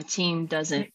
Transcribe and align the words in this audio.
my 0.00 0.06
team 0.08 0.46
doesn't 0.46 0.90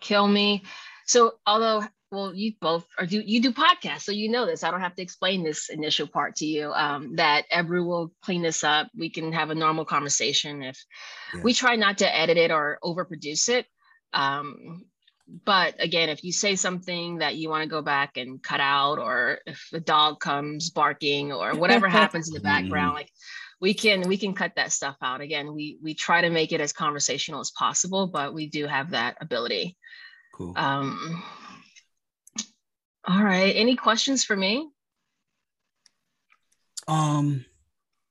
kill 0.00 0.26
me. 0.26 0.64
So 1.06 1.34
although 1.46 1.84
well, 2.10 2.34
you 2.34 2.54
both 2.60 2.86
are 2.98 3.06
do 3.06 3.20
you 3.20 3.40
do 3.42 3.52
podcasts, 3.52 4.02
so 4.02 4.12
you 4.12 4.30
know 4.30 4.46
this. 4.46 4.64
I 4.64 4.70
don't 4.70 4.80
have 4.80 4.96
to 4.96 5.02
explain 5.02 5.44
this 5.44 5.68
initial 5.68 6.06
part 6.06 6.36
to 6.36 6.46
you. 6.46 6.72
Um, 6.72 7.16
that 7.16 7.44
Ebru 7.52 7.86
will 7.86 8.12
clean 8.22 8.42
this 8.42 8.64
up. 8.64 8.88
We 8.96 9.10
can 9.10 9.32
have 9.32 9.50
a 9.50 9.54
normal 9.54 9.84
conversation. 9.84 10.62
If 10.62 10.82
yeah. 11.34 11.42
we 11.42 11.52
try 11.52 11.76
not 11.76 11.98
to 11.98 12.16
edit 12.16 12.38
it 12.38 12.50
or 12.50 12.78
overproduce 12.82 13.50
it, 13.50 13.66
um, 14.14 14.86
but 15.44 15.74
again, 15.78 16.08
if 16.08 16.24
you 16.24 16.32
say 16.32 16.56
something 16.56 17.18
that 17.18 17.36
you 17.36 17.50
want 17.50 17.62
to 17.62 17.68
go 17.68 17.82
back 17.82 18.16
and 18.16 18.42
cut 18.42 18.60
out, 18.60 18.98
or 18.98 19.40
if 19.46 19.68
the 19.70 19.80
dog 19.80 20.18
comes 20.18 20.70
barking, 20.70 21.30
or 21.30 21.54
whatever 21.54 21.88
happens 22.00 22.28
in 22.28 22.34
the 22.34 22.40
background, 22.40 22.94
like 22.94 23.12
we 23.60 23.74
can 23.74 24.02
we 24.08 24.16
can 24.16 24.34
cut 24.34 24.52
that 24.56 24.72
stuff 24.72 24.96
out. 25.02 25.20
Again, 25.20 25.54
we 25.54 25.78
we 25.82 25.94
try 25.94 26.20
to 26.20 26.30
make 26.30 26.52
it 26.52 26.60
as 26.60 26.72
conversational 26.72 27.40
as 27.40 27.50
possible, 27.50 28.06
but 28.06 28.34
we 28.34 28.46
do 28.46 28.66
have 28.66 28.90
that 28.90 29.16
ability. 29.20 29.76
Cool. 30.34 30.52
Um, 30.56 31.22
all 33.06 33.22
right. 33.22 33.54
Any 33.56 33.74
questions 33.74 34.24
for 34.24 34.36
me? 34.36 34.68
Um, 36.86 37.44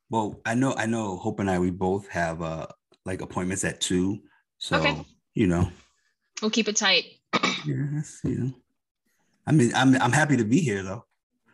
well, 0.10 0.42
I 0.46 0.56
know 0.56 0.74
I 0.76 0.86
know 0.86 1.18
Hope 1.18 1.40
and 1.40 1.50
I 1.50 1.60
we 1.60 1.72
both 1.72 2.08
have 2.10 2.42
uh 2.42 2.68
like 3.06 3.22
appointments 3.22 3.64
at 3.64 3.80
two. 3.80 4.20
So 4.58 4.78
okay. 4.78 5.06
you 5.34 5.48
know. 5.48 5.72
We'll 6.42 6.52
keep 6.52 6.68
it 6.68 6.76
tight. 6.76 7.06
yes, 7.66 8.20
you 8.24 8.38
know. 8.38 8.54
I 9.48 9.54
mean, 9.54 9.72
I'm 9.74 9.96
I'm 9.96 10.12
happy 10.12 10.38
to 10.38 10.44
be 10.44 10.60
here 10.60 10.84
though. 10.84 11.06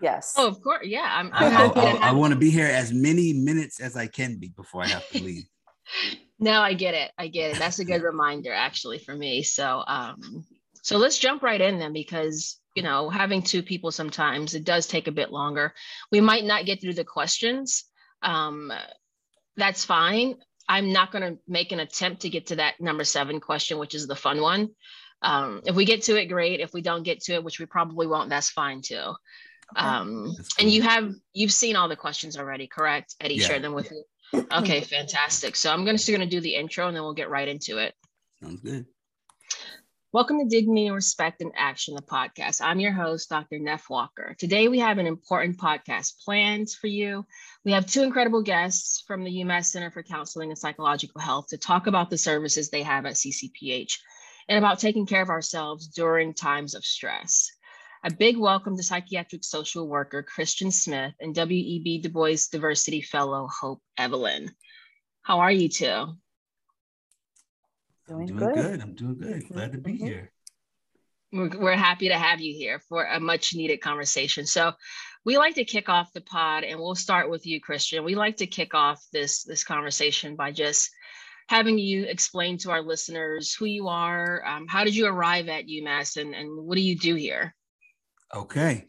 Yes. 0.04 0.34
Oh, 0.36 0.50
of 0.50 0.62
course. 0.62 0.86
Yeah. 0.86 1.08
I'm, 1.10 1.30
I'm 1.32 1.50
happy 1.50 1.80
I, 1.80 1.92
I, 1.92 2.10
I 2.10 2.12
want 2.12 2.34
to 2.34 2.40
be 2.40 2.50
here 2.50 2.68
as 2.68 2.92
many 2.92 3.32
minutes 3.32 3.80
as 3.80 3.96
I 3.96 4.06
can 4.06 4.38
be 4.38 4.50
before 4.50 4.84
I 4.84 4.88
have 4.88 5.08
to 5.12 5.24
leave. 5.24 5.46
no, 6.40 6.60
I 6.60 6.74
get 6.74 6.94
it. 6.94 7.12
I 7.18 7.28
get 7.28 7.52
it. 7.52 7.58
That's 7.58 7.80
a 7.80 7.86
good 7.86 8.04
reminder 8.12 8.52
actually 8.52 9.00
for 9.00 9.16
me. 9.16 9.44
So 9.44 9.82
um 9.88 10.46
so 10.82 10.98
let's 10.98 11.18
jump 11.18 11.42
right 11.42 11.62
in 11.62 11.80
then 11.80 11.94
because 11.94 12.60
you 12.76 12.84
know 12.84 13.10
having 13.10 13.42
two 13.42 13.64
people 13.64 13.92
sometimes 13.92 14.56
it 14.56 14.66
does 14.66 14.88
take 14.88 15.08
a 15.08 15.12
bit 15.14 15.32
longer. 15.32 15.74
We 16.12 16.20
might 16.20 16.44
not 16.44 16.66
get 16.66 16.82
through 16.82 16.96
the 16.96 17.06
questions. 17.06 17.86
Um 18.22 18.74
that's 19.56 19.86
fine. 19.86 20.36
I'm 20.68 20.92
not 20.92 21.12
going 21.12 21.34
to 21.34 21.40
make 21.48 21.72
an 21.72 21.82
attempt 21.82 22.22
to 22.22 22.30
get 22.30 22.48
to 22.48 22.56
that 22.56 22.80
number 22.80 23.04
seven 23.04 23.42
question, 23.42 23.78
which 23.78 23.94
is 23.94 24.08
the 24.08 24.16
fun 24.16 24.42
one. 24.42 24.70
Um, 25.22 25.62
if 25.66 25.76
we 25.76 25.86
get 25.86 26.04
to 26.04 26.20
it, 26.20 26.26
great. 26.28 26.62
If 26.62 26.74
we 26.74 26.82
don't 26.82 27.04
get 27.04 27.20
to 27.24 27.34
it, 27.34 27.44
which 27.44 27.60
we 27.60 27.66
probably 27.66 28.08
won't, 28.08 28.30
that's 28.30 28.50
fine 28.50 28.82
too. 28.82 29.14
Um, 29.76 30.34
cool. 30.36 30.46
And 30.60 30.72
you 30.72 30.82
have 30.82 31.14
you've 31.34 31.52
seen 31.52 31.76
all 31.76 31.88
the 31.88 31.96
questions 31.96 32.38
already, 32.38 32.68
correct? 32.68 33.16
Eddie 33.20 33.36
yeah. 33.36 33.48
shared 33.48 33.64
them 33.64 33.74
with 33.74 33.92
you. 33.92 34.04
Okay, 34.52 34.82
fantastic. 34.82 35.56
So 35.56 35.72
I'm 35.72 35.86
going 35.86 35.96
to 35.96 36.12
going 36.12 36.28
to 36.28 36.36
do 36.36 36.42
the 36.42 36.56
intro, 36.56 36.88
and 36.88 36.96
then 36.96 37.04
we'll 37.04 37.14
get 37.14 37.30
right 37.30 37.48
into 37.48 37.78
it. 37.78 37.94
Sounds 38.42 38.62
good. 38.62 38.88
Welcome 40.14 40.38
to 40.40 40.46
Dignity 40.46 40.86
and 40.86 40.96
Respect 40.96 41.42
and 41.42 41.52
Action, 41.56 41.96
the 41.96 42.02
podcast. 42.04 42.62
I'm 42.62 42.80
your 42.80 42.92
host, 42.92 43.30
Dr. 43.30 43.58
Nef 43.58 43.90
Walker. 43.90 44.36
Today, 44.38 44.68
we 44.68 44.78
have 44.78 45.00
an 45.00 45.08
important 45.08 45.58
podcast 45.58 46.24
planned 46.24 46.70
for 46.70 46.86
you. 46.86 47.26
We 47.66 47.72
have 47.72 47.88
two 47.88 48.04
incredible 48.04 48.44
guests 48.44 49.04
from 49.08 49.24
the 49.24 49.32
UMass 49.32 49.66
Center 49.66 49.90
for 49.90 50.04
Counseling 50.04 50.50
and 50.50 50.58
Psychological 50.58 51.20
Health 51.20 51.48
to 51.48 51.58
talk 51.58 51.88
about 51.88 52.12
the 52.12 52.18
services 52.20 52.70
they 52.70 52.84
have 52.84 53.08
at 53.08 53.16
CCPH 53.16 53.94
and 54.48 54.60
about 54.60 54.78
taking 54.78 55.08
care 55.08 55.24
of 55.24 55.30
ourselves 55.30 55.88
during 55.88 56.36
times 56.36 56.76
of 56.76 56.86
stress. 56.86 57.52
A 58.06 58.12
big 58.12 58.36
welcome 58.36 58.76
to 58.76 58.84
psychiatric 58.84 59.46
social 59.46 59.88
worker 59.88 60.24
Christian 60.24 60.72
Smith 60.72 61.14
and 61.22 61.34
W.E.B. 61.34 62.00
Du 62.00 62.10
Bois 62.10 62.50
Diversity 62.52 63.00
Fellow 63.00 63.48
Hope 63.48 63.82
Evelyn. 63.98 64.52
How 65.22 65.40
are 65.40 65.52
you 65.54 65.70
two? 65.70 66.18
Doing, 68.10 68.28
doing 68.28 68.40
good. 68.40 68.56
good. 68.56 68.82
I'm 68.82 68.94
doing 68.94 69.18
good. 69.18 69.48
Glad 69.48 69.72
to 69.72 69.78
be 69.78 69.94
mm-hmm. 69.94 70.06
here. 70.06 70.32
We're, 71.32 71.58
we're 71.58 71.76
happy 71.78 72.10
to 72.10 72.18
have 72.18 72.42
you 72.42 72.54
here 72.54 72.82
for 72.90 73.06
a 73.06 73.22
much 73.22 73.56
needed 73.56 73.78
conversation. 73.78 74.46
So, 74.46 74.74
we 75.24 75.38
like 75.38 75.56
to 75.56 75.64
kick 75.64 75.88
off 75.88 76.12
the 76.12 76.20
pod, 76.20 76.66
and 76.66 76.78
we'll 76.78 76.96
start 76.96 77.30
with 77.30 77.48
you, 77.48 77.62
Christian. 77.62 78.04
We 78.04 78.16
like 78.16 78.36
to 78.38 78.48
kick 78.48 78.74
off 78.74 79.02
this 79.14 79.44
this 79.44 79.64
conversation 79.64 80.36
by 80.36 80.52
just 80.52 80.92
having 81.48 81.78
you 81.78 82.04
explain 82.04 82.58
to 82.58 82.72
our 82.72 82.82
listeners 82.82 83.54
who 83.54 83.64
you 83.64 83.88
are, 83.88 84.46
um, 84.46 84.68
how 84.68 84.84
did 84.84 84.94
you 84.94 85.06
arrive 85.06 85.48
at 85.48 85.68
UMass, 85.68 86.18
and, 86.18 86.36
and 86.36 86.66
what 86.66 86.76
do 86.76 86.82
you 86.82 86.98
do 86.98 87.16
here? 87.16 87.56
Okay. 88.36 88.88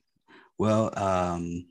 Well, 0.57 0.91
um, 0.99 1.67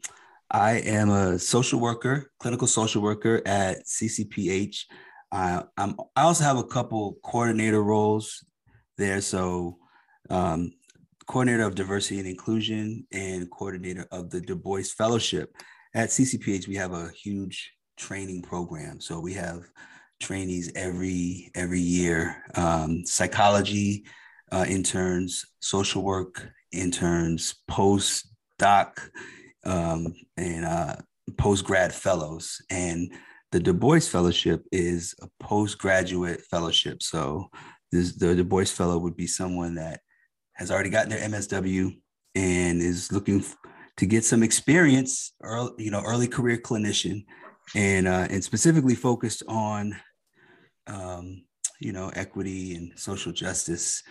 I 0.52 0.74
am 0.74 1.10
a 1.10 1.40
social 1.40 1.80
worker, 1.80 2.32
clinical 2.40 2.68
social 2.68 3.02
worker 3.02 3.42
at 3.48 3.86
CCPH. 3.88 4.86
I, 5.32 5.64
I'm, 5.78 5.96
I 6.16 6.24
also 6.24 6.44
have 6.44 6.58
a 6.58 6.64
couple 6.64 7.18
coordinator 7.24 7.82
roles 7.82 8.46
there. 9.00 9.22
So, 9.22 9.80
um, 10.30 10.74
coordinator 11.26 11.64
of 11.64 11.74
diversity 11.74 12.20
and 12.20 12.28
inclusion 12.28 13.08
and 13.12 13.50
coordinator 13.50 14.06
of 14.12 14.30
the 14.30 14.40
Du 14.40 14.56
Bois 14.56 14.84
Fellowship. 14.84 15.56
At 15.96 16.10
CCPH, 16.10 16.68
we 16.68 16.76
have 16.76 16.94
a 16.94 17.10
huge 17.10 17.74
training 17.98 18.44
program. 18.44 19.02
So 19.02 19.20
we 19.20 19.34
have 19.34 19.64
trainees 20.20 20.72
every 20.76 21.52
every 21.56 21.80
year, 21.80 22.44
um, 22.56 23.06
psychology 23.06 24.06
uh, 24.52 24.66
interns, 24.68 25.46
social 25.60 26.04
work 26.04 26.52
interns, 26.74 27.56
postdoc, 27.70 29.10
um, 29.66 30.14
and 30.38 30.66
uh, 30.66 30.96
post 31.38 31.64
grad 31.64 31.94
fellows, 31.94 32.62
and 32.70 33.12
the 33.52 33.60
Du 33.60 33.74
Bois 33.74 34.00
Fellowship 34.00 34.66
is 34.72 35.14
a 35.22 35.28
postgraduate 35.40 36.42
fellowship. 36.50 37.04
So 37.04 37.50
this, 37.92 38.16
the 38.16 38.36
Du 38.36 38.44
Bois 38.44 38.66
Fellow 38.66 38.98
would 38.98 39.16
be 39.16 39.28
someone 39.28 39.76
that 39.76 40.02
has 40.54 40.72
already 40.72 40.90
gotten 40.90 41.10
their 41.10 41.30
MSW 41.30 41.96
and 42.36 42.82
is 42.82 43.12
looking 43.12 43.44
to 43.98 44.06
get 44.06 44.26
some 44.26 44.42
experience, 44.42 45.34
early, 45.44 45.72
you 45.78 45.92
know, 45.92 46.02
early 46.02 46.28
career 46.28 46.58
clinician, 46.58 47.26
and 47.76 48.08
uh, 48.08 48.28
and 48.30 48.44
specifically 48.44 48.96
focused 48.96 49.44
on, 49.48 49.96
um, 50.88 51.44
you 51.80 51.94
know, 51.94 52.12
equity 52.16 52.76
and 52.76 52.98
social 52.98 53.32
justice 53.32 54.02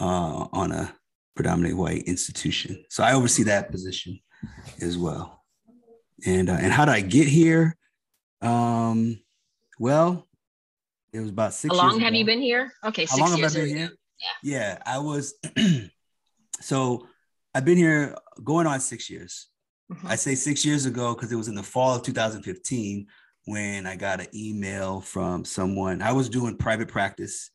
uh, 0.00 0.46
on 0.52 0.72
a 0.72 0.94
predominantly 1.36 1.74
white 1.74 2.02
institution. 2.04 2.84
So 2.88 3.04
I 3.04 3.12
oversee 3.12 3.44
that 3.44 3.70
position 3.70 4.18
as 4.80 4.98
well. 4.98 5.44
And 6.26 6.48
uh, 6.48 6.54
and 6.58 6.72
how 6.72 6.86
did 6.86 6.94
I 6.94 7.02
get 7.02 7.28
here? 7.28 7.76
Um, 8.40 9.20
well, 9.78 10.26
it 11.12 11.20
was 11.20 11.28
about 11.28 11.54
six. 11.54 11.76
How 11.76 11.82
long 11.82 12.00
have 12.00 12.08
ago. 12.08 12.18
you 12.18 12.24
been 12.24 12.40
here? 12.40 12.72
Okay, 12.84 13.06
How 13.08 13.18
long 13.18 13.38
have 13.38 13.52
I 13.52 13.54
been 13.54 13.68
here? 13.68 13.90
Yeah. 14.42 14.58
yeah, 14.58 14.78
I 14.84 14.98
was. 14.98 15.34
so 16.60 17.06
I've 17.54 17.64
been 17.64 17.76
here 17.76 18.16
going 18.42 18.66
on 18.66 18.80
six 18.80 19.10
years. 19.10 19.48
Mm-hmm. 19.92 20.06
I 20.08 20.16
say 20.16 20.34
six 20.34 20.64
years 20.64 20.86
ago 20.86 21.14
because 21.14 21.30
it 21.30 21.36
was 21.36 21.48
in 21.48 21.54
the 21.54 21.62
fall 21.62 21.94
of 21.94 22.02
2015 22.02 23.06
when 23.44 23.86
I 23.86 23.94
got 23.96 24.20
an 24.20 24.26
email 24.34 25.00
from 25.00 25.44
someone. 25.44 26.02
I 26.02 26.12
was 26.12 26.28
doing 26.28 26.56
private 26.56 26.88
practice 26.88 27.50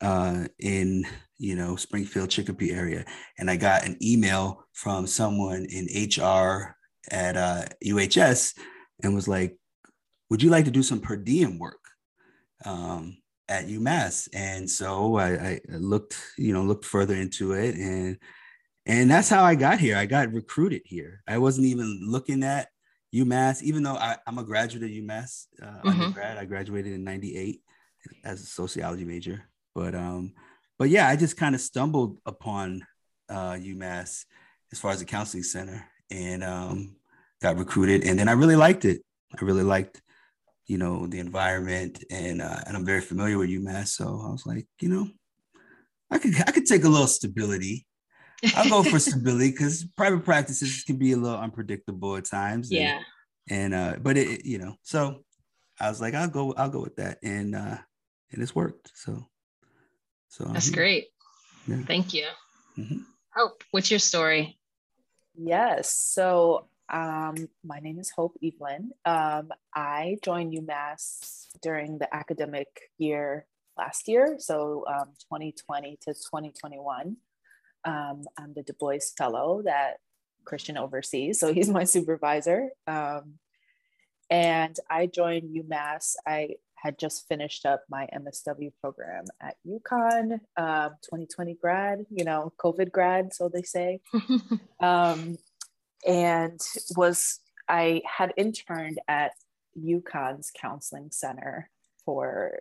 uh, 0.00 0.46
in 0.58 1.06
you 1.38 1.56
know 1.56 1.76
Springfield 1.76 2.30
Chicopee 2.30 2.72
area, 2.72 3.04
and 3.38 3.50
I 3.50 3.56
got 3.56 3.84
an 3.84 3.96
email 4.02 4.64
from 4.72 5.06
someone 5.06 5.66
in 5.66 5.86
HR 5.86 6.76
at 7.10 7.36
uh, 7.36 7.64
UHS 7.84 8.54
and 9.02 9.14
was 9.14 9.28
like, 9.28 9.56
would 10.30 10.42
you 10.42 10.50
like 10.50 10.64
to 10.64 10.70
do 10.70 10.82
some 10.82 11.00
per 11.00 11.16
diem 11.16 11.58
work 11.58 11.80
um, 12.64 13.18
at 13.48 13.68
UMass? 13.68 14.28
And 14.32 14.68
so 14.68 15.16
I, 15.16 15.32
I, 15.34 15.60
looked, 15.68 16.18
you 16.36 16.52
know, 16.52 16.62
looked 16.62 16.84
further 16.84 17.14
into 17.14 17.52
it, 17.52 17.76
and 17.76 18.18
and 18.86 19.10
that's 19.10 19.28
how 19.28 19.44
I 19.44 19.54
got 19.54 19.80
here. 19.80 19.96
I 19.96 20.06
got 20.06 20.32
recruited 20.32 20.82
here. 20.84 21.22
I 21.26 21.38
wasn't 21.38 21.66
even 21.66 22.00
looking 22.06 22.42
at 22.42 22.68
UMass, 23.14 23.62
even 23.62 23.82
though 23.82 23.96
I, 23.96 24.16
am 24.26 24.38
a 24.38 24.44
graduate 24.44 24.84
of 24.84 24.90
UMass 24.90 25.46
uh, 25.62 25.66
mm-hmm. 25.66 25.88
undergrad. 25.88 26.38
I 26.38 26.44
graduated 26.44 26.92
in 26.92 27.04
'98 27.04 27.60
as 28.24 28.42
a 28.42 28.46
sociology 28.46 29.04
major, 29.04 29.44
but 29.74 29.94
um, 29.94 30.32
but 30.78 30.88
yeah, 30.88 31.08
I 31.08 31.16
just 31.16 31.36
kind 31.36 31.54
of 31.54 31.60
stumbled 31.60 32.18
upon 32.26 32.86
uh, 33.28 33.52
UMass 33.52 34.24
as 34.72 34.78
far 34.78 34.92
as 34.92 34.98
the 35.00 35.04
counseling 35.04 35.42
center, 35.42 35.86
and 36.10 36.42
um, 36.44 36.96
got 37.42 37.58
recruited, 37.58 38.04
and 38.04 38.18
then 38.18 38.28
I 38.28 38.32
really 38.32 38.56
liked 38.56 38.84
it. 38.84 39.02
I 39.38 39.44
really 39.44 39.62
liked 39.64 40.00
you 40.66 40.78
know, 40.78 41.06
the 41.06 41.20
environment, 41.20 42.02
and 42.10 42.42
uh, 42.42 42.60
and 42.66 42.76
I'm 42.76 42.84
very 42.84 43.00
familiar 43.00 43.38
with 43.38 43.50
UMass, 43.50 43.88
so 43.88 44.22
I 44.26 44.30
was 44.32 44.44
like, 44.46 44.66
you 44.80 44.88
know, 44.88 45.08
I 46.10 46.18
could 46.18 46.34
I 46.46 46.50
could 46.50 46.66
take 46.66 46.84
a 46.84 46.88
little 46.88 47.06
stability. 47.06 47.86
I'll 48.56 48.68
go 48.68 48.82
for 48.82 48.98
stability 48.98 49.52
because 49.52 49.84
private 49.96 50.24
practices 50.24 50.82
can 50.84 50.96
be 50.96 51.12
a 51.12 51.16
little 51.16 51.38
unpredictable 51.38 52.16
at 52.16 52.26
times. 52.26 52.70
Yeah. 52.70 53.00
And, 53.48 53.74
and 53.74 53.74
uh, 53.74 53.98
but 54.00 54.16
it, 54.16 54.44
you 54.44 54.58
know, 54.58 54.74
so 54.82 55.22
I 55.80 55.88
was 55.88 56.00
like, 56.00 56.14
I'll 56.14 56.28
go, 56.28 56.52
I'll 56.54 56.68
go 56.68 56.82
with 56.82 56.96
that, 56.96 57.18
and 57.22 57.54
uh, 57.54 57.78
and 58.32 58.42
it's 58.42 58.54
worked. 58.54 58.90
So, 58.94 59.28
so 60.28 60.44
that's 60.44 60.70
great. 60.70 61.08
Yeah. 61.66 61.82
Thank 61.86 62.14
you. 62.14 62.26
Mm-hmm. 62.78 62.98
Hope, 63.34 63.64
what's 63.70 63.90
your 63.90 64.00
story? 64.00 64.58
Yes. 65.34 65.94
So 65.94 66.68
um, 66.88 67.48
my 67.64 67.80
name 67.80 67.98
is 67.98 68.10
Hope 68.10 68.36
Evelyn. 68.42 68.92
Um, 69.04 69.50
I 69.74 70.18
joined 70.22 70.54
UMass 70.54 71.46
during 71.62 71.98
the 71.98 72.14
academic 72.14 72.68
year 72.98 73.46
last 73.76 74.08
year, 74.08 74.36
so 74.38 74.84
um, 74.88 75.08
2020 75.32 75.98
to 76.02 76.14
2021. 76.14 77.16
Um, 77.84 78.22
I'm 78.38 78.54
the 78.54 78.62
Du 78.62 78.72
Bois 78.72 78.98
Fellow 79.16 79.62
that 79.64 79.98
Christian 80.44 80.76
oversees, 80.78 81.40
so 81.40 81.52
he's 81.52 81.68
my 81.68 81.84
supervisor. 81.84 82.70
Um, 82.86 83.34
and 84.30 84.76
I 84.88 85.06
joined 85.06 85.54
UMass. 85.56 86.14
I 86.26 86.56
had 86.76 86.98
just 86.98 87.26
finished 87.28 87.66
up 87.66 87.84
my 87.88 88.08
MSW 88.14 88.72
program 88.80 89.24
at 89.40 89.56
UConn, 89.66 90.40
uh, 90.56 90.90
2020 91.02 91.54
grad, 91.54 92.06
you 92.10 92.24
know, 92.24 92.52
COVID 92.58 92.92
grad, 92.92 93.32
so 93.34 93.48
they 93.48 93.62
say. 93.62 94.00
um, 94.80 95.36
and 96.06 96.60
was, 96.96 97.40
I 97.68 98.02
had 98.06 98.32
interned 98.36 98.98
at 99.08 99.32
UConn's 99.76 100.52
counseling 100.54 101.10
center 101.10 101.70
for, 102.04 102.60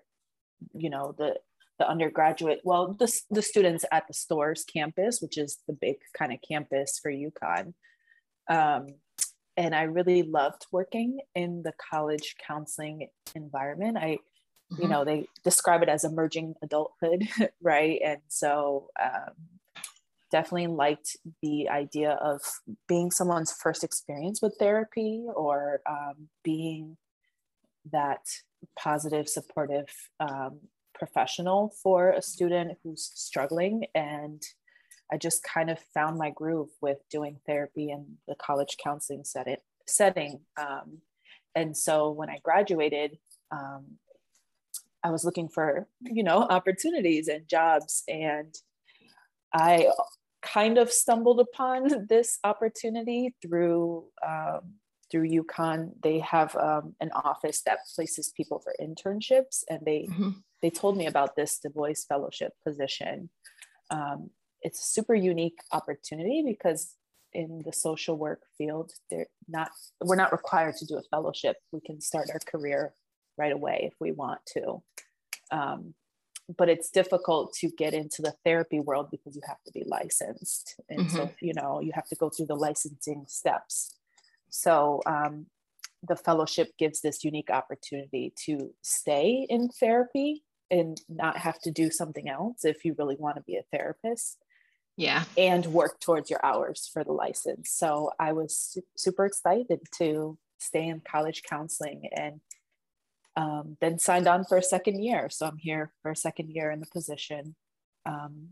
you 0.73 0.89
know, 0.89 1.13
the, 1.17 1.35
the 1.77 1.87
undergraduate, 1.87 2.61
well, 2.63 2.93
the, 2.93 3.11
the 3.29 3.41
students 3.41 3.85
at 3.91 4.07
the 4.07 4.13
Storrs 4.13 4.63
campus, 4.63 5.21
which 5.21 5.37
is 5.37 5.57
the 5.67 5.73
big 5.73 5.97
kind 6.17 6.31
of 6.33 6.39
campus 6.47 6.99
for 7.01 7.11
UConn. 7.11 7.73
Um, 8.49 8.95
and 9.57 9.73
I 9.73 9.83
really 9.83 10.23
loved 10.23 10.65
working 10.71 11.19
in 11.33 11.63
the 11.63 11.73
college 11.89 12.35
counseling 12.45 13.07
environment. 13.33 13.97
I, 13.97 14.17
mm-hmm. 14.71 14.81
you 14.81 14.87
know, 14.87 15.05
they 15.05 15.27
describe 15.43 15.81
it 15.81 15.89
as 15.89 16.03
emerging 16.03 16.55
adulthood, 16.61 17.27
right? 17.61 17.99
And 18.03 18.21
so, 18.27 18.89
um, 19.01 19.33
definitely 20.31 20.67
liked 20.67 21.15
the 21.41 21.69
idea 21.69 22.11
of 22.21 22.41
being 22.87 23.11
someone's 23.11 23.53
first 23.53 23.83
experience 23.83 24.41
with 24.41 24.55
therapy 24.59 25.23
or 25.33 25.81
um, 25.89 26.27
being 26.43 26.97
that 27.91 28.19
positive, 28.77 29.29
supportive 29.29 29.87
um, 30.19 30.59
professional 30.93 31.73
for 31.81 32.11
a 32.11 32.21
student 32.21 32.77
who's 32.83 33.11
struggling 33.13 33.85
and 33.93 34.41
I 35.11 35.17
just 35.17 35.43
kind 35.43 35.69
of 35.69 35.79
found 35.93 36.17
my 36.17 36.31
groove 36.31 36.69
with 36.81 36.97
doing 37.11 37.39
therapy 37.45 37.91
in 37.91 38.17
the 38.27 38.35
college 38.35 38.77
counseling 38.83 39.23
setting. 39.23 39.57
setting. 39.85 40.41
Um, 40.57 40.99
and 41.53 41.77
so 41.77 42.11
when 42.11 42.29
I 42.29 42.39
graduated, 42.43 43.17
um, 43.51 43.97
I 45.03 45.11
was 45.11 45.23
looking 45.23 45.49
for, 45.49 45.87
you 46.01 46.23
know, 46.23 46.39
opportunities 46.39 47.27
and 47.27 47.47
jobs. 47.47 48.03
And 48.07 48.53
I 49.53 49.89
kind 50.41 50.77
of 50.77 50.91
stumbled 50.91 51.39
upon 51.39 52.07
this 52.09 52.39
opportunity 52.43 53.35
through 53.41 54.05
um, 54.25 54.75
through 55.11 55.29
UConn. 55.29 55.91
They 56.01 56.19
have 56.19 56.55
um, 56.55 56.95
an 56.99 57.11
office 57.11 57.61
that 57.65 57.79
places 57.95 58.33
people 58.35 58.59
for 58.59 58.73
internships, 58.81 59.63
and 59.69 59.81
they 59.85 60.07
mm-hmm. 60.09 60.31
they 60.61 60.69
told 60.69 60.97
me 60.97 61.05
about 61.05 61.35
this 61.35 61.59
Du 61.59 61.69
Bois 61.69 61.93
Fellowship 62.07 62.53
position. 62.65 63.29
Um, 63.91 64.31
it's 64.65 64.79
a 64.79 64.83
super 64.83 65.13
unique 65.13 65.59
opportunity 65.71 66.43
because 66.45 66.95
in 67.33 67.61
the 67.65 67.71
social 67.71 68.17
work 68.17 68.41
field 68.57 68.91
they're 69.11 69.27
not 69.47 69.69
we're 70.01 70.15
not 70.15 70.31
required 70.31 70.75
to 70.77 70.85
do 70.85 70.97
a 70.97 71.03
fellowship. 71.03 71.57
We 71.71 71.81
can 71.81 72.01
start 72.01 72.29
our 72.33 72.39
career 72.39 72.93
right 73.37 73.51
away 73.51 73.81
if 73.83 73.93
we 73.99 74.11
want 74.11 74.39
to. 74.53 74.81
Um, 75.51 75.93
but 76.57 76.69
it's 76.69 76.89
difficult 76.89 77.53
to 77.55 77.69
get 77.77 77.93
into 77.93 78.21
the 78.21 78.35
therapy 78.43 78.79
world 78.79 79.09
because 79.11 79.35
you 79.35 79.41
have 79.47 79.61
to 79.65 79.71
be 79.71 79.83
licensed. 79.85 80.75
And 80.89 81.01
mm-hmm. 81.01 81.15
so 81.15 81.31
you 81.41 81.53
know 81.53 81.79
you 81.79 81.91
have 81.93 82.07
to 82.07 82.15
go 82.15 82.29
through 82.29 82.47
the 82.47 82.55
licensing 82.55 83.25
steps. 83.27 83.95
So 84.49 85.01
um, 85.05 85.45
the 86.07 86.15
fellowship 86.15 86.69
gives 86.79 87.01
this 87.01 87.23
unique 87.23 87.51
opportunity 87.51 88.33
to 88.45 88.71
stay 88.81 89.45
in 89.47 89.69
therapy 89.69 90.43
and 90.71 90.99
not 91.07 91.37
have 91.37 91.59
to 91.59 91.71
do 91.71 91.91
something 91.91 92.27
else 92.27 92.65
if 92.65 92.83
you 92.83 92.95
really 92.97 93.17
want 93.19 93.35
to 93.35 93.43
be 93.43 93.57
a 93.57 93.63
therapist 93.71 94.39
yeah. 94.97 95.23
and 95.37 95.65
work 95.67 95.99
towards 95.99 96.29
your 96.29 96.43
hours 96.45 96.89
for 96.91 97.03
the 97.03 97.11
license. 97.11 97.71
So 97.71 98.11
i 98.19 98.31
was 98.31 98.57
su- 98.57 98.81
super 98.95 99.25
excited 99.25 99.79
to 99.97 100.37
stay 100.59 100.87
in 100.87 101.01
college 101.01 101.43
counseling 101.43 102.09
and 102.15 102.41
um, 103.37 103.75
then 103.81 103.99
signed 103.99 104.27
on 104.27 104.45
for 104.45 104.57
a 104.57 104.63
second 104.63 105.03
year. 105.03 105.29
So 105.29 105.45
i'm 105.45 105.57
here 105.57 105.91
for 106.01 106.11
a 106.11 106.15
second 106.15 106.49
year 106.49 106.71
in 106.71 106.79
the 106.79 106.87
position 106.87 107.55
um, 108.05 108.49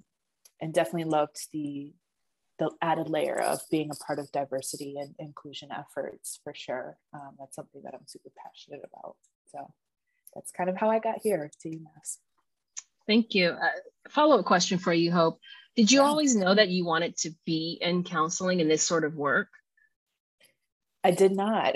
and 0.62 0.74
definitely 0.74 1.10
loved 1.10 1.48
the 1.52 1.94
the 2.60 2.70
added 2.84 3.10
layer 3.10 3.42
of 3.42 3.62
being 3.72 3.90
a 3.90 4.06
part 4.06 4.20
of 4.20 4.32
diversity 4.32 4.96
and 5.00 5.16
inclusion 5.18 5.70
efforts 5.72 6.40
for 6.44 6.54
sure. 6.54 6.98
Um, 7.14 7.32
that's 7.40 7.56
something 7.56 7.82
that 7.84 7.94
i'm 7.94 8.06
super 8.06 8.30
passionate 8.38 8.82
about. 8.84 9.16
So 9.52 9.72
that's 10.36 10.52
kind 10.52 10.70
of 10.70 10.78
how 10.78 10.90
i 10.90 11.00
got 11.00 11.20
here 11.22 11.50
to 11.62 11.70
umass 11.70 12.18
thank 13.08 13.34
you 13.34 13.50
uh, 13.50 14.10
follow-up 14.10 14.46
question 14.46 14.78
for 14.78 14.94
you 14.94 15.12
hope 15.12 15.40
did 15.76 15.92
you 15.92 16.02
yeah. 16.02 16.08
always 16.08 16.36
know 16.36 16.54
that 16.54 16.70
you 16.70 16.86
wanted 16.86 17.18
to 17.18 17.32
be 17.46 17.80
in 17.82 18.04
counseling 18.04 18.60
in 18.60 18.68
this 18.68 18.86
sort 18.86 19.06
of 19.06 19.16
work? 19.16 19.50
I 21.04 21.12
did 21.12 21.36
not. 21.36 21.76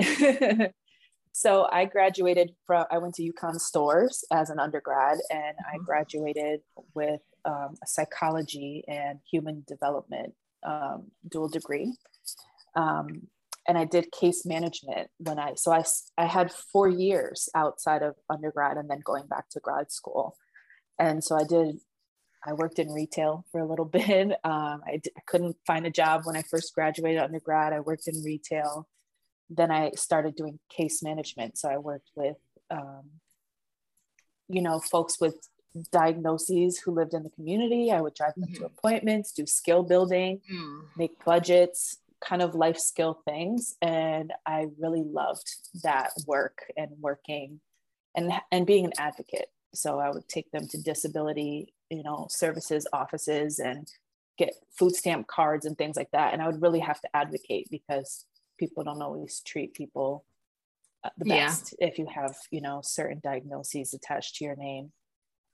so 1.31 1.68
I 1.71 1.85
graduated 1.85 2.51
from, 2.65 2.85
I 2.91 3.00
went 3.00 3.15
to 3.15 3.24
UConn 3.24 3.59
Storrs 3.59 4.24
as 4.31 4.51
an 4.51 4.59
undergrad, 4.59 5.18
and 5.31 5.41
I 5.41 5.77
mm-hmm. 5.77 5.85
graduated 5.85 6.62
with 6.94 7.21
um, 7.44 7.75
a 7.83 7.88
psychology 7.88 8.83
and 8.88 9.19
human 9.30 9.63
development 9.68 10.33
um, 10.63 11.07
dual 11.27 11.50
degree. 11.50 11.91
Um, 12.75 13.27
and 13.68 13.77
I 13.77 13.85
did 13.85 14.12
case 14.12 14.45
management 14.45 15.09
when 15.18 15.39
I, 15.39 15.56
so 15.56 15.73
I, 15.73 15.83
I 16.18 16.25
had 16.25 16.51
four 16.51 16.88
years 16.88 17.50
outside 17.56 18.03
of 18.03 18.15
undergrad 18.30 18.77
and 18.77 18.89
then 18.89 19.01
going 19.03 19.25
back 19.25 19.50
to 19.50 19.59
grad 19.59 19.91
school. 19.91 20.38
And 20.99 21.23
so 21.23 21.35
I 21.35 21.44
did 21.44 21.79
I 22.47 22.53
worked 22.53 22.79
in 22.79 22.91
retail 22.91 23.45
for 23.51 23.59
a 23.59 23.65
little 23.65 23.85
bit. 23.99 24.31
Um, 24.44 24.81
I 24.88 24.99
d- 25.03 25.11
I 25.15 25.21
couldn't 25.25 25.57
find 25.65 25.85
a 25.85 25.91
job 25.91 26.21
when 26.23 26.38
I 26.38 26.41
first 26.44 26.73
graduated 26.73 27.21
undergrad. 27.21 27.73
I 27.73 27.81
worked 27.81 28.07
in 28.07 28.23
retail. 28.23 28.88
Then 29.49 29.71
I 29.71 29.91
started 29.95 30.35
doing 30.35 30.59
case 30.69 31.03
management. 31.03 31.57
So 31.57 31.69
I 31.69 31.77
worked 31.77 32.09
with, 32.15 32.38
um, 32.69 33.03
you 34.49 34.61
know, 34.61 34.79
folks 34.79 35.19
with 35.19 35.35
diagnoses 35.91 36.79
who 36.79 36.91
lived 36.91 37.13
in 37.13 37.23
the 37.23 37.29
community. 37.29 37.91
I 37.91 38.01
would 38.01 38.13
drive 38.13 38.33
them 38.35 38.49
mm-hmm. 38.49 38.63
to 38.63 38.65
appointments, 38.65 39.31
do 39.31 39.45
skill 39.45 39.83
building, 39.83 40.41
mm. 40.51 40.81
make 40.97 41.23
budgets, 41.23 41.97
kind 42.19 42.41
of 42.41 42.55
life 42.55 42.77
skill 42.77 43.21
things. 43.25 43.75
And 43.81 44.33
I 44.45 44.67
really 44.79 45.03
loved 45.03 45.47
that 45.83 46.11
work 46.25 46.71
and 46.75 46.91
working 46.99 47.59
and, 48.15 48.31
and 48.51 48.65
being 48.65 48.85
an 48.85 48.94
advocate. 48.97 49.49
So 49.73 49.99
I 49.99 50.09
would 50.09 50.27
take 50.27 50.49
them 50.51 50.67
to 50.69 50.81
disability 50.81 51.73
you 51.89 52.03
know 52.03 52.27
services 52.29 52.87
offices 52.93 53.59
and 53.59 53.87
get 54.37 54.53
food 54.77 54.95
stamp 54.95 55.27
cards 55.27 55.65
and 55.65 55.77
things 55.77 55.95
like 55.95 56.11
that 56.11 56.33
and 56.33 56.42
i 56.42 56.47
would 56.47 56.61
really 56.61 56.80
have 56.80 56.99
to 57.01 57.09
advocate 57.15 57.68
because 57.71 58.25
people 58.59 58.83
don't 58.83 59.01
always 59.01 59.42
treat 59.45 59.73
people 59.73 60.25
uh, 61.03 61.09
the 61.18 61.25
best 61.25 61.75
yeah. 61.80 61.87
if 61.87 61.97
you 61.97 62.07
have 62.13 62.35
you 62.51 62.61
know 62.61 62.81
certain 62.83 63.19
diagnoses 63.23 63.94
attached 63.94 64.35
to 64.35 64.45
your 64.45 64.56
name 64.56 64.92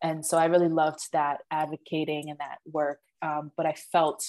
and 0.02 0.26
so 0.26 0.38
i 0.38 0.46
really 0.46 0.70
loved 0.70 1.00
that 1.12 1.40
advocating 1.52 2.30
and 2.30 2.40
that 2.40 2.58
work 2.66 3.00
um, 3.22 3.52
but 3.56 3.66
i 3.66 3.74
felt 3.92 4.24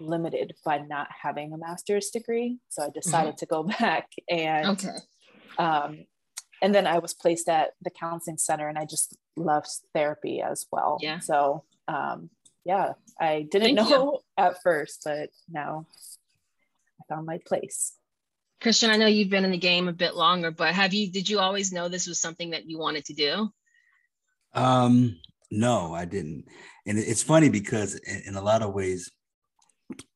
limited 0.00 0.54
by 0.64 0.78
not 0.78 1.08
having 1.22 1.52
a 1.52 1.58
master's 1.58 2.10
degree 2.10 2.58
so 2.68 2.82
i 2.82 2.90
decided 2.90 3.34
mm-hmm. 3.34 3.38
to 3.38 3.46
go 3.46 3.62
back 3.80 4.08
and 4.30 4.66
okay. 4.68 4.96
um, 5.58 6.04
and 6.62 6.74
then 6.74 6.86
I 6.86 6.98
was 6.98 7.14
placed 7.14 7.48
at 7.48 7.70
the 7.82 7.90
counseling 7.90 8.38
center 8.38 8.68
and 8.68 8.78
I 8.78 8.84
just 8.84 9.16
loved 9.36 9.68
therapy 9.94 10.40
as 10.40 10.66
well. 10.70 10.98
Yeah. 11.00 11.20
So 11.20 11.64
um, 11.86 12.30
yeah, 12.64 12.92
I 13.20 13.42
didn't 13.50 13.76
Thank 13.76 13.90
know 13.90 14.12
you. 14.12 14.18
at 14.44 14.62
first, 14.62 15.02
but 15.04 15.30
now 15.50 15.86
I 17.00 17.14
found 17.14 17.26
my 17.26 17.38
place. 17.38 17.94
Christian, 18.60 18.90
I 18.90 18.96
know 18.96 19.06
you've 19.06 19.30
been 19.30 19.44
in 19.44 19.52
the 19.52 19.58
game 19.58 19.88
a 19.88 19.92
bit 19.92 20.16
longer, 20.16 20.50
but 20.50 20.74
have 20.74 20.92
you 20.92 21.10
did 21.10 21.28
you 21.28 21.38
always 21.38 21.72
know 21.72 21.88
this 21.88 22.08
was 22.08 22.20
something 22.20 22.50
that 22.50 22.68
you 22.68 22.78
wanted 22.78 23.04
to 23.06 23.14
do? 23.14 23.52
Um, 24.52 25.18
no, 25.50 25.94
I 25.94 26.04
didn't. 26.04 26.46
And 26.86 26.98
it's 26.98 27.22
funny 27.22 27.48
because 27.48 27.94
in, 27.94 28.22
in 28.28 28.34
a 28.34 28.42
lot 28.42 28.62
of 28.62 28.74
ways, 28.74 29.10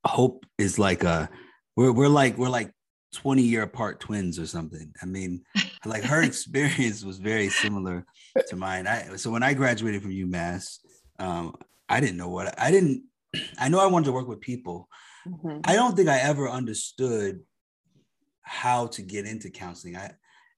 hope 0.04 0.44
is 0.58 0.78
like 0.78 1.04
a 1.04 1.30
we're 1.76 1.92
we're 1.92 2.08
like 2.08 2.36
we're 2.36 2.48
like 2.48 2.72
20 3.14 3.42
year 3.42 3.62
apart 3.62 4.00
twins 4.00 4.38
or 4.38 4.46
something. 4.46 4.92
I 5.00 5.06
mean, 5.06 5.44
like 5.84 6.04
her 6.04 6.22
experience 6.22 7.04
was 7.04 7.18
very 7.18 7.48
similar 7.48 8.04
to 8.48 8.56
mine. 8.56 8.86
I 8.86 9.16
so 9.16 9.30
when 9.30 9.42
I 9.42 9.54
graduated 9.54 10.02
from 10.02 10.12
UMass, 10.12 10.78
um, 11.18 11.54
I 11.88 12.00
didn't 12.00 12.16
know 12.16 12.28
what 12.28 12.58
I 12.60 12.70
didn't. 12.70 13.04
I 13.58 13.68
know 13.68 13.80
I 13.80 13.86
wanted 13.86 14.06
to 14.06 14.12
work 14.12 14.28
with 14.28 14.40
people. 14.40 14.88
Mm-hmm. 15.26 15.60
I 15.64 15.74
don't 15.74 15.96
think 15.96 16.08
I 16.08 16.18
ever 16.18 16.48
understood 16.48 17.40
how 18.42 18.88
to 18.88 19.02
get 19.02 19.24
into 19.24 19.50
counseling. 19.50 19.96
I 19.96 20.12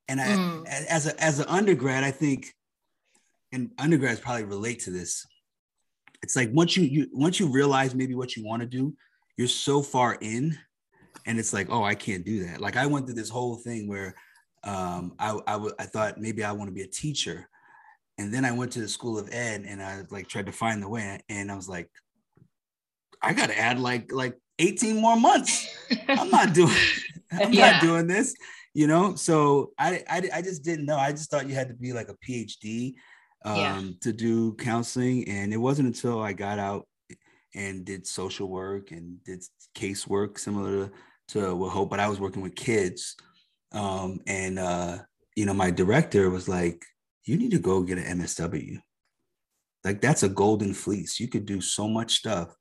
and 0.09 0.21
I 0.21 0.27
mm. 0.27 0.67
as 0.67 1.07
a 1.07 1.23
as 1.23 1.39
an 1.39 1.47
undergrad, 1.49 2.05
I 2.05 2.11
think, 2.11 2.53
and 3.53 3.71
undergrads 3.79 4.21
probably 4.21 4.45
relate 4.45 4.81
to 4.81 4.91
this. 4.91 5.27
It's 6.23 6.37
like 6.37 6.51
once 6.53 6.77
you 6.77 6.85
you 6.85 7.09
once 7.13 7.39
you 7.39 7.49
realize 7.49 7.95
maybe 7.95 8.15
what 8.15 8.37
you 8.37 8.45
want 8.45 8.63
to 8.63 8.69
do, 8.69 8.95
you're 9.37 9.49
so 9.49 9.83
far 9.83 10.17
in, 10.21 10.59
and 11.27 11.39
it's 11.39 11.53
like, 11.53 11.69
oh, 11.71 11.85
I 11.85 11.95
can't 11.95 12.25
do 12.25 12.47
that. 12.47 12.61
Like 12.61 12.77
I 12.77 12.87
went 12.87 13.07
through 13.07 13.17
this 13.17 13.31
whole 13.31 13.57
thing 13.57 13.89
where 13.89 14.15
um, 14.65 15.15
I, 15.19 15.39
I, 15.47 15.53
w- 15.53 15.75
I 15.79 15.85
thought 15.85 16.19
maybe 16.19 16.43
I 16.45 16.53
want 16.53 16.69
to 16.69 16.75
be 16.75 16.83
a 16.83 16.87
teacher. 16.87 17.49
and 18.19 18.33
then 18.33 18.45
I 18.45 18.53
went 18.53 18.73
to 18.73 18.81
the 18.81 18.89
School 18.89 19.19
of 19.19 19.29
Ed 19.33 19.65
and 19.67 19.83
I 19.83 20.03
like 20.11 20.29
tried 20.29 20.47
to 20.47 20.53
find 20.53 20.83
the 20.83 20.89
way, 20.89 21.21
and 21.29 21.51
I 21.51 21.57
was 21.57 21.69
like, 21.69 21.91
I 23.23 23.33
got 23.33 23.49
to 23.49 23.59
add 23.59 23.79
like 23.79 24.13
like 24.13 24.39
18 24.59 24.97
more 24.97 25.17
months. 25.17 25.67
I'm 26.09 26.31
not 26.31 26.55
doing. 26.55 26.75
I'm 27.33 27.53
yeah. 27.53 27.73
not 27.73 27.83
doing 27.83 28.07
this. 28.07 28.35
You 28.75 28.87
know, 28.87 29.15
so 29.15 29.73
I, 29.79 30.03
I 30.09 30.29
I 30.35 30.43
just 30.43 30.65
didn't 30.65 30.87
know. 30.87 30.97
I 30.97 31.13
just 31.13 31.31
thought 31.31 31.49
you 31.49 31.55
had 31.55 31.69
to 31.69 31.75
be 31.75 31.93
like 31.93 32.09
a 32.09 32.17
PhD 32.27 32.95
um, 33.45 33.57
yeah. 33.57 33.83
to 34.01 34.13
do 34.13 34.55
counseling, 34.55 35.29
and 35.29 35.53
it 35.53 35.59
wasn't 35.59 35.89
until 35.89 36.21
I 36.21 36.33
got 36.33 36.59
out 36.59 36.87
and 37.55 37.85
did 37.85 38.07
social 38.07 38.49
work 38.49 38.91
and 38.91 39.23
did 39.23 39.45
casework 39.77 40.39
similar 40.39 40.87
to, 40.87 40.93
to 41.29 41.55
what 41.55 41.71
Hope, 41.71 41.91
but 41.91 42.01
I 42.01 42.09
was 42.09 42.21
working 42.21 42.43
with 42.43 42.57
kids. 42.57 43.17
Um, 43.75 44.21
and 44.27 44.59
uh, 44.59 44.99
you 45.37 45.47
know, 45.47 45.55
my 45.55 45.71
director 45.71 46.31
was 46.31 46.49
like, 46.49 46.85
you 47.25 47.37
need 47.37 47.51
to 47.51 47.59
go 47.59 47.83
get 47.83 47.99
an 47.99 48.21
MSW. 48.21 48.81
Like 49.85 50.01
that's 50.01 50.23
a 50.23 50.29
golden 50.29 50.73
fleece. 50.73 51.21
You 51.21 51.29
could 51.29 51.45
do 51.45 51.61
so 51.61 51.89
much 51.89 52.15
stuff 52.15 52.55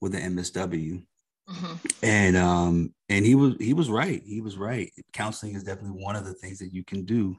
with 0.00 0.14
an 0.14 0.36
MSW. 0.36 1.02
Mm-hmm. 1.48 1.74
And 2.02 2.36
um, 2.36 2.94
and 3.08 3.26
he 3.26 3.34
was 3.34 3.56
he 3.58 3.74
was 3.74 3.90
right. 3.90 4.22
He 4.24 4.40
was 4.40 4.56
right. 4.56 4.90
Counseling 5.12 5.54
is 5.54 5.64
definitely 5.64 6.02
one 6.02 6.16
of 6.16 6.24
the 6.24 6.34
things 6.34 6.58
that 6.60 6.72
you 6.72 6.84
can 6.84 7.04
do 7.04 7.36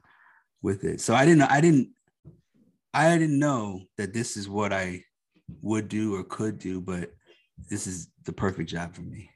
with 0.62 0.84
it. 0.84 1.00
So 1.00 1.14
I 1.14 1.24
didn't 1.24 1.42
I 1.42 1.60
didn't 1.60 1.90
I 2.94 3.16
didn't 3.16 3.38
know 3.38 3.80
that 3.96 4.12
this 4.12 4.36
is 4.36 4.48
what 4.48 4.72
I 4.72 5.02
would 5.62 5.88
do 5.88 6.14
or 6.14 6.24
could 6.24 6.58
do, 6.58 6.80
but 6.80 7.10
this 7.70 7.86
is 7.86 8.08
the 8.24 8.32
perfect 8.32 8.68
job 8.68 8.94
for 8.94 9.02
me. 9.02 9.30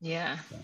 Yeah. 0.00 0.38
So. 0.50 0.56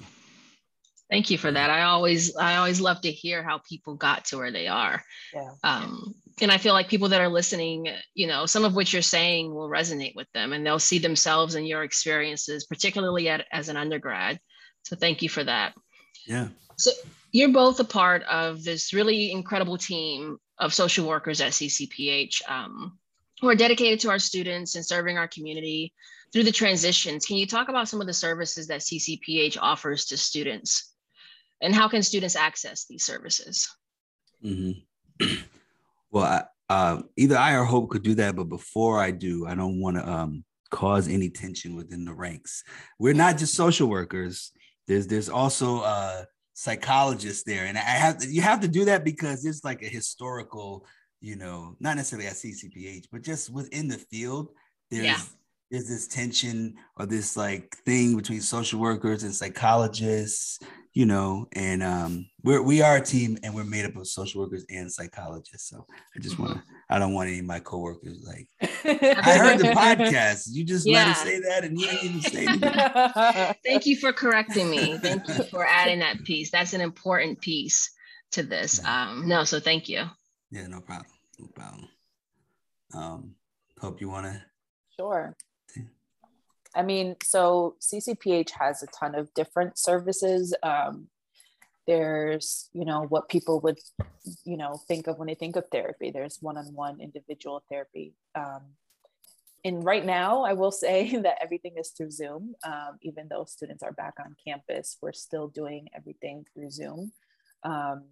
Thank 1.10 1.30
you 1.30 1.38
for 1.38 1.50
that. 1.50 1.70
I 1.70 1.82
always 1.82 2.36
I 2.36 2.56
always 2.56 2.80
love 2.80 3.00
to 3.00 3.10
hear 3.10 3.42
how 3.42 3.58
people 3.58 3.96
got 3.96 4.26
to 4.26 4.38
where 4.38 4.52
they 4.52 4.68
are. 4.68 5.02
Yeah. 5.34 5.50
Um, 5.64 6.14
and 6.40 6.52
I 6.52 6.58
feel 6.58 6.72
like 6.72 6.88
people 6.88 7.08
that 7.08 7.20
are 7.20 7.28
listening, 7.28 7.88
you 8.14 8.28
know, 8.28 8.46
some 8.46 8.64
of 8.64 8.76
what 8.76 8.92
you're 8.92 9.02
saying 9.02 9.52
will 9.52 9.68
resonate 9.68 10.14
with 10.14 10.28
them 10.32 10.52
and 10.52 10.64
they'll 10.64 10.78
see 10.78 10.98
themselves 10.98 11.56
in 11.56 11.66
your 11.66 11.82
experiences, 11.82 12.64
particularly 12.64 13.28
at, 13.28 13.44
as 13.52 13.68
an 13.68 13.76
undergrad. 13.76 14.38
So 14.84 14.96
thank 14.96 15.20
you 15.20 15.28
for 15.28 15.42
that. 15.44 15.74
Yeah. 16.26 16.48
So 16.76 16.92
you're 17.32 17.52
both 17.52 17.80
a 17.80 17.84
part 17.84 18.22
of 18.24 18.62
this 18.64 18.94
really 18.94 19.32
incredible 19.32 19.78
team 19.78 20.38
of 20.58 20.72
social 20.72 21.06
workers 21.06 21.40
at 21.40 21.52
CCPH 21.52 22.48
um, 22.48 22.98
who 23.40 23.48
are 23.48 23.54
dedicated 23.54 24.00
to 24.00 24.10
our 24.10 24.18
students 24.18 24.76
and 24.76 24.86
serving 24.86 25.18
our 25.18 25.28
community 25.28 25.92
through 26.32 26.44
the 26.44 26.52
transitions. 26.52 27.26
Can 27.26 27.36
you 27.36 27.46
talk 27.46 27.68
about 27.68 27.88
some 27.88 28.00
of 28.00 28.06
the 28.06 28.12
services 28.12 28.68
that 28.68 28.80
CCPH 28.80 29.58
offers 29.60 30.06
to 30.06 30.16
students? 30.16 30.89
And 31.60 31.74
how 31.74 31.88
can 31.88 32.02
students 32.02 32.36
access 32.36 32.86
these 32.86 33.04
services? 33.04 33.68
Mm-hmm. 34.44 35.26
well, 36.10 36.24
I, 36.24 36.72
uh, 36.72 37.02
either 37.16 37.36
I 37.36 37.54
or 37.54 37.64
Hope 37.64 37.90
could 37.90 38.02
do 38.02 38.14
that, 38.14 38.36
but 38.36 38.44
before 38.44 38.98
I 38.98 39.10
do, 39.10 39.46
I 39.46 39.54
don't 39.54 39.80
want 39.80 39.96
to 39.96 40.08
um, 40.08 40.44
cause 40.70 41.08
any 41.08 41.28
tension 41.28 41.74
within 41.74 42.04
the 42.04 42.14
ranks. 42.14 42.62
We're 42.98 43.14
not 43.14 43.38
just 43.38 43.54
social 43.54 43.88
workers. 43.88 44.52
There's 44.86 45.06
there's 45.06 45.28
also 45.28 45.80
uh, 45.80 46.24
psychologists 46.54 47.42
there, 47.42 47.66
and 47.66 47.76
I 47.76 47.80
have 47.80 48.18
to, 48.18 48.28
you 48.28 48.40
have 48.42 48.60
to 48.60 48.68
do 48.68 48.84
that 48.86 49.04
because 49.04 49.44
it's 49.44 49.64
like 49.64 49.82
a 49.82 49.88
historical, 49.88 50.86
you 51.20 51.36
know, 51.36 51.76
not 51.80 51.96
necessarily 51.96 52.28
at 52.28 52.34
CCPH, 52.34 53.06
but 53.12 53.22
just 53.22 53.50
within 53.50 53.88
the 53.88 53.98
field. 53.98 54.50
There's 54.90 55.04
yeah 55.04 55.20
there's 55.70 55.88
this 55.88 56.08
tension 56.08 56.74
or 56.96 57.06
this 57.06 57.36
like 57.36 57.76
thing 57.84 58.16
between 58.16 58.40
social 58.40 58.80
workers 58.80 59.22
and 59.22 59.34
psychologists 59.34 60.58
you 60.92 61.06
know 61.06 61.46
and 61.52 61.82
um 61.82 62.26
we're 62.42 62.62
we 62.62 62.82
are 62.82 62.96
a 62.96 63.00
team 63.00 63.38
and 63.42 63.54
we're 63.54 63.64
made 63.64 63.84
up 63.84 63.94
of 63.94 64.08
social 64.08 64.42
workers 64.42 64.64
and 64.70 64.90
psychologists. 64.90 65.68
So 65.70 65.86
i 66.16 66.18
just 66.18 66.38
want 66.38 66.54
to 66.54 66.58
mm-hmm. 66.58 66.74
i 66.88 66.98
don't 66.98 67.14
want 67.14 67.28
any 67.28 67.38
of 67.38 67.44
my 67.44 67.60
coworkers 67.60 68.26
like 68.26 68.48
i 68.60 69.38
heard 69.38 69.58
the 69.58 69.72
podcast. 69.76 70.48
You 70.50 70.64
just 70.64 70.86
yeah. 70.86 71.04
let 71.04 71.08
her 71.08 71.14
say 71.14 71.40
that 71.40 71.64
and 71.64 71.78
you 71.78 71.86
didn't 71.86 72.04
even 72.04 72.20
say 72.20 72.46
anything 72.46 73.54
thank 73.64 73.86
you 73.86 73.96
for 73.96 74.12
correcting 74.12 74.68
me. 74.68 74.98
Thank 74.98 75.28
you 75.28 75.44
for 75.44 75.64
adding 75.68 76.00
that 76.00 76.24
piece. 76.24 76.50
That's 76.50 76.72
an 76.72 76.80
important 76.80 77.40
piece 77.40 77.90
to 78.32 78.42
this. 78.42 78.84
Um 78.84 79.28
no 79.28 79.44
so 79.44 79.60
thank 79.60 79.88
you. 79.88 80.04
Yeah 80.50 80.66
no 80.66 80.80
problem. 80.80 81.12
No 81.38 81.46
problem. 81.54 81.88
Um 82.92 83.34
hope 83.80 84.00
you 84.00 84.08
want 84.08 84.26
to 84.26 84.42
sure 84.98 85.36
I 86.74 86.82
mean, 86.82 87.16
so 87.22 87.76
CCPH 87.80 88.50
has 88.58 88.82
a 88.82 88.86
ton 88.86 89.14
of 89.14 89.32
different 89.34 89.78
services. 89.78 90.54
Um, 90.62 91.08
there's, 91.86 92.68
you 92.72 92.84
know, 92.84 93.06
what 93.08 93.28
people 93.28 93.60
would, 93.60 93.78
you 94.44 94.56
know, 94.56 94.80
think 94.86 95.06
of 95.06 95.18
when 95.18 95.26
they 95.26 95.34
think 95.34 95.56
of 95.56 95.66
therapy. 95.72 96.10
There's 96.10 96.38
one-on-one 96.40 97.00
individual 97.00 97.64
therapy. 97.68 98.14
Um, 98.34 98.60
and 99.64 99.84
right 99.84 100.04
now, 100.04 100.42
I 100.44 100.52
will 100.52 100.70
say 100.70 101.16
that 101.22 101.38
everything 101.42 101.74
is 101.76 101.90
through 101.90 102.12
Zoom. 102.12 102.54
Um, 102.64 102.98
even 103.02 103.26
though 103.28 103.44
students 103.44 103.82
are 103.82 103.92
back 103.92 104.14
on 104.20 104.36
campus, 104.46 104.96
we're 105.02 105.12
still 105.12 105.48
doing 105.48 105.88
everything 105.96 106.46
through 106.54 106.70
Zoom. 106.70 107.12
Um, 107.62 108.04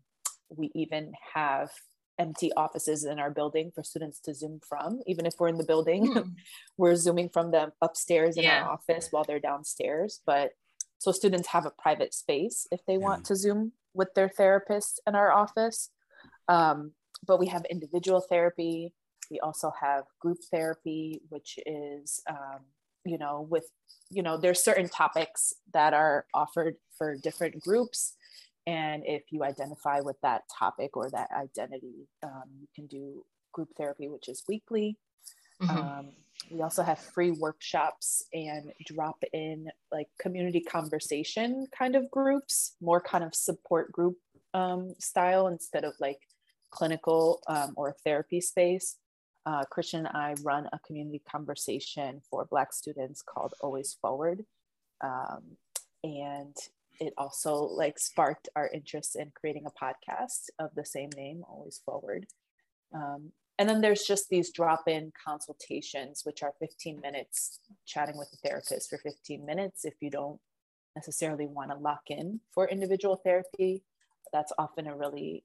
we 0.51 0.71
even 0.75 1.13
have 1.35 1.71
empty 2.19 2.53
offices 2.55 3.05
in 3.05 3.19
our 3.19 3.31
building 3.31 3.71
for 3.75 3.83
students 3.83 4.21
to 4.21 4.35
zoom 4.35 4.61
from 4.69 5.01
even 5.07 5.27
if 5.27 5.35
we're 5.39 5.49
in 5.49 5.59
the 5.59 5.65
building. 5.65 6.15
Mm. 6.15 6.35
we're 6.77 6.97
zooming 6.97 7.29
from 7.29 7.51
them 7.51 7.73
upstairs 7.81 8.37
in 8.37 8.45
yeah. 8.45 8.63
our 8.63 8.73
office 8.73 9.09
while 9.11 9.25
they're 9.25 9.41
downstairs 9.41 10.21
but 10.27 10.53
so 10.99 11.13
students 11.13 11.49
have 11.49 11.65
a 11.65 11.71
private 11.71 12.13
space 12.13 12.67
if 12.73 12.85
they 12.87 12.99
want 12.99 13.25
to 13.27 13.37
zoom 13.37 13.73
with 13.95 14.13
their 14.15 14.29
therapist 14.29 15.01
in 15.07 15.15
our 15.15 15.33
office. 15.33 15.91
Um, 16.49 16.93
but 17.27 17.39
we 17.39 17.47
have 17.47 17.65
individual 17.71 18.21
therapy. 18.21 18.93
We 19.31 19.41
also 19.41 19.73
have 19.81 20.05
group 20.21 20.39
therapy 20.51 21.21
which 21.29 21.59
is 21.67 22.21
um, 22.29 22.61
you 23.05 23.19
know 23.19 23.47
with 23.49 23.65
you 24.11 24.23
know 24.23 24.37
there's 24.37 24.63
certain 24.63 24.89
topics 24.89 25.53
that 25.73 25.95
are 25.95 26.27
offered 26.35 26.77
for 26.97 27.17
different 27.17 27.61
groups 27.61 28.15
and 28.69 29.03
if 29.07 29.23
you 29.31 29.45
identify 29.45 30.01
with 30.01 30.21
that 30.21 30.43
topic 30.59 30.95
or 30.95 31.09
that 31.11 31.31
identity, 31.35 32.07
um, 32.23 32.45
you 32.61 32.67
can 32.75 32.87
do 32.87 33.25
group 33.51 33.71
therapy, 33.79 34.09
which 34.09 34.29
is 34.29 34.45
weekly. 34.47 34.99
Mm-hmm. 35.63 35.79
Um, 35.79 36.11
we 36.51 36.61
also 36.61 36.83
have 36.83 36.99
free 36.99 37.31
workshops 37.31 38.25
and 38.35 38.71
drop 38.85 39.25
in 39.33 39.71
like 39.91 40.09
community 40.21 40.61
conversation 40.61 41.67
kind 41.77 41.97
of 41.97 42.11
groups, 42.11 42.77
more 42.83 43.01
kind 43.01 43.25
of 43.25 43.35
support 43.35 43.91
group 43.91 44.19
um, 44.53 44.95
style 44.99 45.47
instead 45.47 45.85
of 45.85 45.95
like 45.99 46.21
clinical 46.71 47.41
um, 47.49 47.73
or 47.75 47.97
therapy 48.05 48.43
space. 48.43 48.97
Uh, 49.47 49.65
Christian 49.71 50.05
and 50.05 50.15
I 50.15 50.35
run 50.43 50.69
a 50.75 50.79
community 50.81 51.23
conversation 51.31 52.21
for 52.31 52.45
Black 52.45 52.75
students 52.75 53.23
called 53.23 53.55
Always 53.63 53.97
Forward. 54.03 54.45
Um, 55.03 55.57
and 56.05 56.55
it 57.01 57.15
also 57.17 57.55
like 57.55 57.99
sparked 57.99 58.49
our 58.57 58.69
interest 58.69 59.17
in 59.17 59.33
creating 59.39 59.67
a 59.67 59.85
podcast 59.85 60.49
of 60.59 60.71
the 60.75 60.85
same 60.85 61.11
name, 61.17 61.43
Always 61.49 61.81
Forward. 61.85 62.27
Um, 62.95 63.33
and 63.59 63.69
then 63.69 63.81
there's 63.81 64.05
just 64.05 64.29
these 64.29 64.53
drop-in 64.53 65.13
consultations, 65.25 66.23
which 66.25 66.43
are 66.43 66.55
15 66.61 67.01
minutes 67.01 67.61
chatting 67.87 68.17
with 68.17 68.31
the 68.31 68.37
therapist 68.49 68.89
for 68.89 68.99
15 68.99 69.45
minutes. 69.45 69.85
If 69.85 69.95
you 70.01 70.11
don't 70.11 70.41
necessarily 70.95 71.47
want 71.47 71.71
to 71.71 71.77
lock 71.77 72.03
in 72.09 72.41
for 72.53 72.69
individual 72.69 73.17
therapy, 73.17 73.83
that's 74.33 74.53
often 74.59 74.87
a 74.87 74.97
really 74.97 75.43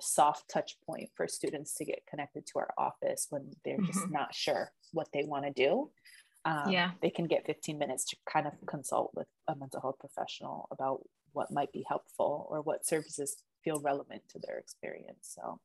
soft 0.00 0.48
touch 0.50 0.76
point 0.84 1.08
for 1.14 1.28
students 1.28 1.74
to 1.74 1.84
get 1.84 2.02
connected 2.08 2.44
to 2.46 2.58
our 2.58 2.70
office 2.76 3.28
when 3.30 3.52
they're 3.64 3.78
just 3.78 4.00
mm-hmm. 4.00 4.12
not 4.12 4.34
sure 4.34 4.72
what 4.92 5.08
they 5.12 5.22
want 5.24 5.44
to 5.44 5.52
do 5.52 5.90
um, 6.44 6.70
yeah. 6.70 6.90
they 7.00 7.10
can 7.10 7.26
get 7.26 7.46
15 7.46 7.78
minutes 7.78 8.04
to 8.06 8.16
kind 8.30 8.46
of 8.46 8.52
consult 8.66 9.10
with 9.14 9.26
a 9.48 9.56
mental 9.56 9.80
health 9.80 9.96
professional 9.98 10.68
about 10.70 11.00
what 11.32 11.50
might 11.50 11.72
be 11.72 11.84
helpful 11.88 12.46
or 12.50 12.60
what 12.60 12.86
services 12.86 13.36
feel 13.62 13.80
relevant 13.80 14.22
to 14.30 14.38
their 14.38 14.58
experience. 14.58 15.34
So, 15.34 15.58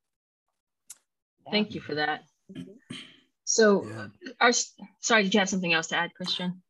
yeah. 1.45 1.51
thank 1.51 1.75
you 1.75 1.81
for 1.81 1.95
that. 1.95 2.23
Mm-hmm. 2.51 2.95
So, 3.43 3.85
yeah. 3.85 4.07
our 4.39 4.51
sorry, 5.01 5.23
did 5.23 5.33
you 5.33 5.39
have 5.39 5.49
something 5.49 5.73
else 5.73 5.87
to 5.87 5.97
add, 5.97 6.13
Christian? 6.13 6.61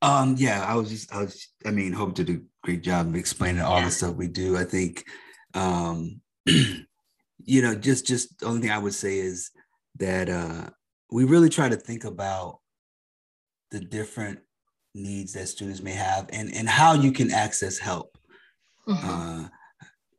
Um, 0.00 0.34
yeah, 0.38 0.64
I 0.66 0.74
was 0.74 0.88
just, 0.88 1.14
I 1.14 1.22
was, 1.22 1.48
I 1.66 1.70
mean, 1.70 1.92
hope 1.92 2.14
to 2.16 2.24
do 2.24 2.34
a 2.34 2.66
great 2.66 2.82
job 2.82 3.08
of 3.08 3.16
explaining 3.16 3.60
all 3.60 3.78
yeah. 3.78 3.84
the 3.84 3.90
stuff 3.90 4.14
we 4.14 4.28
do. 4.28 4.56
I 4.56 4.64
think, 4.64 5.04
um, 5.54 6.20
you 6.46 7.62
know, 7.62 7.74
just, 7.74 8.06
just 8.06 8.38
the 8.38 8.46
only 8.46 8.62
thing 8.62 8.70
I 8.70 8.78
would 8.78 8.94
say 8.94 9.18
is 9.18 9.50
that 9.96 10.28
uh, 10.28 10.70
we 11.10 11.24
really 11.24 11.50
try 11.50 11.68
to 11.68 11.76
think 11.76 12.04
about 12.04 12.60
the 13.70 13.80
different 13.80 14.40
needs 14.94 15.32
that 15.32 15.48
students 15.48 15.82
may 15.82 15.92
have 15.92 16.28
and, 16.32 16.52
and 16.54 16.68
how 16.68 16.94
you 16.94 17.12
can 17.12 17.30
access 17.30 17.78
help. 17.78 18.16
Mm-hmm. 18.88 19.08
Uh, 19.08 19.48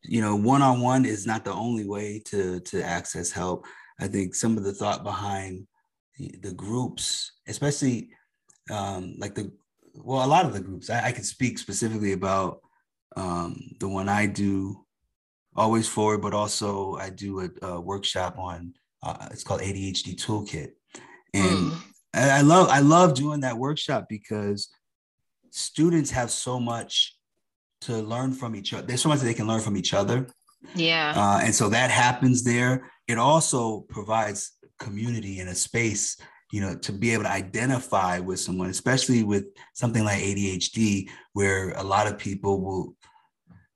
you 0.03 0.21
know, 0.21 0.35
one-on-one 0.35 1.05
is 1.05 1.25
not 1.25 1.43
the 1.43 1.53
only 1.53 1.85
way 1.85 2.21
to, 2.25 2.59
to 2.61 2.81
access 2.83 3.31
help. 3.31 3.65
I 3.99 4.07
think 4.07 4.33
some 4.33 4.57
of 4.57 4.63
the 4.63 4.73
thought 4.73 5.03
behind 5.03 5.67
the, 6.17 6.33
the 6.41 6.53
groups, 6.53 7.33
especially 7.47 8.09
um, 8.71 9.15
like 9.17 9.35
the, 9.35 9.51
well, 9.93 10.25
a 10.25 10.27
lot 10.27 10.45
of 10.45 10.53
the 10.53 10.61
groups, 10.61 10.89
I, 10.89 11.07
I 11.07 11.11
can 11.11 11.23
speak 11.23 11.57
specifically 11.57 12.13
about 12.13 12.61
um, 13.17 13.59
the 13.79 13.89
one 13.89 14.07
I 14.07 14.25
do 14.25 14.85
always 15.55 15.87
forward, 15.87 16.21
but 16.21 16.33
also 16.33 16.95
I 16.95 17.09
do 17.09 17.41
a, 17.41 17.65
a 17.65 17.81
workshop 17.81 18.37
on 18.37 18.73
uh, 19.01 19.27
it's 19.31 19.43
called 19.43 19.61
ADHD 19.61 20.15
Toolkit, 20.15 20.71
and 21.33 21.71
mm. 21.71 21.81
I 22.13 22.41
love 22.41 22.69
I 22.69 22.79
love 22.79 23.13
doing 23.13 23.41
that 23.41 23.57
workshop 23.57 24.05
because 24.09 24.69
students 25.51 26.11
have 26.11 26.31
so 26.31 26.59
much 26.59 27.15
to 27.81 27.97
learn 27.97 28.33
from 28.33 28.55
each 28.55 28.73
other. 28.73 28.85
There's 28.85 29.01
so 29.01 29.09
much 29.09 29.19
that 29.19 29.25
they 29.25 29.33
can 29.33 29.47
learn 29.47 29.61
from 29.61 29.77
each 29.77 29.93
other. 29.93 30.27
Yeah. 30.75 31.13
Uh, 31.15 31.39
and 31.43 31.55
so 31.55 31.69
that 31.69 31.91
happens 31.91 32.43
there. 32.43 32.89
It 33.07 33.17
also 33.17 33.81
provides 33.89 34.53
community 34.79 35.39
and 35.39 35.49
a 35.49 35.55
space, 35.55 36.17
you 36.51 36.61
know, 36.61 36.75
to 36.79 36.91
be 36.91 37.11
able 37.11 37.23
to 37.23 37.31
identify 37.31 38.19
with 38.19 38.39
someone, 38.39 38.69
especially 38.69 39.23
with 39.23 39.45
something 39.73 40.03
like 40.03 40.19
ADHD, 40.19 41.09
where 41.33 41.71
a 41.71 41.83
lot 41.83 42.07
of 42.07 42.17
people 42.17 42.61
will 42.61 42.95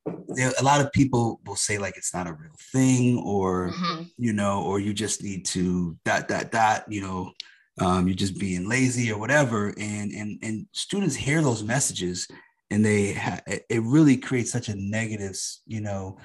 a 0.05 0.63
lot 0.63 0.81
of 0.81 0.91
people 0.91 1.39
will 1.45 1.55
say 1.55 1.77
like 1.77 1.95
it's 1.95 2.13
not 2.13 2.27
a 2.27 2.33
real 2.33 2.51
thing 2.73 3.17
or 3.19 3.69
mm-hmm. 3.69 4.03
you 4.17 4.33
know 4.33 4.61
or 4.63 4.77
you 4.77 4.93
just 4.93 5.23
need 5.23 5.45
to 5.45 5.97
dot 6.03 6.27
dot 6.27 6.51
dot 6.51 6.83
you 6.89 7.01
know 7.01 7.31
um, 7.79 8.07
you're 8.07 8.15
just 8.15 8.39
being 8.39 8.67
lazy 8.67 9.11
or 9.11 9.19
whatever. 9.19 9.73
And 9.77 10.11
and 10.11 10.39
and 10.41 10.67
students 10.71 11.15
hear 11.15 11.41
those 11.41 11.63
messages 11.63 12.27
and 12.69 12.85
they 12.85 13.13
ha- 13.13 13.41
it 13.47 13.81
really 13.83 14.17
creates 14.17 14.51
such 14.51 14.69
a 14.69 14.75
negative 14.75 15.37
you 15.65 15.81
know 15.81 16.17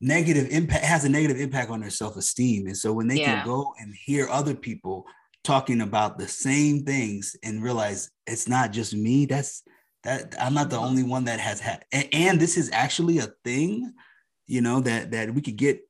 negative 0.00 0.48
impact 0.50 0.84
has 0.84 1.04
a 1.04 1.08
negative 1.08 1.40
impact 1.40 1.70
on 1.70 1.80
their 1.80 1.90
self-esteem. 1.90 2.66
And 2.66 2.76
so 2.76 2.92
when 2.92 3.08
they 3.08 3.20
yeah. 3.20 3.36
can 3.36 3.46
go 3.46 3.72
and 3.78 3.94
hear 3.94 4.28
other 4.28 4.54
people 4.54 5.06
talking 5.44 5.82
about 5.82 6.18
the 6.18 6.26
same 6.26 6.84
things 6.84 7.36
and 7.42 7.62
realize 7.62 8.10
it's 8.26 8.48
not 8.48 8.72
just 8.72 8.94
me 8.94 9.26
that's 9.26 9.62
that 10.02 10.34
i'm 10.40 10.54
not 10.54 10.70
the 10.70 10.76
only 10.76 11.02
one 11.02 11.24
that 11.24 11.38
has 11.38 11.60
had 11.60 11.84
and, 11.92 12.08
and 12.12 12.40
this 12.40 12.56
is 12.56 12.70
actually 12.72 13.18
a 13.18 13.28
thing 13.44 13.92
you 14.46 14.60
know 14.60 14.80
that 14.80 15.10
that 15.10 15.32
we 15.32 15.42
could 15.42 15.56
get 15.56 15.80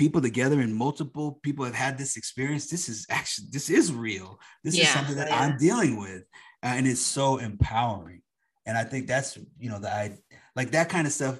people 0.00 0.22
together 0.22 0.60
and 0.60 0.74
multiple 0.74 1.38
people 1.42 1.62
have 1.62 1.74
had 1.74 1.98
this 1.98 2.16
experience 2.16 2.68
this 2.68 2.88
is 2.88 3.04
actually 3.10 3.46
this 3.50 3.68
is 3.68 3.92
real 3.92 4.40
this 4.64 4.74
yeah, 4.74 4.84
is 4.84 4.88
something 4.88 5.14
that 5.14 5.28
yeah. 5.28 5.38
i'm 5.38 5.58
dealing 5.58 6.00
with 6.00 6.22
uh, 6.62 6.68
and 6.68 6.86
it's 6.86 7.02
so 7.02 7.36
empowering 7.36 8.22
and 8.64 8.78
i 8.78 8.82
think 8.82 9.06
that's 9.06 9.36
you 9.58 9.68
know 9.68 9.78
that 9.78 9.92
i 9.92 10.16
like 10.56 10.70
that 10.70 10.88
kind 10.88 11.06
of 11.06 11.12
stuff 11.12 11.38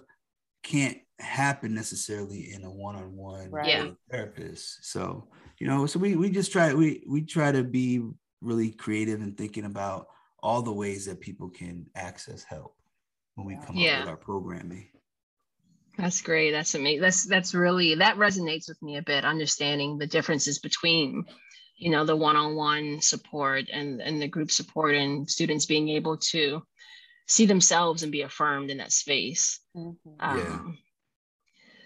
can't 0.62 0.98
happen 1.18 1.74
necessarily 1.74 2.52
in 2.52 2.62
a 2.64 2.70
one-on-one 2.70 3.50
right. 3.50 3.94
therapist 4.10 4.84
so 4.84 5.26
you 5.58 5.66
know 5.66 5.86
so 5.86 5.98
we 5.98 6.14
we 6.14 6.28
just 6.28 6.52
try 6.52 6.74
we 6.74 7.02
we 7.08 7.22
try 7.22 7.50
to 7.50 7.64
be 7.64 8.02
really 8.42 8.72
creative 8.72 9.22
and 9.22 9.38
thinking 9.38 9.64
about 9.64 10.06
all 10.42 10.60
the 10.60 10.70
ways 10.70 11.06
that 11.06 11.18
people 11.18 11.48
can 11.48 11.86
access 11.94 12.42
help 12.42 12.76
when 13.36 13.46
we 13.46 13.56
come 13.64 13.76
yeah. 13.76 13.94
up 13.94 14.00
with 14.00 14.10
our 14.10 14.16
programming 14.18 14.90
that's 16.00 16.22
great. 16.22 16.52
That's 16.52 16.74
amazing. 16.74 17.00
That's 17.00 17.24
that's 17.24 17.54
really 17.54 17.94
that 17.96 18.16
resonates 18.16 18.68
with 18.68 18.80
me 18.82 18.96
a 18.96 19.02
bit. 19.02 19.24
Understanding 19.24 19.98
the 19.98 20.06
differences 20.06 20.58
between, 20.58 21.24
you 21.76 21.90
know, 21.90 22.04
the 22.04 22.16
one-on-one 22.16 23.00
support 23.00 23.66
and 23.72 24.00
and 24.00 24.20
the 24.20 24.28
group 24.28 24.50
support, 24.50 24.94
and 24.94 25.28
students 25.28 25.66
being 25.66 25.88
able 25.90 26.16
to 26.16 26.62
see 27.26 27.46
themselves 27.46 28.02
and 28.02 28.10
be 28.10 28.22
affirmed 28.22 28.70
in 28.70 28.78
that 28.78 28.92
space. 28.92 29.60
Mm-hmm. 29.76 30.10
Um, 30.18 30.38
yeah. 30.38 30.72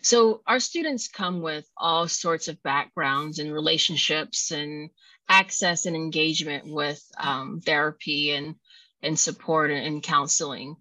So 0.03 0.43
our 0.47 0.61
students 0.61 1.09
come 1.09 1.41
with 1.41 1.67
all 1.77 2.09
sorts 2.09 2.49
of 2.49 2.63
backgrounds 2.63 3.39
and 3.39 3.53
relationships 3.53 4.51
and 4.51 4.91
access 5.29 5.87
and 5.87 5.97
engagement 5.97 6.65
with 6.67 7.03
um, 7.19 7.61
therapy 7.61 8.33
and 8.33 8.55
and 9.03 9.19
support 9.19 9.71
and 9.71 10.03
counseling. 10.03 10.77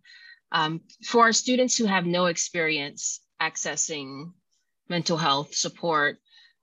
Um, 0.52 0.82
for 1.04 1.24
our 1.24 1.34
students 1.34 1.76
who 1.76 1.86
have 1.86 2.06
no 2.06 2.28
experience 2.28 3.22
accessing 3.44 4.32
mental 4.90 5.18
health 5.18 5.54
support 5.56 6.18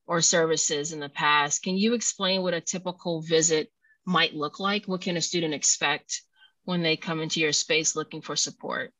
or 0.06 0.20
services 0.20 0.92
in 0.92 1.00
the 1.00 1.08
past, 1.08 1.62
can 1.62 1.76
you 1.76 1.94
explain 1.94 2.42
what 2.42 2.54
a 2.54 2.60
typical 2.60 3.22
visit 3.22 3.70
might 4.04 4.34
look 4.34 4.58
like? 4.58 4.86
What 4.86 5.02
can 5.02 5.16
a 5.16 5.20
student 5.20 5.54
expect 5.54 6.22
when 6.64 6.82
they 6.82 6.96
come 6.96 7.20
into 7.20 7.40
your 7.40 7.52
space 7.52 7.96
looking 7.96 8.22
for 8.22 8.36
support? 8.36 8.92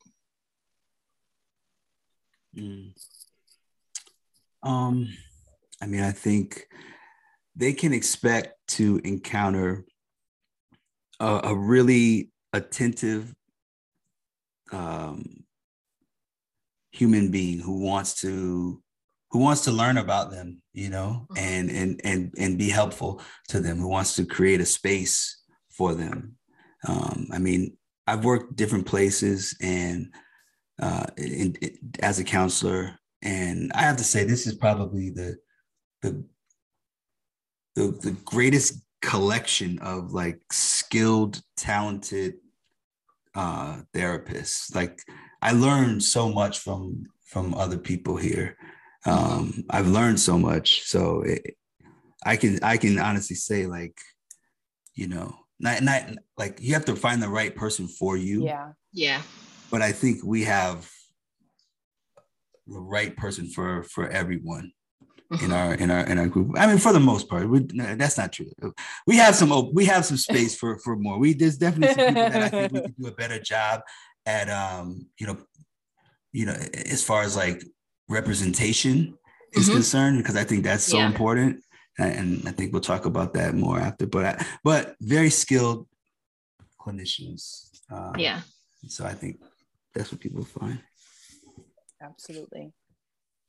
Mm. 2.57 2.93
Um, 4.63 5.09
I 5.81 5.87
mean, 5.87 6.03
I 6.03 6.13
think 6.13 6.67
they 7.57 7.73
can 7.73 7.93
expect 7.93 8.55
to 8.69 9.01
encounter 9.05 9.85
a, 11.19 11.41
a 11.45 11.55
really 11.55 12.31
attentive 12.53 13.35
um, 14.73 15.40
human 16.91 17.31
being 17.31 17.61
who 17.61 17.81
wants 17.81 18.21
to 18.21 18.83
who 19.31 19.39
wants 19.39 19.63
to 19.63 19.71
learn 19.71 19.99
about 19.99 20.31
them 20.31 20.61
you 20.73 20.89
know 20.89 21.27
mm-hmm. 21.31 21.39
and 21.39 21.71
and 21.71 22.01
and 22.05 22.35
and 22.39 22.59
be 22.59 22.69
helpful 22.69 23.23
to 23.49 23.61
them 23.61 23.79
who 23.79 23.89
wants 23.89 24.15
to 24.17 24.25
create 24.25 24.61
a 24.61 24.67
space 24.67 25.43
for 25.71 25.95
them 25.95 26.37
um, 26.87 27.27
i 27.33 27.39
mean 27.39 27.77
i've 28.07 28.25
worked 28.25 28.57
different 28.57 28.87
places 28.87 29.57
and 29.61 30.13
uh, 30.83 31.07
in, 31.19 31.55
in, 31.61 31.77
as 32.01 32.19
a 32.19 32.25
counselor 32.25 32.99
and 33.23 33.71
i 33.75 33.83
have 33.83 33.97
to 33.97 34.05
say 34.05 34.25
this 34.25 34.47
is 34.47 34.55
probably 34.55 35.11
the 35.11 35.37
the 36.03 36.25
the, 37.77 37.93
the 38.03 38.17
greatest 38.25 38.85
collection 39.01 39.79
of 39.79 40.13
like 40.13 40.41
skilled 40.51 41.41
talented 41.57 42.35
uh 43.37 43.81
therapists 43.95 44.75
like 44.75 45.01
i 45.43 45.53
learned 45.53 46.03
so 46.03 46.29
much 46.29 46.59
from 46.59 47.05
from 47.25 47.55
other 47.55 47.79
people 47.79 48.17
here 48.17 48.57
um 49.07 49.65
i've 49.71 49.89
learned 49.89 50.19
so 50.21 50.39
much 50.39 50.83
so 50.83 51.23
it, 51.23 51.57
i 52.25 52.37
can 52.37 52.59
i 52.63 52.77
can 52.77 52.99
honestly 52.99 53.37
say 53.37 53.67
like 53.67 53.97
you 54.95 55.09
know 55.09 55.35
not 55.59 55.83
not 55.83 56.03
like 56.37 56.59
you 56.61 56.75
have 56.75 56.85
to 56.85 56.97
find 56.97 57.23
the 57.23 57.29
right 57.29 57.55
person 57.55 57.87
for 57.87 58.17
you 58.17 58.45
yeah 58.45 58.73
yeah 58.93 59.23
but 59.71 59.83
i 59.83 59.93
think 59.93 60.23
we 60.25 60.45
have 60.45 60.91
the 62.67 62.81
right 62.81 63.17
person 63.17 63.47
for 63.49 63.83
for 63.85 64.09
everyone 64.09 64.73
in 65.43 65.53
our 65.53 65.75
in 65.75 65.91
our 65.91 66.01
in 66.01 66.19
our 66.19 66.27
group. 66.27 66.57
I 66.59 66.67
mean, 66.67 66.79
for 66.79 66.93
the 66.93 67.01
most 67.01 67.29
part, 67.29 67.49
we, 67.49 67.61
no, 67.73 67.95
that's 67.95 68.19
not 68.19 68.33
true. 68.33 68.51
We 69.07 69.17
have 69.17 69.37
some 69.37 69.73
we 69.73 69.85
have 69.85 70.05
some 70.05 70.17
space 70.17 70.57
for 70.57 70.79
for 70.79 70.97
more. 70.97 71.19
We 71.19 71.35
there's 71.35 71.57
definitely 71.57 71.95
some 71.95 72.15
people 72.15 72.31
that 72.31 72.43
I 72.43 72.49
think 72.49 72.73
we 72.73 72.81
could 72.81 72.97
do 72.97 73.07
a 73.07 73.13
better 73.13 73.39
job 73.39 73.83
at 74.27 74.49
um 74.51 75.07
you 75.19 75.27
know 75.27 75.37
you 76.33 76.47
know 76.47 76.57
as 76.87 77.03
far 77.03 77.23
as 77.23 77.37
like 77.37 77.63
representation 78.09 79.17
is 79.53 79.65
mm-hmm. 79.65 79.75
concerned 79.75 80.19
because 80.19 80.37
I 80.37 80.45
think 80.45 80.65
that's 80.65 80.85
so 80.85 80.99
yeah. 80.99 81.07
important. 81.07 81.63
And 81.99 82.49
I 82.49 82.53
think 82.53 82.73
we'll 82.73 82.81
talk 82.81 83.05
about 83.05 83.35
that 83.35 83.55
more 83.55 83.79
after. 83.79 84.07
But 84.07 84.25
I, 84.25 84.47
but 84.65 84.95
very 85.01 85.29
skilled 85.29 85.87
clinicians. 86.81 87.69
Um, 87.91 88.15
yeah. 88.17 88.41
So 88.89 89.05
I 89.05 89.13
think 89.13 89.43
that's 89.95 90.11
what 90.11 90.21
people 90.21 90.45
find. 90.45 90.81
Absolutely 92.01 92.73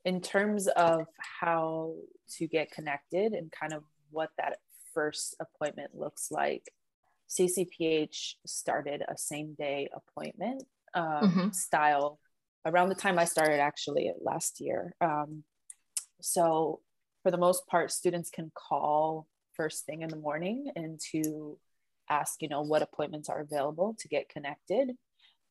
in 0.05 0.21
terms 0.21 0.67
of 0.67 1.05
how 1.17 1.93
to 2.37 2.47
get 2.47 2.71
connected 2.71 3.33
and 3.33 3.51
kind 3.51 3.73
of 3.73 3.83
what 4.09 4.29
that 4.37 4.57
first 4.93 5.35
appointment 5.39 5.91
looks 5.93 6.31
like, 6.31 6.63
CCPH 7.31 8.35
started 8.45 9.03
a 9.07 9.17
same 9.17 9.55
day 9.57 9.89
appointment 9.93 10.63
um, 10.93 11.05
mm-hmm. 11.05 11.49
style 11.51 12.19
around 12.65 12.89
the 12.89 12.95
time 12.95 13.17
I 13.17 13.25
started 13.25 13.59
actually 13.59 14.11
last 14.21 14.59
year. 14.59 14.93
Um, 15.01 15.43
so, 16.21 16.81
for 17.23 17.31
the 17.31 17.37
most 17.37 17.67
part, 17.67 17.91
students 17.91 18.29
can 18.29 18.51
call 18.55 19.27
first 19.53 19.85
thing 19.85 20.01
in 20.01 20.09
the 20.09 20.17
morning 20.17 20.71
and 20.75 20.99
to 21.11 21.57
ask, 22.09 22.41
you 22.41 22.49
know, 22.49 22.61
what 22.61 22.81
appointments 22.81 23.29
are 23.29 23.39
available 23.39 23.95
to 23.99 24.07
get 24.07 24.29
connected. 24.29 24.91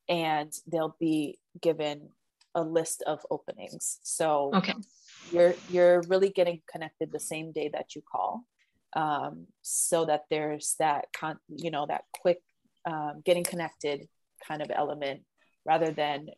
And 0.09 0.53
they'll 0.67 0.97
be 0.99 1.39
given 1.61 2.11
a 2.55 2.63
list 2.63 3.03
of 3.07 3.25
openings. 3.31 3.99
So 4.03 4.51
okay. 4.55 4.75
you're 5.33 5.55
you're 5.71 6.03
really 6.09 6.31
getting 6.31 6.61
connected 6.71 7.13
the 7.13 7.21
same 7.21 7.53
day 7.53 7.71
that 7.73 7.95
you 7.95 8.03
call, 8.11 8.45
um, 8.95 9.47
so 9.63 10.05
that 10.07 10.25
there's 10.31 10.75
that 10.79 11.07
con 11.13 11.39
you 11.49 11.71
know 11.71 11.87
that 11.87 12.05
quick 12.13 12.41
um, 12.87 13.23
getting 13.25 13.45
connected 13.45 14.09
kind 14.47 14.63
of 14.63 14.71
element 14.75 15.23
rather 15.65 15.91
than 15.91 16.29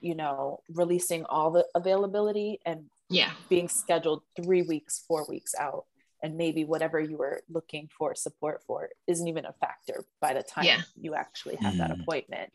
you 0.00 0.14
know 0.14 0.60
releasing 0.70 1.24
all 1.24 1.50
the 1.50 1.64
availability 1.74 2.60
and 2.66 2.84
yeah 3.08 3.30
being 3.48 3.68
scheduled 3.68 4.22
three 4.42 4.62
weeks 4.62 5.04
four 5.06 5.24
weeks 5.28 5.54
out 5.58 5.84
and 6.22 6.36
maybe 6.36 6.64
whatever 6.64 6.98
you 6.98 7.16
were 7.16 7.40
looking 7.48 7.88
for 7.96 8.14
support 8.14 8.62
for 8.66 8.88
isn't 9.06 9.28
even 9.28 9.44
a 9.44 9.52
factor 9.54 10.04
by 10.20 10.34
the 10.34 10.42
time 10.42 10.64
yeah. 10.64 10.80
you 10.96 11.14
actually 11.14 11.56
have 11.56 11.74
mm. 11.74 11.78
that 11.78 11.90
appointment 11.90 12.50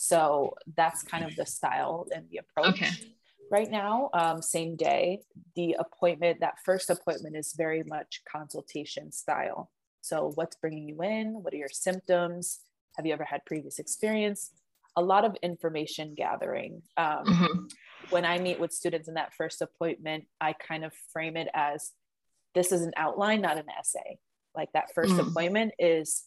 so 0.00 0.54
that's 0.76 1.02
kind 1.02 1.24
of 1.24 1.34
the 1.34 1.44
style 1.44 2.06
and 2.14 2.30
the 2.30 2.36
approach. 2.36 2.80
Okay. 2.80 2.90
Right 3.50 3.70
now, 3.70 4.10
um, 4.12 4.42
same 4.42 4.76
day, 4.76 5.20
the 5.56 5.76
appointment, 5.78 6.40
that 6.40 6.58
first 6.64 6.90
appointment 6.90 7.36
is 7.36 7.54
very 7.56 7.82
much 7.82 8.22
consultation 8.30 9.10
style. 9.10 9.70
So, 10.02 10.32
what's 10.34 10.56
bringing 10.56 10.88
you 10.88 11.02
in? 11.02 11.42
What 11.42 11.54
are 11.54 11.58
your 11.58 11.68
symptoms? 11.70 12.60
Have 12.96 13.06
you 13.06 13.12
ever 13.12 13.24
had 13.24 13.44
previous 13.46 13.78
experience? 13.78 14.50
A 14.96 15.02
lot 15.02 15.24
of 15.24 15.36
information 15.42 16.14
gathering. 16.14 16.82
Um, 16.96 17.24
mm-hmm. 17.24 17.64
When 18.10 18.24
I 18.24 18.38
meet 18.38 18.58
with 18.58 18.72
students 18.72 19.08
in 19.08 19.14
that 19.14 19.34
first 19.34 19.62
appointment, 19.62 20.24
I 20.40 20.52
kind 20.52 20.84
of 20.84 20.92
frame 21.12 21.36
it 21.36 21.48
as 21.54 21.92
this 22.54 22.72
is 22.72 22.82
an 22.82 22.92
outline, 22.96 23.40
not 23.40 23.58
an 23.58 23.66
essay. 23.78 24.18
Like 24.54 24.72
that 24.72 24.94
first 24.94 25.12
mm. 25.12 25.28
appointment 25.28 25.72
is 25.78 26.24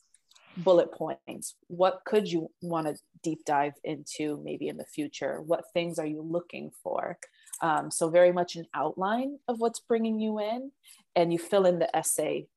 bullet 0.58 0.92
points. 0.92 1.56
What 1.68 2.02
could 2.06 2.32
you 2.32 2.50
want 2.62 2.88
to 2.88 2.96
deep 3.24 3.46
dive 3.46 3.74
into 3.84 4.42
maybe 4.44 4.68
in 4.68 4.78
the 4.78 4.86
future? 4.86 5.42
What 5.42 5.66
things 5.74 6.00
are 6.00 6.06
you 6.06 6.22
looking 6.22 6.72
for? 6.84 7.18
Um, 7.62 7.92
so, 7.92 8.10
very 8.10 8.32
much 8.32 8.56
an 8.56 8.66
outline 8.74 9.38
of 9.48 9.60
what's 9.60 9.80
bringing 9.80 10.20
you 10.20 10.40
in, 10.40 10.72
and 11.16 11.32
you 11.32 11.40
fill 11.40 11.66
in 11.66 11.80
the 11.80 11.96
essay 11.96 12.48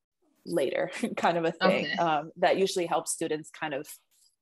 later, 0.47 0.91
kind 1.17 1.39
of 1.39 1.45
a 1.45 1.53
thing. 1.53 1.87
Okay. 1.87 1.97
Um, 1.97 2.33
that 2.37 2.59
usually 2.59 2.87
helps 2.87 3.13
students 3.13 3.51
kind 3.51 3.75
of 3.75 3.87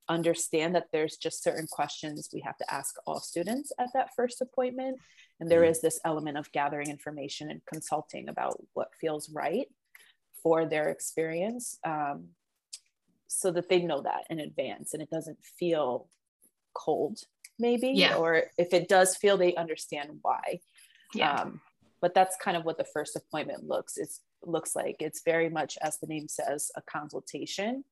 understand 0.09 0.75
that 0.75 0.87
there's 0.91 1.15
just 1.15 1.43
certain 1.43 1.67
questions 1.67 2.29
we 2.33 2.41
have 2.41 2.57
to 2.57 2.73
ask 2.73 2.95
all 3.07 3.21
students 3.21 3.71
at 3.79 3.87
that 3.93 4.09
first 4.15 4.41
appointment. 4.41 4.97
And 5.39 5.49
there 5.49 5.61
mm-hmm. 5.61 5.71
is 5.71 5.81
this 5.81 5.99
element 6.05 6.37
of 6.37 6.51
gathering 6.51 6.89
information 6.89 7.49
and 7.49 7.61
consulting 7.65 8.29
about 8.29 8.61
what 8.73 8.89
feels 8.99 9.29
right 9.29 9.67
for 10.41 10.65
their 10.65 10.89
experience 10.89 11.77
um, 11.85 12.27
so 13.39 13.51
that 13.51 13.69
they 13.69 13.81
know 13.81 14.01
that 14.01 14.25
in 14.29 14.39
advance 14.39 14.93
and 14.93 15.01
it 15.01 15.09
doesn't 15.09 15.37
feel 15.59 16.07
cold, 16.73 17.19
maybe. 17.59 17.89
Yeah. 17.89 18.15
Or 18.15 18.43
if 18.57 18.73
it 18.73 18.87
does 18.87 19.15
feel, 19.15 19.37
they 19.37 19.55
understand 19.55 20.19
why. 20.21 20.59
Yeah. 21.13 21.33
Um, 21.33 21.61
but 22.03 22.13
that's 22.13 22.35
kind 22.35 22.57
of 22.57 22.65
what 22.65 22.77
the 22.77 22.83
first 22.83 23.15
appointment 23.15 23.65
looks 23.65 23.95
it's 23.97 24.19
looks 24.45 24.75
like 24.75 24.97
it's 24.99 25.21
very 25.23 25.49
much 25.49 25.77
as 25.81 25.97
the 25.99 26.07
name 26.07 26.27
says 26.27 26.69
a 26.75 26.81
consultation 26.81 27.85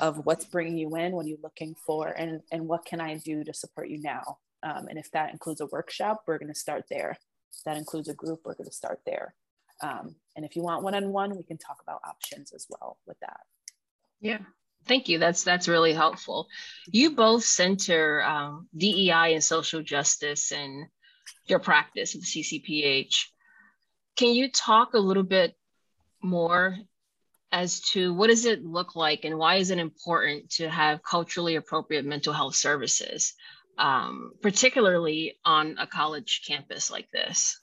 of 0.00 0.26
what's 0.26 0.44
bringing 0.44 0.76
you 0.76 0.94
in 0.96 1.12
what 1.12 1.24
are 1.24 1.30
you 1.30 1.38
looking 1.42 1.74
for 1.86 2.08
and 2.08 2.42
and 2.52 2.68
what 2.68 2.84
can 2.84 3.00
i 3.00 3.16
do 3.16 3.42
to 3.42 3.54
support 3.54 3.88
you 3.88 3.98
now 4.02 4.36
um, 4.62 4.86
and 4.88 4.98
if 4.98 5.10
that 5.12 5.32
includes 5.32 5.62
a 5.62 5.66
workshop 5.66 6.22
we're 6.26 6.38
going 6.38 6.52
to 6.52 6.58
start 6.58 6.84
there 6.90 7.16
if 7.52 7.64
that 7.64 7.78
includes 7.78 8.08
a 8.08 8.14
group 8.14 8.40
we're 8.44 8.54
going 8.54 8.68
to 8.68 8.76
start 8.76 9.00
there 9.06 9.34
um, 9.80 10.14
and 10.36 10.44
if 10.44 10.54
you 10.54 10.62
want 10.62 10.82
one-on-one 10.82 11.34
we 11.34 11.42
can 11.42 11.56
talk 11.56 11.78
about 11.82 12.02
options 12.06 12.52
as 12.52 12.66
well 12.68 12.98
with 13.06 13.18
that 13.20 13.40
yeah 14.20 14.38
thank 14.86 15.08
you. 15.08 15.18
That's 15.18 15.44
that's 15.44 15.68
really 15.68 15.92
helpful. 15.92 16.48
You 16.86 17.10
both 17.12 17.44
center 17.44 18.22
um, 18.22 18.68
dei 18.76 19.10
and 19.10 19.42
social 19.42 19.82
justice 19.82 20.52
in 20.52 20.86
your 21.46 21.58
practice 21.58 22.12
the 22.12 22.20
ccph 22.20 23.26
can 24.16 24.32
you 24.32 24.50
talk 24.50 24.94
a 24.94 24.98
little 24.98 25.22
bit 25.22 25.54
more 26.22 26.76
as 27.52 27.80
to 27.80 28.12
what 28.14 28.28
does 28.28 28.46
it 28.46 28.64
look 28.64 28.96
like 28.96 29.24
and 29.24 29.38
why 29.38 29.56
is 29.56 29.70
it 29.70 29.78
important 29.78 30.50
to 30.50 30.68
have 30.68 31.02
culturally 31.02 31.56
appropriate 31.56 32.04
mental 32.04 32.32
health 32.32 32.54
services, 32.54 33.34
um, 33.78 34.32
particularly 34.42 35.38
on 35.44 35.76
a 35.78 35.86
college 35.86 36.42
campus 36.46 36.90
like 36.90 37.08
this? 37.12 37.60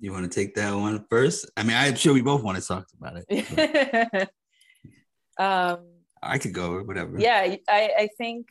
You 0.00 0.12
want 0.12 0.30
to 0.30 0.34
take 0.34 0.54
that 0.54 0.74
one 0.74 1.04
first? 1.10 1.50
I 1.56 1.62
mean, 1.62 1.76
I'm 1.76 1.94
sure 1.94 2.14
we 2.14 2.22
both 2.22 2.42
want 2.42 2.58
to 2.58 2.66
talk 2.66 2.86
about 2.98 3.22
it. 3.28 4.30
um, 5.38 5.80
I 6.22 6.38
could 6.38 6.54
go, 6.54 6.72
or 6.72 6.84
whatever. 6.84 7.18
Yeah, 7.18 7.56
I, 7.68 7.90
I 7.98 8.08
think 8.16 8.46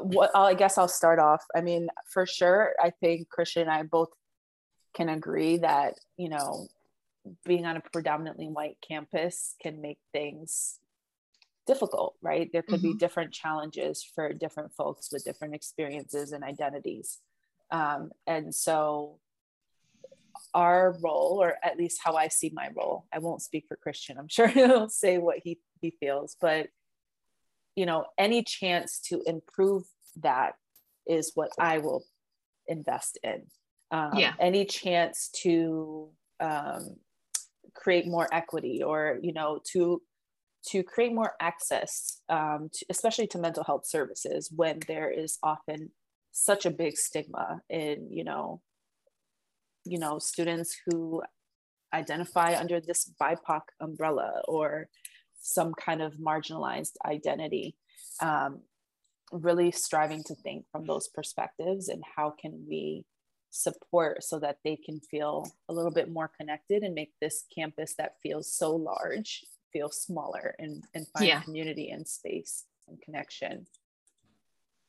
what 0.00 0.30
I 0.34 0.54
guess 0.54 0.78
I'll 0.78 0.88
start 0.88 1.18
off. 1.18 1.44
I 1.54 1.60
mean, 1.60 1.88
for 2.08 2.24
sure, 2.24 2.72
I 2.82 2.90
think 2.90 3.28
Christian 3.28 3.62
and 3.62 3.70
I 3.70 3.82
both 3.82 4.08
can 4.94 5.08
agree 5.08 5.58
that 5.58 5.94
you 6.16 6.28
know 6.28 6.68
being 7.44 7.66
on 7.66 7.76
a 7.76 7.82
predominantly 7.92 8.48
white 8.48 8.76
campus 8.86 9.54
can 9.60 9.80
make 9.80 9.98
things 10.12 10.78
difficult 11.66 12.14
right 12.20 12.50
there 12.52 12.62
could 12.62 12.80
mm-hmm. 12.80 12.92
be 12.92 12.98
different 12.98 13.32
challenges 13.32 14.04
for 14.14 14.32
different 14.34 14.70
folks 14.74 15.10
with 15.10 15.24
different 15.24 15.54
experiences 15.54 16.32
and 16.32 16.44
identities 16.44 17.20
um, 17.70 18.10
and 18.26 18.54
so 18.54 19.18
our 20.54 20.96
role 21.02 21.38
or 21.40 21.56
at 21.62 21.76
least 21.76 22.00
how 22.02 22.14
i 22.14 22.28
see 22.28 22.50
my 22.54 22.68
role 22.76 23.06
i 23.12 23.18
won't 23.18 23.42
speak 23.42 23.64
for 23.68 23.76
christian 23.76 24.16
i'm 24.18 24.28
sure 24.28 24.46
he'll 24.48 24.88
say 24.88 25.18
what 25.18 25.38
he, 25.42 25.58
he 25.80 25.92
feels 26.00 26.36
but 26.40 26.68
you 27.76 27.86
know 27.86 28.04
any 28.18 28.42
chance 28.42 29.00
to 29.00 29.22
improve 29.26 29.82
that 30.16 30.54
is 31.06 31.32
what 31.34 31.50
i 31.58 31.78
will 31.78 32.04
invest 32.68 33.18
in 33.22 33.42
um, 33.90 34.14
yeah. 34.16 34.32
any 34.40 34.64
chance 34.64 35.28
to 35.42 36.08
um, 36.40 36.96
create 37.74 38.06
more 38.06 38.28
equity 38.32 38.82
or 38.82 39.18
you 39.22 39.32
know 39.32 39.60
to 39.72 40.00
to 40.66 40.82
create 40.82 41.12
more 41.12 41.32
access 41.40 42.20
um, 42.28 42.70
to, 42.72 42.86
especially 42.88 43.26
to 43.26 43.38
mental 43.38 43.64
health 43.64 43.86
services 43.86 44.50
when 44.54 44.78
there 44.88 45.10
is 45.10 45.38
often 45.42 45.90
such 46.32 46.66
a 46.66 46.70
big 46.70 46.96
stigma 46.96 47.60
in 47.68 48.08
you 48.10 48.24
know 48.24 48.60
you 49.84 49.98
know 49.98 50.18
students 50.18 50.76
who 50.86 51.22
identify 51.92 52.58
under 52.58 52.80
this 52.80 53.10
bipoc 53.20 53.62
umbrella 53.80 54.42
or 54.48 54.88
some 55.40 55.74
kind 55.74 56.02
of 56.02 56.14
marginalized 56.14 56.94
identity 57.06 57.76
um, 58.20 58.60
really 59.32 59.70
striving 59.70 60.22
to 60.24 60.34
think 60.34 60.64
from 60.70 60.86
those 60.86 61.08
perspectives 61.08 61.88
and 61.88 62.02
how 62.16 62.30
can 62.30 62.64
we 62.68 63.04
support 63.50 64.24
so 64.24 64.38
that 64.38 64.58
they 64.64 64.76
can 64.76 65.00
feel 65.00 65.46
a 65.68 65.72
little 65.72 65.90
bit 65.90 66.10
more 66.10 66.30
connected 66.38 66.82
and 66.82 66.94
make 66.94 67.12
this 67.20 67.44
campus 67.54 67.94
that 67.96 68.16
feels 68.22 68.52
so 68.52 68.74
large 68.74 69.44
feel 69.72 69.88
smaller 69.90 70.54
and, 70.58 70.84
and 70.94 71.06
find 71.08 71.26
yeah. 71.26 71.40
community 71.40 71.90
and 71.90 72.06
space 72.06 72.64
and 72.88 73.00
connection 73.00 73.66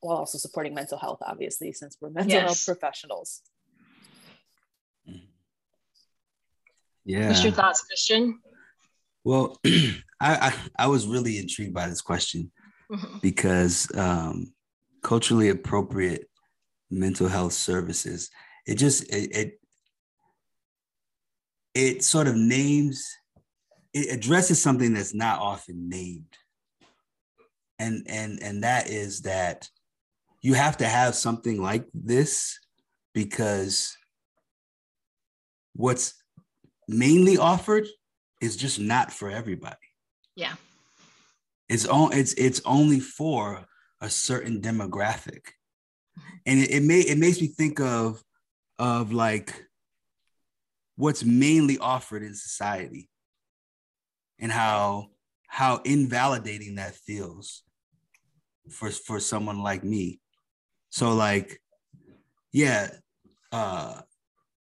while 0.01 0.17
also 0.17 0.37
supporting 0.37 0.73
mental 0.73 0.97
health 0.97 1.19
obviously 1.25 1.71
since 1.71 1.97
we're 2.01 2.09
mental 2.09 2.33
yes. 2.33 2.43
health 2.43 2.65
professionals 2.65 3.41
yeah 7.05 7.27
what's 7.27 7.43
your 7.43 7.53
thoughts 7.53 7.81
christian? 7.81 8.39
Well 9.23 9.59
I, 9.65 9.95
I, 10.19 10.53
I 10.77 10.87
was 10.87 11.07
really 11.07 11.39
intrigued 11.39 11.73
by 11.73 11.87
this 11.87 12.01
question 12.01 12.51
mm-hmm. 12.91 13.17
because 13.21 13.87
um 13.95 14.53
culturally 15.03 15.49
appropriate 15.49 16.29
mental 16.89 17.27
health 17.27 17.53
services 17.53 18.29
it 18.65 18.75
just 18.75 19.03
it, 19.13 19.35
it 19.35 19.59
it 21.73 22.03
sort 22.03 22.27
of 22.27 22.35
names 22.35 23.07
it 23.95 24.13
addresses 24.13 24.61
something 24.61 24.93
that's 24.93 25.15
not 25.15 25.39
often 25.39 25.87
named. 25.89 26.37
And 27.79 28.05
and 28.07 28.39
and 28.43 28.63
that 28.63 28.89
is 28.89 29.21
that 29.21 29.69
you 30.41 30.53
have 30.53 30.77
to 30.77 30.85
have 30.85 31.15
something 31.15 31.61
like 31.61 31.85
this 31.93 32.59
because 33.13 33.97
what's 35.73 36.13
mainly 36.87 37.37
offered 37.37 37.87
is 38.41 38.55
just 38.55 38.79
not 38.79 39.11
for 39.11 39.29
everybody. 39.29 39.75
Yeah. 40.35 40.53
It's 41.69 41.85
on 41.85 42.13
it's 42.13 42.33
it's 42.33 42.61
only 42.65 42.99
for 42.99 43.65
a 44.01 44.09
certain 44.09 44.61
demographic. 44.61 45.41
And 46.45 46.59
it, 46.59 46.71
it 46.71 46.83
may 46.83 46.99
it 46.99 47.17
makes 47.17 47.41
me 47.41 47.47
think 47.47 47.79
of 47.79 48.23
of 48.77 49.11
like 49.11 49.65
what's 50.95 51.23
mainly 51.23 51.77
offered 51.77 52.23
in 52.23 52.35
society 52.35 53.09
and 54.39 54.51
how 54.51 55.07
how 55.47 55.77
invalidating 55.85 56.75
that 56.75 56.95
feels 56.95 57.63
for 58.69 58.91
for 58.91 59.19
someone 59.19 59.63
like 59.63 59.83
me. 59.83 60.19
So 60.89 61.13
like 61.13 61.59
yeah 62.51 62.89
uh 63.51 64.01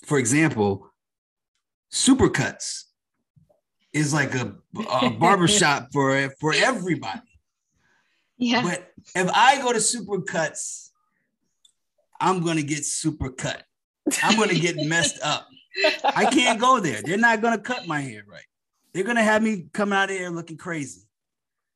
for 0.05 0.19
example 0.19 0.91
supercuts 1.93 2.85
is 3.93 4.13
like 4.13 4.35
a, 4.35 4.55
a 5.03 5.11
barbershop 5.11 5.89
for 5.93 6.31
for 6.41 6.53
everybody 6.55 7.21
yeah 8.39 8.63
but 8.63 8.93
if 9.15 9.31
i 9.33 9.61
go 9.63 9.73
to 9.73 9.79
supercuts 9.79 10.91
i'm 12.21 12.45
gonna 12.45 12.63
get 12.63 12.85
super 12.85 13.31
cut 13.31 13.63
I'm 14.23 14.37
gonna 14.39 14.55
get 14.55 14.77
messed 14.77 15.21
up. 15.23 15.49
I 16.05 16.27
can't 16.27 16.61
go 16.61 16.81
there. 16.81 17.03
They're 17.03 17.19
not 17.19 17.41
gonna 17.41 17.59
cut 17.59 17.87
my 17.87 18.01
hair 18.01 18.23
right. 18.27 18.45
They're 18.93 19.05
gonna 19.05 19.23
have 19.23 19.43
me 19.43 19.67
coming 19.73 19.97
out 19.97 20.11
of 20.11 20.17
here 20.17 20.31
looking 20.31 20.57
crazy. 20.57 21.03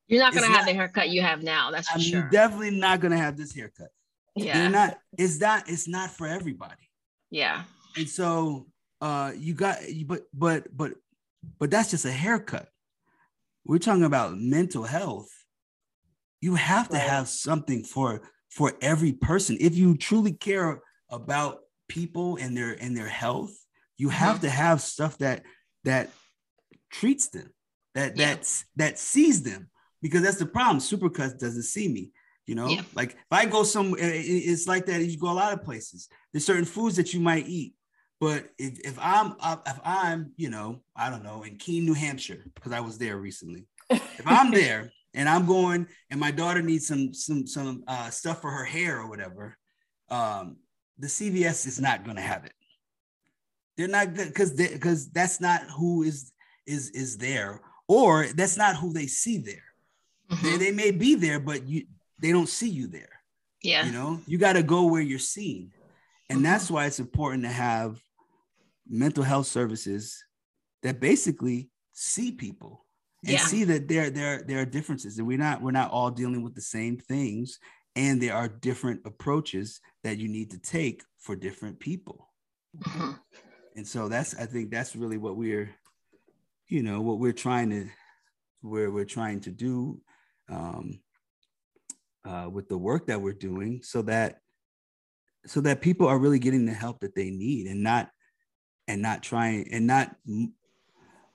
You're 0.06 0.22
not 0.22 0.32
gonna 0.32 0.46
it's 0.46 0.56
have 0.56 0.66
not, 0.66 0.70
the 0.70 0.74
haircut 0.74 1.10
you 1.10 1.22
have 1.22 1.42
now. 1.42 1.70
That's 1.70 1.88
for 1.88 1.94
I'm 1.94 2.00
sure. 2.00 2.28
definitely 2.30 2.72
not 2.72 3.00
gonna 3.00 3.18
have 3.18 3.36
this 3.36 3.54
haircut. 3.54 3.88
Yeah. 4.34 4.58
They're 4.58 4.70
not. 4.70 4.98
It's 5.18 5.38
not. 5.40 5.68
It's 5.68 5.88
not 5.88 6.10
for 6.10 6.26
everybody. 6.26 6.88
Yeah. 7.30 7.64
And 7.96 8.08
so, 8.08 8.66
uh, 9.00 9.32
you 9.36 9.54
got. 9.54 9.78
But 10.06 10.22
but 10.32 10.76
but 10.76 10.92
but 11.58 11.70
that's 11.70 11.90
just 11.90 12.04
a 12.04 12.12
haircut. 12.12 12.68
We're 13.64 13.78
talking 13.78 14.04
about 14.04 14.38
mental 14.38 14.84
health. 14.84 15.28
You 16.40 16.54
have 16.54 16.88
to 16.90 16.98
have 16.98 17.28
something 17.28 17.84
for 17.84 18.22
for 18.50 18.72
every 18.80 19.12
person 19.12 19.56
if 19.60 19.76
you 19.76 19.96
truly 19.96 20.32
care 20.32 20.80
about 21.08 21.60
people 21.88 22.36
and 22.36 22.56
their 22.56 22.72
and 22.80 22.96
their 22.96 23.08
health, 23.08 23.54
you 23.98 24.08
have 24.08 24.36
mm-hmm. 24.36 24.46
to 24.46 24.50
have 24.50 24.80
stuff 24.80 25.18
that 25.18 25.42
that 25.84 26.10
treats 26.90 27.28
them, 27.28 27.52
that 27.94 28.16
yeah. 28.16 28.26
that's 28.26 28.64
that 28.76 28.98
sees 28.98 29.42
them, 29.42 29.68
because 30.02 30.22
that's 30.22 30.38
the 30.38 30.46
problem. 30.46 30.78
Supercuts 30.78 31.38
doesn't 31.38 31.62
see 31.62 31.88
me. 31.88 32.12
You 32.46 32.54
know, 32.56 32.68
yeah. 32.68 32.82
like 32.94 33.10
if 33.10 33.18
I 33.30 33.44
go 33.46 33.62
somewhere, 33.62 34.00
it's 34.02 34.66
like 34.66 34.86
that. 34.86 35.04
You 35.04 35.18
go 35.18 35.30
a 35.30 35.32
lot 35.32 35.52
of 35.52 35.62
places. 35.62 36.08
There's 36.32 36.44
certain 36.44 36.64
foods 36.64 36.96
that 36.96 37.14
you 37.14 37.20
might 37.20 37.46
eat, 37.46 37.74
But 38.20 38.50
if, 38.58 38.78
if 38.80 38.98
I'm 39.00 39.34
if 39.40 39.80
I'm 39.82 40.32
you 40.36 40.50
know 40.50 40.82
I 40.94 41.08
don't 41.08 41.24
know 41.24 41.42
in 41.42 41.56
Keene, 41.56 41.86
New 41.86 41.94
Hampshire 41.94 42.44
because 42.54 42.72
I 42.72 42.80
was 42.80 42.98
there 42.98 43.16
recently. 43.16 43.64
If 43.88 44.26
I'm 44.26 44.50
there 44.52 44.92
and 45.14 45.28
I'm 45.28 45.46
going 45.46 45.86
and 46.10 46.20
my 46.20 46.30
daughter 46.30 46.60
needs 46.60 46.86
some 46.86 47.14
some 47.14 47.46
some 47.46 47.82
uh, 47.88 48.10
stuff 48.10 48.42
for 48.42 48.50
her 48.50 48.64
hair 48.64 49.00
or 49.00 49.08
whatever, 49.08 49.56
um, 50.10 50.58
the 50.98 51.06
CVS 51.06 51.66
is 51.66 51.80
not 51.80 52.04
going 52.04 52.16
to 52.16 52.22
have 52.22 52.44
it. 52.44 52.52
They're 53.78 53.88
not 53.88 54.14
good 54.14 54.28
because 54.28 54.52
because 54.52 55.10
that's 55.10 55.40
not 55.40 55.62
who 55.62 56.02
is 56.02 56.30
is 56.66 56.90
is 56.90 57.16
there, 57.16 57.62
or 57.88 58.26
that's 58.34 58.58
not 58.58 58.76
who 58.76 58.92
they 58.92 59.06
see 59.06 59.38
there. 59.38 59.64
Mm-hmm. 60.30 60.46
They, 60.46 60.56
they 60.58 60.72
may 60.72 60.90
be 60.90 61.14
there, 61.14 61.40
but 61.40 61.66
you 61.66 61.86
they 62.20 62.32
don't 62.32 62.50
see 62.50 62.68
you 62.68 62.86
there. 62.86 63.08
Yeah, 63.62 63.86
you 63.86 63.92
know, 63.92 64.20
you 64.26 64.36
got 64.36 64.54
to 64.54 64.62
go 64.62 64.84
where 64.84 65.00
you're 65.00 65.18
seen, 65.18 65.72
and 66.28 66.36
mm-hmm. 66.36 66.44
that's 66.44 66.70
why 66.70 66.84
it's 66.84 67.00
important 67.00 67.44
to 67.44 67.50
have 67.50 68.02
mental 68.90 69.22
health 69.22 69.46
services 69.46 70.22
that 70.82 71.00
basically 71.00 71.70
see 71.92 72.32
people 72.32 72.84
and 73.24 73.32
yeah. 73.32 73.38
see 73.38 73.64
that 73.64 73.86
there 73.86 74.10
there 74.10 74.42
there 74.46 74.60
are 74.60 74.66
differences 74.66 75.18
and 75.18 75.26
we're 75.26 75.38
not 75.38 75.62
we're 75.62 75.70
not 75.70 75.90
all 75.90 76.10
dealing 76.10 76.42
with 76.42 76.54
the 76.54 76.60
same 76.60 76.96
things 76.96 77.58
and 77.96 78.20
there 78.20 78.34
are 78.34 78.48
different 78.48 79.00
approaches 79.04 79.80
that 80.02 80.18
you 80.18 80.28
need 80.28 80.50
to 80.50 80.58
take 80.58 81.02
for 81.18 81.36
different 81.36 81.78
people 81.78 82.28
mm-hmm. 82.78 83.12
and 83.76 83.86
so 83.86 84.08
that's 84.08 84.34
i 84.38 84.46
think 84.46 84.70
that's 84.70 84.96
really 84.96 85.18
what 85.18 85.36
we're 85.36 85.70
you 86.68 86.82
know 86.82 87.00
what 87.00 87.18
we're 87.18 87.32
trying 87.32 87.70
to 87.70 87.86
where 88.62 88.90
we're 88.90 89.04
trying 89.04 89.40
to 89.40 89.50
do 89.50 90.00
um, 90.50 91.00
uh, 92.24 92.48
with 92.50 92.68
the 92.68 92.76
work 92.76 93.06
that 93.06 93.20
we're 93.20 93.32
doing 93.32 93.80
so 93.82 94.02
that 94.02 94.38
so 95.46 95.60
that 95.60 95.80
people 95.80 96.06
are 96.06 96.18
really 96.18 96.38
getting 96.38 96.66
the 96.66 96.72
help 96.72 97.00
that 97.00 97.14
they 97.14 97.30
need 97.30 97.66
and 97.66 97.82
not 97.82 98.10
and 98.90 99.02
not 99.02 99.22
trying 99.22 99.68
and 99.72 99.86
not 99.86 100.14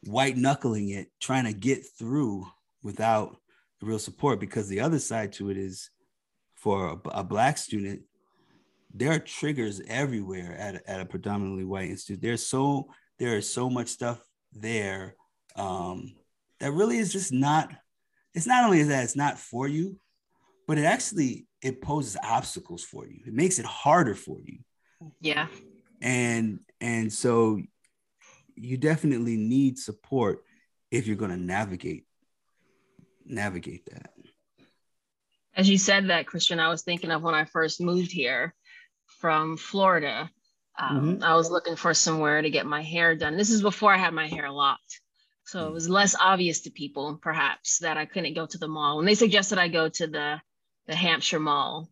white 0.03 0.35
knuckling 0.35 0.89
it, 0.89 1.09
trying 1.19 1.45
to 1.45 1.53
get 1.53 1.85
through 1.97 2.45
without 2.83 3.37
real 3.81 3.99
support. 3.99 4.39
Because 4.39 4.67
the 4.67 4.81
other 4.81 4.99
side 4.99 5.31
to 5.33 5.49
it 5.49 5.57
is 5.57 5.89
for 6.55 6.89
a, 7.05 7.19
a 7.19 7.23
black 7.23 7.57
student, 7.57 8.01
there 8.93 9.11
are 9.11 9.19
triggers 9.19 9.81
everywhere 9.87 10.55
at, 10.57 10.83
at 10.87 10.99
a 10.99 11.05
predominantly 11.05 11.63
white 11.63 11.89
institute. 11.89 12.21
There's 12.21 12.45
so 12.45 12.89
there 13.19 13.37
is 13.37 13.49
so 13.49 13.69
much 13.69 13.87
stuff 13.87 14.21
there 14.51 15.15
um, 15.55 16.13
that 16.59 16.71
really 16.71 16.97
is 16.97 17.11
just 17.11 17.31
not. 17.31 17.73
It's 18.33 18.47
not 18.47 18.65
only 18.65 18.83
that 18.83 19.03
it's 19.05 19.15
not 19.15 19.39
for 19.39 19.65
you, 19.65 19.97
but 20.67 20.77
it 20.77 20.83
actually 20.83 21.47
it 21.61 21.81
poses 21.81 22.17
obstacles 22.21 22.83
for 22.83 23.07
you. 23.07 23.21
It 23.25 23.33
makes 23.33 23.59
it 23.59 23.65
harder 23.65 24.13
for 24.13 24.39
you. 24.43 24.59
Yeah. 25.21 25.47
And 26.01 26.59
and 26.81 27.11
so 27.11 27.61
you 28.55 28.77
definitely 28.77 29.37
need 29.37 29.77
support 29.77 30.43
if 30.91 31.07
you're 31.07 31.15
going 31.15 31.31
to 31.31 31.37
navigate 31.37 32.05
navigate 33.25 33.85
that. 33.91 34.11
As 35.55 35.67
you 35.69 35.77
said 35.77 36.09
that 36.09 36.27
christian 36.27 36.59
i 36.59 36.69
was 36.69 36.83
thinking 36.83 37.11
of 37.11 37.23
when 37.23 37.35
i 37.35 37.45
first 37.45 37.81
moved 37.81 38.11
here 38.11 38.53
from 39.19 39.57
florida. 39.57 40.29
Um, 40.77 41.15
mm-hmm. 41.15 41.23
i 41.23 41.35
was 41.35 41.49
looking 41.49 41.75
for 41.75 41.93
somewhere 41.93 42.41
to 42.41 42.49
get 42.49 42.65
my 42.65 42.81
hair 42.81 43.15
done. 43.15 43.37
This 43.37 43.49
is 43.49 43.61
before 43.61 43.93
i 43.93 43.97
had 43.97 44.13
my 44.13 44.27
hair 44.27 44.49
locked. 44.51 45.01
So 45.45 45.67
it 45.67 45.73
was 45.73 45.87
less 45.87 46.15
obvious 46.19 46.61
to 46.61 46.71
people 46.71 47.17
perhaps 47.21 47.79
that 47.79 47.97
i 47.97 48.05
couldn't 48.05 48.35
go 48.35 48.45
to 48.45 48.57
the 48.57 48.67
mall. 48.67 48.99
And 48.99 49.07
they 49.07 49.15
suggested 49.15 49.57
i 49.57 49.67
go 49.67 49.89
to 49.89 50.07
the 50.07 50.41
the 50.87 50.95
hampshire 50.95 51.39
mall 51.39 51.89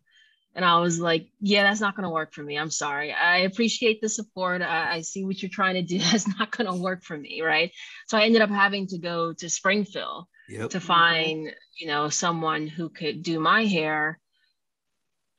and 0.54 0.64
I 0.64 0.78
was 0.78 1.00
like, 1.00 1.28
yeah, 1.40 1.64
that's 1.64 1.80
not 1.80 1.96
going 1.96 2.04
to 2.04 2.10
work 2.10 2.32
for 2.32 2.42
me. 2.42 2.56
I'm 2.56 2.70
sorry. 2.70 3.12
I 3.12 3.38
appreciate 3.38 4.00
the 4.00 4.08
support. 4.08 4.62
I, 4.62 4.94
I 4.94 5.00
see 5.00 5.24
what 5.24 5.42
you're 5.42 5.50
trying 5.50 5.74
to 5.74 5.82
do. 5.82 5.98
That's 6.10 6.28
not 6.38 6.56
going 6.56 6.70
to 6.70 6.80
work 6.80 7.02
for 7.02 7.16
me. 7.16 7.42
Right. 7.42 7.72
So 8.06 8.16
I 8.16 8.22
ended 8.22 8.42
up 8.42 8.50
having 8.50 8.86
to 8.88 8.98
go 8.98 9.32
to 9.32 9.50
Springfield 9.50 10.26
yep. 10.48 10.70
to 10.70 10.80
find, 10.80 11.52
you 11.76 11.88
know, 11.88 12.08
someone 12.08 12.68
who 12.68 12.88
could 12.88 13.22
do 13.22 13.40
my 13.40 13.64
hair 13.64 14.20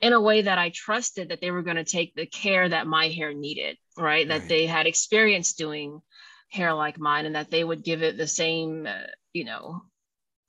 in 0.01 0.11
a 0.11 0.21
way 0.21 0.41
that 0.41 0.57
I 0.57 0.69
trusted 0.69 1.29
that 1.29 1.39
they 1.39 1.51
were 1.51 1.63
going 1.63 1.77
to 1.77 1.85
take 1.85 2.13
the 2.13 2.25
care 2.25 2.67
that 2.67 2.85
my 2.85 3.07
hair 3.07 3.33
needed. 3.33 3.77
Right? 3.97 4.03
right. 4.03 4.27
That 4.27 4.49
they 4.49 4.65
had 4.65 4.85
experience 4.85 5.53
doing 5.53 6.01
hair 6.49 6.73
like 6.73 6.99
mine 6.99 7.25
and 7.25 7.35
that 7.35 7.49
they 7.49 7.63
would 7.63 7.83
give 7.83 8.03
it 8.03 8.17
the 8.17 8.27
same, 8.27 8.85
uh, 8.85 9.07
you 9.31 9.45
know, 9.45 9.83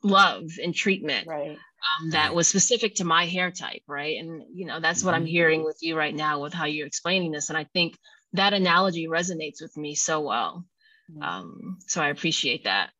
love 0.02 0.44
and 0.62 0.74
treatment 0.74 1.26
right 1.26 1.58
um, 2.00 2.10
that 2.10 2.34
was 2.34 2.48
specific 2.48 2.96
to 2.96 3.04
my 3.04 3.26
hair 3.26 3.50
type, 3.50 3.82
right? 3.86 4.18
And 4.18 4.42
you 4.54 4.66
know, 4.66 4.80
that's 4.80 5.04
what 5.04 5.14
I'm 5.14 5.22
mm-hmm. 5.22 5.28
hearing 5.28 5.64
with 5.64 5.78
you 5.80 5.96
right 5.96 6.14
now 6.14 6.40
with 6.40 6.52
how 6.52 6.64
you're 6.64 6.86
explaining 6.86 7.32
this. 7.32 7.48
And 7.48 7.58
I 7.58 7.64
think 7.64 7.96
that 8.32 8.54
analogy 8.54 9.06
resonates 9.06 9.60
with 9.60 9.76
me 9.76 9.94
so 9.94 10.20
well. 10.20 10.64
Mm-hmm. 11.10 11.22
Um, 11.22 11.78
so 11.86 12.02
I 12.02 12.08
appreciate 12.08 12.64
that. 12.64 12.90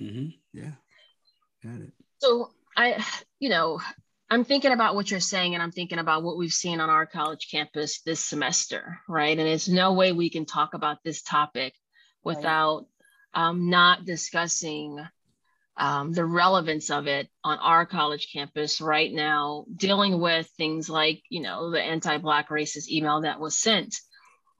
Mm-hmm. 0.00 0.28
Yeah, 0.52 0.72
got 1.62 1.80
it. 1.80 1.92
So 2.18 2.50
I, 2.76 3.04
you 3.38 3.48
know, 3.48 3.80
I'm 4.30 4.44
thinking 4.44 4.72
about 4.72 4.94
what 4.94 5.10
you're 5.10 5.20
saying, 5.20 5.54
and 5.54 5.62
I'm 5.62 5.72
thinking 5.72 5.98
about 5.98 6.22
what 6.22 6.38
we've 6.38 6.52
seen 6.52 6.80
on 6.80 6.88
our 6.88 7.06
college 7.06 7.48
campus 7.50 8.00
this 8.02 8.20
semester, 8.20 9.00
right? 9.08 9.36
And 9.36 9.46
there's 9.46 9.68
no 9.68 9.92
way 9.92 10.12
we 10.12 10.30
can 10.30 10.46
talk 10.46 10.74
about 10.74 10.98
this 11.04 11.22
topic 11.22 11.74
without 12.22 12.86
right. 13.34 13.48
um, 13.48 13.70
not 13.70 14.04
discussing 14.04 14.98
um, 15.80 16.12
the 16.12 16.26
relevance 16.26 16.90
of 16.90 17.06
it 17.06 17.28
on 17.42 17.58
our 17.58 17.86
college 17.86 18.30
campus 18.30 18.82
right 18.82 19.10
now, 19.10 19.64
dealing 19.74 20.20
with 20.20 20.46
things 20.58 20.90
like, 20.90 21.22
you 21.30 21.40
know, 21.40 21.70
the 21.70 21.80
anti 21.80 22.18
Black 22.18 22.50
racist 22.50 22.88
email 22.88 23.22
that 23.22 23.40
was 23.40 23.58
sent. 23.58 23.96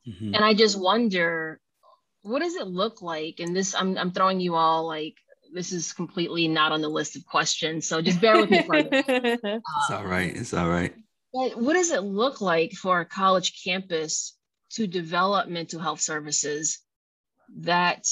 Mm-hmm. 0.09 0.35
And 0.35 0.42
I 0.42 0.54
just 0.54 0.80
wonder, 0.80 1.61
what 2.22 2.40
does 2.40 2.54
it 2.54 2.66
look 2.66 3.02
like? 3.02 3.38
And 3.38 3.54
this, 3.54 3.74
I'm, 3.74 3.98
I'm 3.98 4.12
throwing 4.12 4.40
you 4.40 4.54
all 4.54 4.87
like, 4.87 5.14
this 5.52 5.72
is 5.72 5.92
completely 5.92 6.48
not 6.48 6.72
on 6.72 6.80
the 6.80 6.88
list 6.88 7.16
of 7.16 7.26
questions. 7.26 7.87
So 7.87 8.00
just 8.00 8.20
bear 8.20 8.40
with 8.40 8.50
me 8.50 8.62
for 8.62 8.76
a 8.76 8.85
minute. 8.85 9.40
Um, 9.44 9.61
it's 9.83 9.90
all 9.90 10.06
right. 10.06 10.35
It's 10.35 10.54
all 10.54 10.70
right. 10.70 10.94
But 11.35 11.61
what 11.61 11.74
does 11.74 11.90
it 11.90 12.02
look 12.02 12.40
like 12.40 12.72
for 12.72 13.00
a 13.00 13.04
college 13.04 13.62
campus 13.62 14.38
to 14.70 14.87
develop 14.87 15.48
mental 15.48 15.80
health 15.80 16.00
services 16.00 16.78
that 17.59 18.06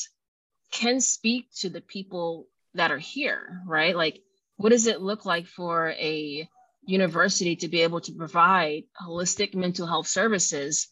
can 0.73 1.01
speak 1.01 1.47
to 1.61 1.71
the 1.71 1.81
people 1.81 2.47
that 2.79 2.91
are 2.93 2.99
here, 2.99 3.61
right? 3.67 3.95
Like, 3.95 4.21
what 4.57 4.71
does 4.71 4.87
it 4.87 5.01
look 5.01 5.25
like 5.25 5.47
for 5.47 5.91
a 5.91 6.49
university 6.85 7.57
to 7.57 7.69
be 7.69 7.83
able 7.83 8.01
to 8.01 8.13
provide 8.13 8.85
holistic 9.01 9.55
mental 9.55 9.87
health 9.87 10.07
services 10.07 10.89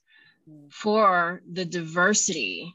for 0.70 1.42
the 1.50 1.64
diversity 1.64 2.74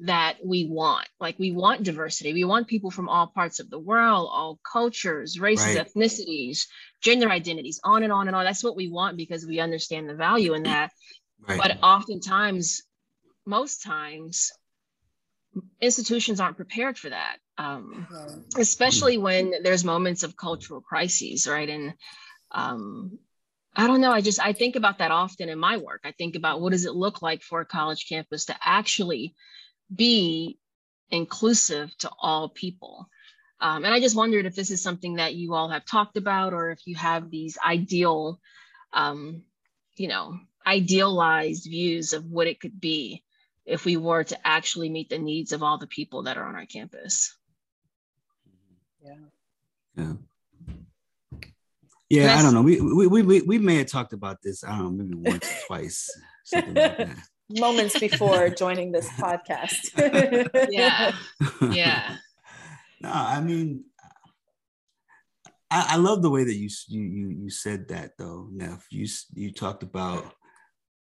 that 0.00 0.38
we 0.44 0.66
want? 0.66 1.06
Like, 1.20 1.38
we 1.38 1.52
want 1.52 1.84
diversity. 1.84 2.32
We 2.32 2.44
want 2.44 2.66
people 2.66 2.90
from 2.90 3.08
all 3.08 3.26
parts 3.26 3.60
of 3.60 3.70
the 3.70 3.78
world, 3.78 4.28
all 4.32 4.58
cultures, 4.70 5.38
races, 5.38 5.76
right. 5.76 5.86
ethnicities, 5.86 6.66
gender 7.02 7.30
identities, 7.30 7.80
on 7.84 8.02
and 8.02 8.12
on 8.12 8.26
and 8.26 8.36
on. 8.36 8.44
That's 8.44 8.64
what 8.64 8.76
we 8.76 8.88
want 8.88 9.16
because 9.16 9.46
we 9.46 9.60
understand 9.60 10.08
the 10.08 10.14
value 10.14 10.54
in 10.54 10.64
that. 10.64 10.92
Right. 11.46 11.58
But 11.58 11.78
oftentimes, 11.82 12.82
most 13.44 13.82
times, 13.82 14.50
institutions 15.80 16.40
aren't 16.40 16.56
prepared 16.56 16.98
for 16.98 17.10
that 17.10 17.36
um, 17.58 18.06
especially 18.58 19.18
when 19.18 19.54
there's 19.62 19.84
moments 19.84 20.22
of 20.22 20.36
cultural 20.36 20.80
crises 20.80 21.46
right? 21.46 21.68
And 21.68 21.94
um, 22.52 23.18
i 23.78 23.86
don't 23.86 24.00
know 24.00 24.10
i 24.10 24.22
just 24.22 24.40
i 24.40 24.52
think 24.52 24.74
about 24.74 24.98
that 24.98 25.10
often 25.10 25.48
in 25.48 25.58
my 25.58 25.76
work. 25.76 26.00
I 26.04 26.12
think 26.12 26.34
about 26.36 26.60
what 26.60 26.72
does 26.72 26.86
it 26.86 26.94
look 26.94 27.22
like 27.22 27.42
for 27.42 27.60
a 27.60 27.66
college 27.66 28.08
campus 28.08 28.46
to 28.46 28.56
actually 28.64 29.34
be 29.94 30.58
inclusive 31.10 31.96
to 31.98 32.10
all 32.20 32.48
people? 32.48 33.08
Um, 33.60 33.84
and 33.84 33.92
i 33.92 34.00
just 34.00 34.16
wondered 34.16 34.46
if 34.46 34.54
this 34.54 34.70
is 34.70 34.82
something 34.82 35.16
that 35.16 35.34
you 35.34 35.54
all 35.54 35.68
have 35.68 35.84
talked 35.84 36.16
about 36.16 36.52
or 36.52 36.70
if 36.70 36.80
you 36.86 36.94
have 36.96 37.30
these 37.30 37.58
ideal 37.64 38.40
um, 38.92 39.42
you 39.96 40.08
know 40.08 40.38
idealized 40.66 41.64
views 41.64 42.12
of 42.12 42.24
what 42.26 42.46
it 42.48 42.60
could 42.60 42.80
be 42.80 43.22
if 43.64 43.84
we 43.84 43.96
were 43.96 44.24
to 44.24 44.46
actually 44.46 44.88
meet 44.88 45.08
the 45.10 45.18
needs 45.18 45.52
of 45.52 45.62
all 45.62 45.78
the 45.78 45.86
people 45.86 46.24
that 46.24 46.36
are 46.36 46.46
on 46.46 46.54
our 46.54 46.66
campus. 46.66 47.36
Yeah. 49.06 49.14
Yeah. 49.96 50.12
Yeah, 52.08 52.38
I 52.38 52.42
don't 52.42 52.54
know. 52.54 52.62
We, 52.62 52.80
we 52.80 53.22
we 53.22 53.40
we 53.40 53.58
may 53.58 53.76
have 53.76 53.86
talked 53.86 54.12
about 54.12 54.40
this. 54.42 54.62
I 54.62 54.78
don't 54.78 54.96
know, 54.96 55.04
maybe 55.04 55.30
once 55.30 55.50
or 55.50 55.66
twice, 55.66 56.08
something 56.44 56.74
like 56.74 56.98
that. 56.98 57.16
Moments 57.50 57.98
before 57.98 58.48
joining 58.50 58.92
this 58.92 59.08
podcast. 59.08 59.90
yeah, 60.70 61.14
yeah. 61.70 62.16
No, 62.98 63.10
I 63.12 63.42
mean, 63.42 63.84
I, 65.70 65.86
I, 65.90 65.96
love 65.96 66.22
the 66.22 66.30
way 66.30 66.44
that 66.44 66.54
you 66.54 66.70
you 66.88 67.02
you 67.02 67.28
you 67.42 67.50
said 67.50 67.88
that 67.88 68.12
though, 68.16 68.48
Nef. 68.50 68.86
You 68.90 69.06
you 69.34 69.52
talked 69.52 69.82
about 69.82 70.32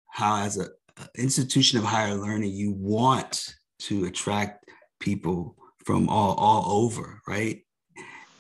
how 0.10 0.44
as 0.44 0.58
a 0.58 0.68
institution 1.18 1.80
of 1.80 1.86
higher 1.86 2.16
learning, 2.16 2.52
you 2.52 2.74
want 2.74 3.56
to 3.84 4.04
attract 4.04 4.70
people 5.00 5.56
from 5.86 6.10
all 6.10 6.34
all 6.36 6.84
over, 6.84 7.22
right? 7.30 7.65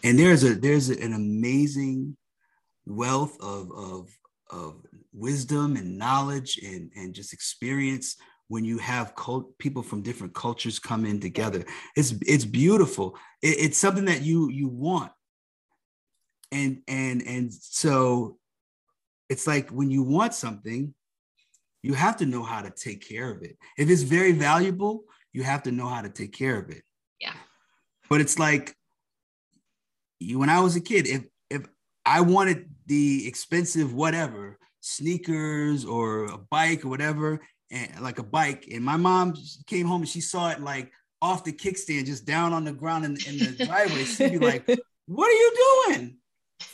And 0.06 0.20
there's 0.20 0.44
a 0.44 0.54
there's 0.54 0.90
an 0.90 1.14
amazing 1.14 2.16
wealth 2.86 3.36
of 3.42 3.72
of 3.72 4.10
of 4.52 4.86
wisdom 5.12 5.76
and 5.76 5.98
knowledge 5.98 6.60
and 6.64 6.92
and 6.96 7.14
just 7.14 7.34
experience 7.34 8.16
when 8.48 8.64
you 8.64 8.78
have 8.78 9.16
cult, 9.16 9.58
people 9.58 9.82
from 9.82 10.04
different 10.04 10.36
cultures 10.36 10.78
come 10.78 11.06
in 11.06 11.20
together. 11.20 11.66
It's 11.96 12.14
it's 12.22 12.46
beautiful. 12.46 13.18
It, 13.42 13.58
it's 13.60 13.80
something 13.80 14.06
that 14.06 14.22
you 14.22 14.50
you 14.52 14.68
want. 14.68 15.12
And 16.52 16.84
and 16.88 17.24
and 17.26 17.52
so 17.52 18.38
it's 19.28 19.48
like 19.48 19.72
when 19.72 19.90
you 19.90 20.04
want 20.04 20.36
something, 20.36 20.94
you 21.82 21.96
have 21.96 22.18
to 22.18 22.28
know 22.28 22.44
how 22.44 22.62
to 22.62 22.70
take 22.70 23.08
care 23.08 23.32
of 23.32 23.42
it. 23.42 23.58
If 23.76 23.90
it's 23.90 24.04
very 24.04 24.34
valuable, 24.34 25.06
you 25.34 25.42
have 25.42 25.64
to 25.64 25.72
know 25.72 25.88
how 25.88 26.04
to 26.04 26.10
take 26.10 26.32
care 26.32 26.60
of 26.60 26.70
it. 26.70 26.84
Yeah. 27.20 27.34
But 28.08 28.22
it's 28.22 28.38
like 28.38 28.76
you, 30.20 30.40
when 30.40 30.50
I 30.50 30.60
was 30.60 30.76
a 30.76 30.82
kid, 30.82 31.08
if 31.08 31.24
if 31.50 31.66
I 32.06 32.22
wanted 32.22 32.70
the 32.86 33.28
expensive 33.28 33.94
whatever, 33.94 34.58
sneakers 34.82 35.86
or 35.86 36.26
a 36.26 36.38
bike 36.38 36.86
or 36.86 36.90
whatever, 36.90 37.42
and 37.72 38.02
like 38.02 38.20
a 38.20 38.24
bike. 38.24 38.68
And 38.72 38.84
my 38.84 38.98
mom 38.98 39.36
came 39.68 39.88
home 39.88 40.02
and 40.02 40.10
she 40.10 40.22
saw 40.22 40.50
it 40.52 40.62
like 40.62 40.92
off 41.22 41.44
the 41.44 41.52
kickstand, 41.52 42.06
just 42.06 42.26
down 42.26 42.54
on 42.54 42.64
the 42.64 42.74
ground 42.74 43.06
in, 43.06 43.18
in 43.28 43.38
the 43.40 43.66
driveway. 43.66 44.04
She'd 44.04 44.32
be 44.32 44.40
like, 44.40 44.68
"What 45.08 45.28
are 45.28 45.32
you 45.32 45.88
doing? 45.88 46.18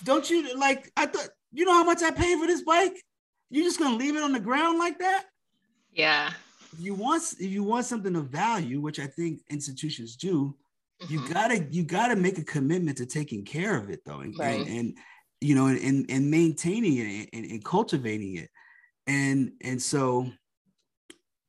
Don't 0.03 0.29
you 0.29 0.57
like? 0.57 0.91
I 0.97 1.05
thought 1.05 1.29
you 1.51 1.65
know 1.65 1.73
how 1.73 1.83
much 1.83 2.01
I 2.03 2.11
paid 2.11 2.37
for 2.39 2.47
this 2.47 2.63
bike. 2.63 2.95
You're 3.49 3.65
just 3.65 3.79
gonna 3.79 3.97
leave 3.97 4.15
it 4.15 4.23
on 4.23 4.33
the 4.33 4.39
ground 4.39 4.79
like 4.79 4.99
that?" 4.99 5.25
Yeah. 5.91 6.31
If 6.73 6.79
you 6.79 6.93
want 6.93 7.23
if 7.39 7.51
you 7.51 7.63
want 7.63 7.85
something 7.85 8.15
of 8.15 8.27
value, 8.27 8.81
which 8.81 8.99
I 8.99 9.07
think 9.07 9.41
institutions 9.49 10.15
do, 10.15 10.55
mm-hmm. 11.01 11.13
you 11.13 11.33
gotta 11.33 11.65
you 11.71 11.83
gotta 11.83 12.15
make 12.15 12.37
a 12.37 12.43
commitment 12.43 12.97
to 12.97 13.05
taking 13.05 13.43
care 13.43 13.77
of 13.77 13.89
it 13.89 14.01
though, 14.05 14.19
and, 14.19 14.37
right. 14.37 14.59
and, 14.59 14.67
and 14.69 14.97
you 15.41 15.55
know, 15.55 15.67
and, 15.67 16.05
and 16.09 16.29
maintaining 16.29 16.97
it 16.97 17.29
and, 17.33 17.45
and 17.45 17.65
cultivating 17.65 18.35
it. 18.35 18.49
And 19.07 19.53
and 19.61 19.81
so 19.81 20.29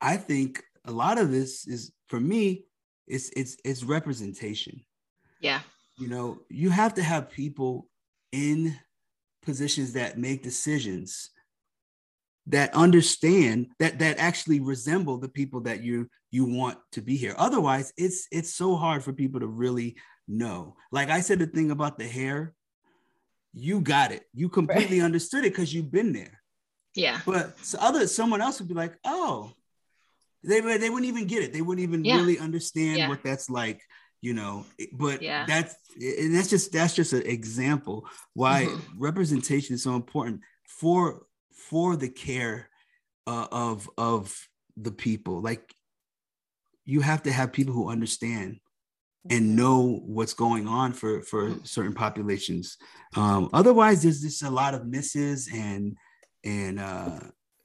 I 0.01 0.17
think 0.17 0.63
a 0.85 0.91
lot 0.93 1.19
of 1.19 1.31
this 1.31 1.69
is 1.69 1.93
for 2.09 2.19
me, 2.19 2.65
it's 3.07 3.31
it's 3.37 3.57
it's 3.65 3.85
representation. 3.85 4.81
Yeah. 5.41 5.61
You 5.99 6.09
know, 6.09 6.41
you 6.49 6.71
have 6.71 6.95
to 6.95 7.03
have 7.03 7.31
people 7.31 7.89
in 8.33 8.77
positions 9.43 9.93
that 9.93 10.19
make 10.19 10.43
decisions 10.43 11.31
that 12.47 12.75
understand 12.75 13.69
that 13.79 13.99
that 14.01 14.19
actually 14.19 14.61
resemble 14.61 15.19
the 15.19 15.29
people 15.29 15.61
that 15.61 15.83
you 15.83 16.09
you 16.31 16.45
want 16.45 16.79
to 16.91 17.01
be 17.01 17.17
here 17.17 17.35
otherwise 17.39 17.93
it's 17.97 18.27
it's 18.33 18.55
so 18.55 18.75
hard 18.75 19.03
for 19.03 19.13
people 19.13 19.41
to 19.41 19.47
really 19.47 19.97
know 20.27 20.75
like 20.91 21.09
i 21.09 21.21
said 21.21 21.39
the 21.39 21.47
thing 21.47 21.71
about 21.71 21.99
the 21.99 22.07
hair 22.07 22.53
you 23.55 23.81
got 23.81 24.11
it 24.11 24.25
you 24.35 24.49
completely 24.49 24.99
right. 24.99 25.05
understood 25.05 25.45
it 25.45 25.53
because 25.53 25.73
you've 25.73 25.93
been 25.93 26.13
there 26.13 26.41
yeah 26.97 27.21
but 27.25 27.57
so 27.65 27.79
other 27.81 28.07
someone 28.09 28.41
else 28.41 28.59
would 28.59 28.69
be 28.69 28.75
like 28.75 28.99
oh 29.05 29.53
they, 30.45 30.61
they 30.61 30.91
wouldn't 30.91 31.09
even 31.09 31.27
get 31.27 31.43
it. 31.43 31.53
They 31.53 31.63
wouldn't 31.63 31.87
even 31.87 32.05
yeah. 32.05 32.17
really 32.17 32.39
understand 32.39 32.99
yeah. 32.99 33.09
what 33.09 33.23
that's 33.23 33.49
like, 33.49 33.83
you 34.21 34.35
know. 34.35 34.67
But 34.93 35.23
yeah. 35.23 35.47
that's 35.47 35.75
and 36.01 36.35
that's 36.35 36.51
just 36.51 36.73
that's 36.73 36.95
just 36.95 37.13
an 37.13 37.23
example 37.27 38.07
why 38.35 38.67
mm-hmm. 38.67 39.03
representation 39.03 39.75
is 39.75 39.83
so 39.83 39.95
important 39.95 40.41
for 40.67 41.27
for 41.55 41.97
the 41.97 42.09
care 42.09 42.69
uh, 43.27 43.47
of 43.51 43.89
of 43.99 44.37
the 44.77 44.93
people. 44.93 45.41
Like 45.41 45.75
you 46.85 47.01
have 47.01 47.23
to 47.25 47.33
have 47.33 47.53
people 47.53 47.75
who 47.75 47.89
understand 47.89 48.59
and 49.31 49.43
mm-hmm. 49.43 49.57
know 49.57 50.01
what's 50.05 50.35
going 50.35 50.67
on 50.67 50.93
for 50.93 51.23
for 51.23 51.55
certain 51.65 51.95
populations. 51.95 52.77
Um, 53.17 53.51
otherwise, 53.53 54.03
there's 54.03 54.21
just 54.21 54.43
a 54.43 54.51
lot 54.51 54.75
of 54.75 54.87
misses 54.87 55.49
and 55.53 55.97
and 56.45 56.81
uh, 56.81 57.21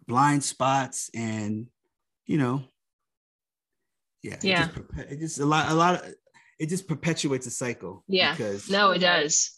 blind 0.08 0.44
spots 0.44 1.10
and 1.16 1.68
you 2.26 2.38
know, 2.38 2.64
yeah, 4.22 4.38
yeah, 4.42 4.66
it 4.66 4.76
just, 4.76 5.12
it 5.12 5.20
just 5.20 5.40
a 5.40 5.46
lot, 5.46 5.72
a 5.72 5.74
lot 5.74 5.96
of 5.96 6.14
it 6.60 6.70
just 6.70 6.88
perpetuates 6.88 7.48
a 7.48 7.52
cycle. 7.52 8.04
Yeah, 8.08 8.32
because 8.32 8.70
no, 8.70 8.92
it 8.92 9.00
does. 9.00 9.54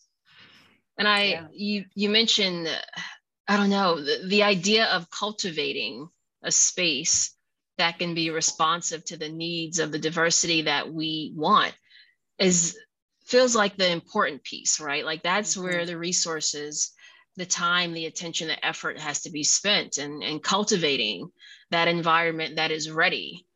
And 0.98 1.08
I, 1.08 1.24
yeah. 1.24 1.48
you, 1.54 1.86
you 1.96 2.10
mentioned, 2.10 2.68
I 3.50 3.58
don't 3.58 3.72
know, 3.72 4.00
the, 4.00 4.28
the 4.28 4.44
idea 4.44 4.86
of 4.86 5.10
cultivating 5.10 6.08
a 6.44 6.52
space 6.52 7.36
that 7.80 7.98
can 7.98 8.14
be 8.14 8.30
responsive 8.30 9.04
to 9.06 9.18
the 9.18 9.28
needs 9.28 9.80
of 9.80 9.92
the 9.92 9.98
diversity 9.98 10.62
that 10.64 10.94
we 10.94 11.34
want 11.36 11.74
is 12.38 12.78
feels 13.26 13.56
like 13.56 13.76
the 13.76 13.92
important 13.92 14.44
piece, 14.44 14.80
right? 14.80 15.04
Like 15.04 15.24
that's 15.24 15.56
mm-hmm. 15.56 15.64
where 15.64 15.86
the 15.88 15.98
resources, 15.98 16.92
the 17.38 17.46
time, 17.46 17.94
the 17.94 18.06
attention, 18.06 18.50
the 18.50 18.64
effort 18.64 19.00
has 19.00 19.22
to 19.22 19.32
be 19.32 19.44
spent 19.44 19.98
and, 19.98 20.22
and 20.22 20.44
cultivating 20.44 21.32
that 21.72 21.88
environment 21.88 22.58
that 22.58 22.70
is 22.70 22.92
ready 22.92 23.48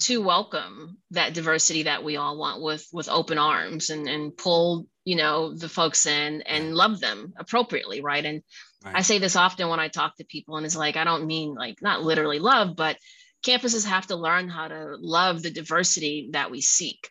to 0.00 0.22
welcome 0.22 0.96
that 1.10 1.34
diversity 1.34 1.84
that 1.84 2.02
we 2.02 2.16
all 2.16 2.36
want 2.36 2.60
with 2.60 2.86
with 2.92 3.08
open 3.08 3.38
arms 3.38 3.90
and 3.90 4.08
and 4.08 4.36
pull 4.36 4.88
you 5.04 5.14
know 5.14 5.54
the 5.54 5.68
folks 5.68 6.06
in 6.06 6.42
and 6.42 6.74
love 6.74 6.98
them 6.98 7.32
appropriately 7.36 8.00
right 8.00 8.24
and 8.24 8.42
right. 8.84 8.96
i 8.96 9.02
say 9.02 9.18
this 9.18 9.36
often 9.36 9.68
when 9.68 9.80
i 9.80 9.88
talk 9.88 10.16
to 10.16 10.24
people 10.24 10.56
and 10.56 10.66
it's 10.66 10.76
like 10.76 10.96
i 10.96 11.04
don't 11.04 11.26
mean 11.26 11.54
like 11.54 11.80
not 11.82 12.02
literally 12.02 12.38
love 12.38 12.76
but 12.76 12.96
campuses 13.44 13.86
have 13.86 14.06
to 14.06 14.16
learn 14.16 14.48
how 14.48 14.68
to 14.68 14.96
love 14.98 15.42
the 15.42 15.50
diversity 15.50 16.30
that 16.32 16.50
we 16.50 16.60
seek 16.60 17.08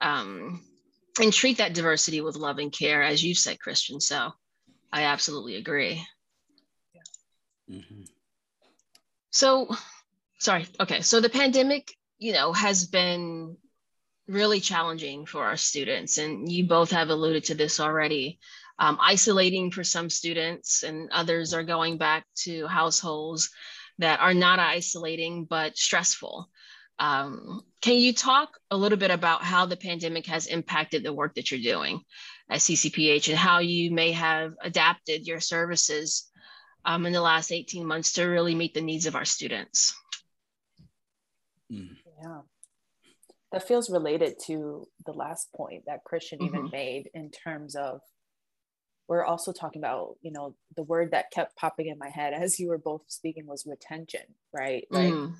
um, 0.00 0.62
and 1.20 1.32
treat 1.32 1.58
that 1.58 1.74
diversity 1.74 2.20
with 2.20 2.36
love 2.36 2.58
and 2.58 2.72
care 2.72 3.02
as 3.02 3.22
you 3.22 3.34
said 3.34 3.60
christian. 3.60 4.00
So 4.00 4.30
i 4.92 5.04
absolutely 5.04 5.56
agree. 5.56 6.04
Mm-hmm. 7.70 8.02
so 9.30 9.68
sorry. 10.38 10.66
Okay. 10.80 11.00
So 11.00 11.20
the 11.20 11.30
pandemic 11.30 11.94
you 12.18 12.32
know 12.32 12.52
has 12.52 12.86
been 12.86 13.56
really 14.28 14.60
challenging 14.60 15.26
for 15.26 15.44
our 15.44 15.56
students 15.56 16.18
and 16.18 16.50
you 16.50 16.66
both 16.66 16.90
have 16.90 17.08
alluded 17.08 17.44
to 17.44 17.54
this 17.54 17.80
already 17.80 18.38
um, 18.78 18.98
isolating 19.00 19.70
for 19.70 19.84
some 19.84 20.10
students 20.10 20.82
and 20.82 21.10
others 21.12 21.54
are 21.54 21.62
going 21.62 21.98
back 21.98 22.24
to 22.34 22.66
households 22.66 23.50
that 23.98 24.20
are 24.20 24.34
not 24.34 24.58
isolating 24.58 25.44
but 25.44 25.76
stressful 25.76 26.48
um, 26.98 27.62
can 27.80 27.94
you 27.94 28.12
talk 28.12 28.58
a 28.70 28.76
little 28.76 28.98
bit 28.98 29.10
about 29.10 29.42
how 29.42 29.66
the 29.66 29.76
pandemic 29.76 30.26
has 30.26 30.46
impacted 30.46 31.02
the 31.02 31.12
work 31.12 31.34
that 31.34 31.50
you're 31.50 31.60
doing 31.60 32.00
at 32.50 32.60
ccph 32.60 33.28
and 33.28 33.38
how 33.38 33.58
you 33.58 33.90
may 33.90 34.12
have 34.12 34.54
adapted 34.62 35.26
your 35.26 35.40
services 35.40 36.28
um, 36.84 37.06
in 37.06 37.12
the 37.12 37.20
last 37.20 37.52
18 37.52 37.86
months 37.86 38.12
to 38.12 38.24
really 38.24 38.54
meet 38.54 38.74
the 38.74 38.80
needs 38.80 39.06
of 39.06 39.14
our 39.14 39.24
students 39.24 39.94
mm. 41.72 41.96
Yeah. 42.22 42.40
That 43.52 43.68
feels 43.68 43.90
related 43.90 44.36
to 44.46 44.88
the 45.04 45.12
last 45.12 45.52
point 45.52 45.84
that 45.86 46.04
Christian 46.04 46.38
mm-hmm. 46.38 46.54
even 46.54 46.70
made 46.70 47.10
in 47.14 47.30
terms 47.30 47.74
of 47.74 48.00
we're 49.08 49.24
also 49.24 49.52
talking 49.52 49.80
about, 49.80 50.16
you 50.22 50.30
know, 50.30 50.54
the 50.76 50.82
word 50.82 51.10
that 51.10 51.30
kept 51.30 51.56
popping 51.56 51.88
in 51.88 51.98
my 51.98 52.08
head 52.08 52.32
as 52.36 52.58
you 52.58 52.68
were 52.68 52.78
both 52.78 53.02
speaking 53.08 53.46
was 53.46 53.66
retention, 53.66 54.22
right? 54.52 54.86
Like 54.90 55.12
mm. 55.12 55.34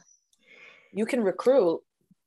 you 0.92 1.06
can 1.06 1.22
recruit, 1.22 1.80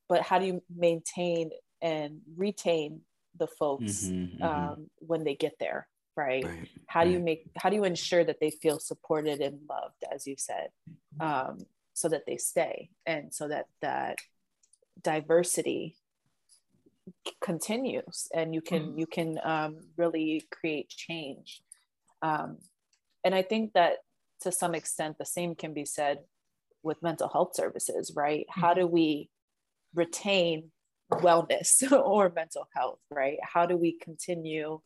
but 0.07 0.21
how 0.21 0.39
do 0.39 0.45
you 0.45 0.63
maintain 0.75 1.51
and 1.81 2.21
retain 2.35 3.01
the 3.37 3.47
folks 3.47 4.05
mm-hmm, 4.05 4.43
mm-hmm. 4.43 4.43
Um, 4.43 4.89
when 4.99 5.23
they 5.23 5.35
get 5.35 5.53
there? 5.59 5.87
Right? 6.17 6.45
right? 6.45 6.69
How 6.87 7.03
do 7.03 7.09
you 7.09 7.19
make 7.19 7.45
how 7.57 7.69
do 7.69 7.75
you 7.75 7.83
ensure 7.83 8.23
that 8.23 8.39
they 8.39 8.49
feel 8.49 8.79
supported 8.79 9.41
and 9.41 9.59
loved, 9.69 10.01
as 10.13 10.25
you 10.25 10.35
said, 10.37 10.69
um, 11.19 11.65
so 11.93 12.07
that 12.07 12.25
they 12.25 12.37
stay 12.37 12.89
and 13.05 13.33
so 13.33 13.49
that 13.49 13.65
that 13.81 14.19
diversity 15.01 15.97
continues 17.41 18.27
and 18.33 18.53
you 18.53 18.61
can 18.61 18.93
mm. 18.93 18.99
you 18.99 19.05
can 19.05 19.39
um, 19.43 19.77
really 19.97 20.43
create 20.51 20.89
change 20.89 21.61
um, 22.21 22.57
and 23.23 23.35
i 23.35 23.41
think 23.41 23.73
that 23.73 23.97
to 24.41 24.51
some 24.51 24.73
extent 24.75 25.17
the 25.17 25.25
same 25.25 25.55
can 25.55 25.73
be 25.73 25.85
said 25.85 26.19
with 26.83 27.01
mental 27.03 27.29
health 27.29 27.55
services 27.55 28.11
right 28.15 28.45
mm. 28.49 28.61
how 28.61 28.73
do 28.73 28.87
we 28.87 29.29
retain 29.93 30.71
wellness 31.11 31.89
or 32.05 32.31
mental 32.35 32.67
health 32.75 32.99
right 33.11 33.37
how 33.41 33.65
do 33.65 33.77
we 33.77 33.97
continue 33.99 34.79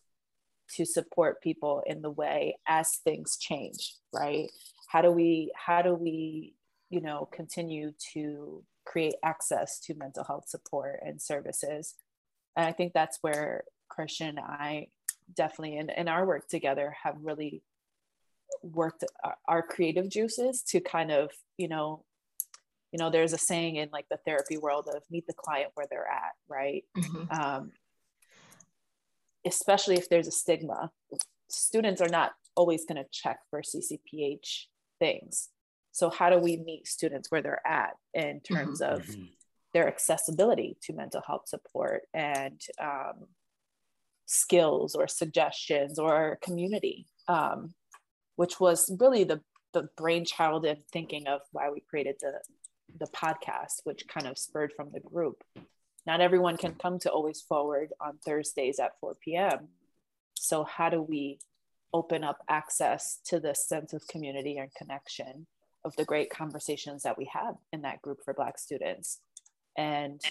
to 0.75 0.85
support 0.85 1.41
people 1.41 1.81
in 1.87 2.01
the 2.01 2.11
way 2.11 2.57
as 2.67 2.97
things 3.03 3.37
change 3.37 3.95
right 4.13 4.49
how 4.87 5.01
do 5.01 5.11
we 5.11 5.51
how 5.55 5.81
do 5.81 5.95
we 5.95 6.53
you 6.89 7.01
know 7.01 7.27
continue 7.31 7.91
to 8.13 8.63
create 8.89 9.13
access 9.23 9.79
to 9.79 9.93
mental 9.95 10.23
health 10.23 10.49
support 10.49 10.99
and 11.05 11.21
services. 11.21 11.95
And 12.55 12.65
I 12.65 12.71
think 12.71 12.93
that's 12.93 13.17
where 13.21 13.63
Christian 13.89 14.29
and 14.29 14.39
I 14.39 14.87
definitely 15.35 15.77
in, 15.77 15.89
in 15.89 16.07
our 16.07 16.25
work 16.25 16.47
together 16.47 16.95
have 17.03 17.15
really 17.21 17.61
worked 18.63 19.03
our, 19.23 19.35
our 19.47 19.61
creative 19.61 20.09
juices 20.09 20.63
to 20.63 20.79
kind 20.79 21.11
of, 21.11 21.31
you 21.57 21.67
know, 21.67 22.03
you 22.91 22.97
know, 22.97 23.09
there's 23.09 23.33
a 23.33 23.37
saying 23.37 23.75
in 23.75 23.89
like 23.93 24.07
the 24.09 24.17
therapy 24.25 24.57
world 24.57 24.89
of 24.93 25.03
meet 25.11 25.27
the 25.27 25.33
client 25.33 25.71
where 25.75 25.85
they're 25.89 26.07
at, 26.07 26.33
right? 26.47 26.83
Mm-hmm. 26.97 27.31
Um, 27.31 27.71
especially 29.45 29.95
if 29.95 30.09
there's 30.09 30.27
a 30.27 30.31
stigma. 30.31 30.89
Students 31.49 32.01
are 32.01 32.09
not 32.09 32.31
always 32.55 32.85
going 32.85 33.01
to 33.01 33.09
check 33.11 33.39
for 33.51 33.61
CCPH 33.61 34.65
things 34.97 35.49
so 35.91 36.09
how 36.09 36.29
do 36.29 36.37
we 36.37 36.57
meet 36.57 36.87
students 36.87 37.29
where 37.29 37.41
they're 37.41 37.67
at 37.67 37.95
in 38.13 38.39
terms 38.41 38.81
mm-hmm. 38.81 38.93
of 38.93 39.05
mm-hmm. 39.05 39.23
Their 39.73 39.87
accessibility 39.87 40.77
to 40.81 40.93
mental 40.93 41.21
health 41.25 41.47
support 41.47 42.03
and 42.13 42.61
um, 42.81 43.27
skills 44.25 44.95
or 44.95 45.07
suggestions 45.07 45.99
or 45.99 46.39
community 46.41 47.07
um, 47.27 47.73
which 48.35 48.59
was 48.59 48.91
really 48.99 49.23
the 49.23 49.41
the 49.71 49.87
brainchild 49.97 50.65
and 50.65 50.79
thinking 50.91 51.27
of 51.27 51.41
why 51.51 51.69
we 51.69 51.79
created 51.79 52.15
the 52.21 52.39
the 52.99 53.07
podcast 53.07 53.81
which 53.83 54.07
kind 54.07 54.25
of 54.25 54.37
spurred 54.37 54.73
from 54.75 54.89
the 54.91 54.99
group. 54.99 55.43
Not 56.07 56.21
everyone 56.21 56.57
can 56.57 56.73
come 56.73 56.97
to 56.99 57.11
always 57.11 57.39
forward 57.39 57.89
on 58.01 58.17
thursdays 58.25 58.79
at 58.79 58.99
4 58.99 59.15
p.m 59.23 59.67
so 60.39 60.63
how 60.63 60.89
do 60.89 61.01
we 61.01 61.37
open 61.93 62.23
up 62.23 62.37
access 62.47 63.19
to 63.25 63.39
this 63.39 63.67
sense 63.67 63.93
of 63.93 64.07
community 64.07 64.57
and 64.57 64.73
connection 64.73 65.45
of 65.83 65.95
the 65.95 66.05
great 66.05 66.29
conversations 66.29 67.03
that 67.03 67.17
we 67.17 67.29
have 67.31 67.55
in 67.73 67.81
that 67.81 68.01
group 68.01 68.19
for 68.23 68.33
black 68.33 68.57
students 68.57 69.19
and 69.79 70.21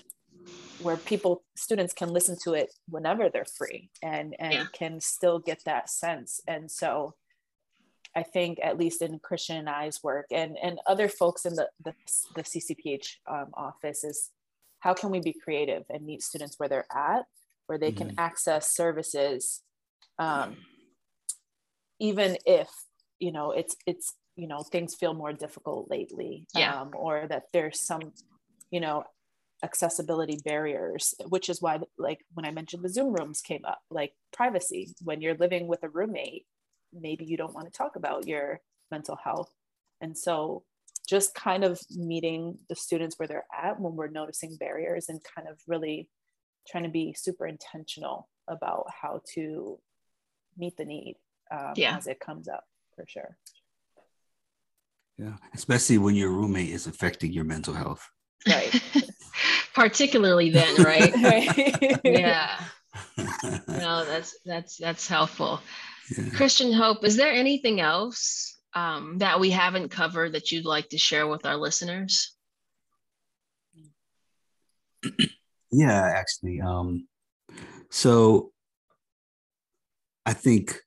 where 0.83 0.97
people 0.97 1.43
students 1.57 1.95
can 1.95 2.11
listen 2.11 2.37
to 2.45 2.53
it 2.53 2.73
whenever 2.89 3.29
they're 3.29 3.57
free 3.57 3.91
and 4.03 4.37
and 4.39 4.53
yeah. 4.53 4.65
can 4.73 5.01
still 5.01 5.39
get 5.39 5.61
that 5.65 5.89
sense 5.89 6.41
and 6.47 6.71
so 6.71 7.15
i 8.15 8.23
think 8.23 8.59
at 8.63 8.79
least 8.79 9.03
in 9.03 9.19
christian 9.19 9.57
and 9.57 9.69
i's 9.69 10.03
work 10.05 10.27
and 10.31 10.57
and 10.63 10.79
other 10.87 11.09
folks 11.09 11.47
in 11.47 11.55
the 11.55 11.69
the, 11.85 11.95
the 12.37 12.43
ccph 12.43 13.07
um, 13.29 13.49
office 13.55 14.05
is 14.05 14.31
how 14.81 14.95
can 14.95 15.11
we 15.11 15.21
be 15.21 15.33
creative 15.33 15.83
and 15.91 16.05
meet 16.05 16.23
students 16.23 16.57
where 16.59 16.69
they're 16.69 16.93
at 16.95 17.25
where 17.67 17.79
they 17.79 17.91
mm-hmm. 17.91 18.09
can 18.09 18.15
access 18.19 18.75
services 18.75 19.63
um, 20.19 20.57
even 21.99 22.37
if 22.45 22.69
you 23.19 23.33
know 23.33 23.51
it's 23.51 23.75
it's 23.87 24.15
you 24.37 24.47
know 24.47 24.63
things 24.63 24.95
feel 24.95 25.15
more 25.15 25.33
difficult 25.33 25.91
lately 25.91 26.47
yeah. 26.55 26.81
um, 26.81 26.91
or 26.95 27.27
that 27.29 27.45
there's 27.53 27.85
some 27.85 28.13
you 28.71 28.81
know 28.81 29.05
accessibility 29.65 30.39
barriers 30.45 31.15
which 31.29 31.49
is 31.49 31.61
why 31.61 31.79
like 31.99 32.25
when 32.35 32.47
i 32.47 32.51
mentioned 32.51 32.85
the 32.85 32.89
zoom 32.89 33.13
rooms 33.13 33.41
came 33.41 33.65
up 33.65 33.81
like 33.91 34.13
privacy 34.33 34.95
when 35.03 35.21
you're 35.21 35.35
living 35.35 35.67
with 35.67 35.83
a 35.83 35.89
roommate 35.89 36.47
maybe 36.93 37.25
you 37.25 37.37
don't 37.37 37.55
want 37.55 37.67
to 37.67 37.77
talk 37.77 37.97
about 37.97 38.27
your 38.27 38.61
mental 38.91 39.17
health 39.17 39.51
and 40.01 40.17
so 40.17 40.63
just 41.09 41.35
kind 41.35 41.65
of 41.65 41.81
meeting 41.91 42.59
the 42.69 42.77
students 42.77 43.19
where 43.19 43.27
they're 43.27 43.47
at 43.57 43.81
when 43.81 43.97
we're 43.97 44.09
noticing 44.09 44.57
barriers 44.57 45.09
and 45.09 45.21
kind 45.35 45.49
of 45.49 45.59
really 45.67 46.09
trying 46.69 46.85
to 46.85 46.91
be 46.91 47.15
super 47.17 47.47
intentional 47.47 48.29
about 48.47 48.87
how 49.01 49.21
to 49.35 49.79
meet 50.57 50.77
the 50.77 50.85
need 50.85 51.17
um, 51.51 51.73
yeah. 51.77 51.97
as 51.97 52.07
it 52.07 52.21
comes 52.21 52.47
up 52.47 52.65
for 52.95 53.07
sure. 53.09 53.39
Yeah, 55.17 55.37
especially 55.55 55.99
when 55.99 56.15
your 56.15 56.31
roommate 56.31 56.71
is 56.71 56.87
affecting 56.87 57.33
your 57.33 57.45
mental 57.45 57.75
health. 57.75 58.11
Right. 58.47 58.83
Particularly 59.75 60.51
then, 60.51 60.83
right? 60.83 61.15
right. 61.23 62.01
yeah. 62.05 62.61
No, 63.69 64.05
that's 64.05 64.37
that's 64.45 64.77
that's 64.77 65.07
helpful. 65.07 65.61
Yeah. 66.17 66.31
Christian 66.31 66.73
Hope, 66.73 67.05
is 67.05 67.17
there 67.17 67.33
anything 67.33 67.81
else 67.81 68.57
um, 68.75 69.19
that 69.19 69.39
we 69.39 69.51
haven't 69.51 69.91
covered 69.91 70.33
that 70.33 70.51
you'd 70.51 70.65
like 70.65 70.89
to 70.91 70.99
share 70.99 71.27
with 71.27 71.47
our 71.47 71.57
listeners? 71.57 72.35
Yeah, 75.71 76.03
actually. 76.17 76.61
Um, 76.61 77.07
so 77.91 78.53
I 80.25 80.33
think 80.33 80.79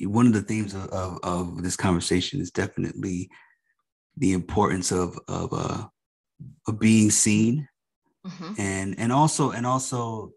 one 0.00 0.26
of 0.26 0.34
the 0.34 0.42
themes 0.42 0.74
of, 0.74 0.86
of, 0.88 1.18
of, 1.22 1.62
this 1.62 1.76
conversation 1.76 2.40
is 2.40 2.50
definitely 2.50 3.30
the 4.18 4.32
importance 4.32 4.92
of 4.92 5.18
of 5.28 5.52
uh, 5.52 5.86
of 6.66 6.78
being 6.78 7.10
seen, 7.10 7.68
mm-hmm. 8.26 8.52
and 8.58 8.98
and 8.98 9.12
also 9.12 9.50
and 9.50 9.66
also 9.66 10.32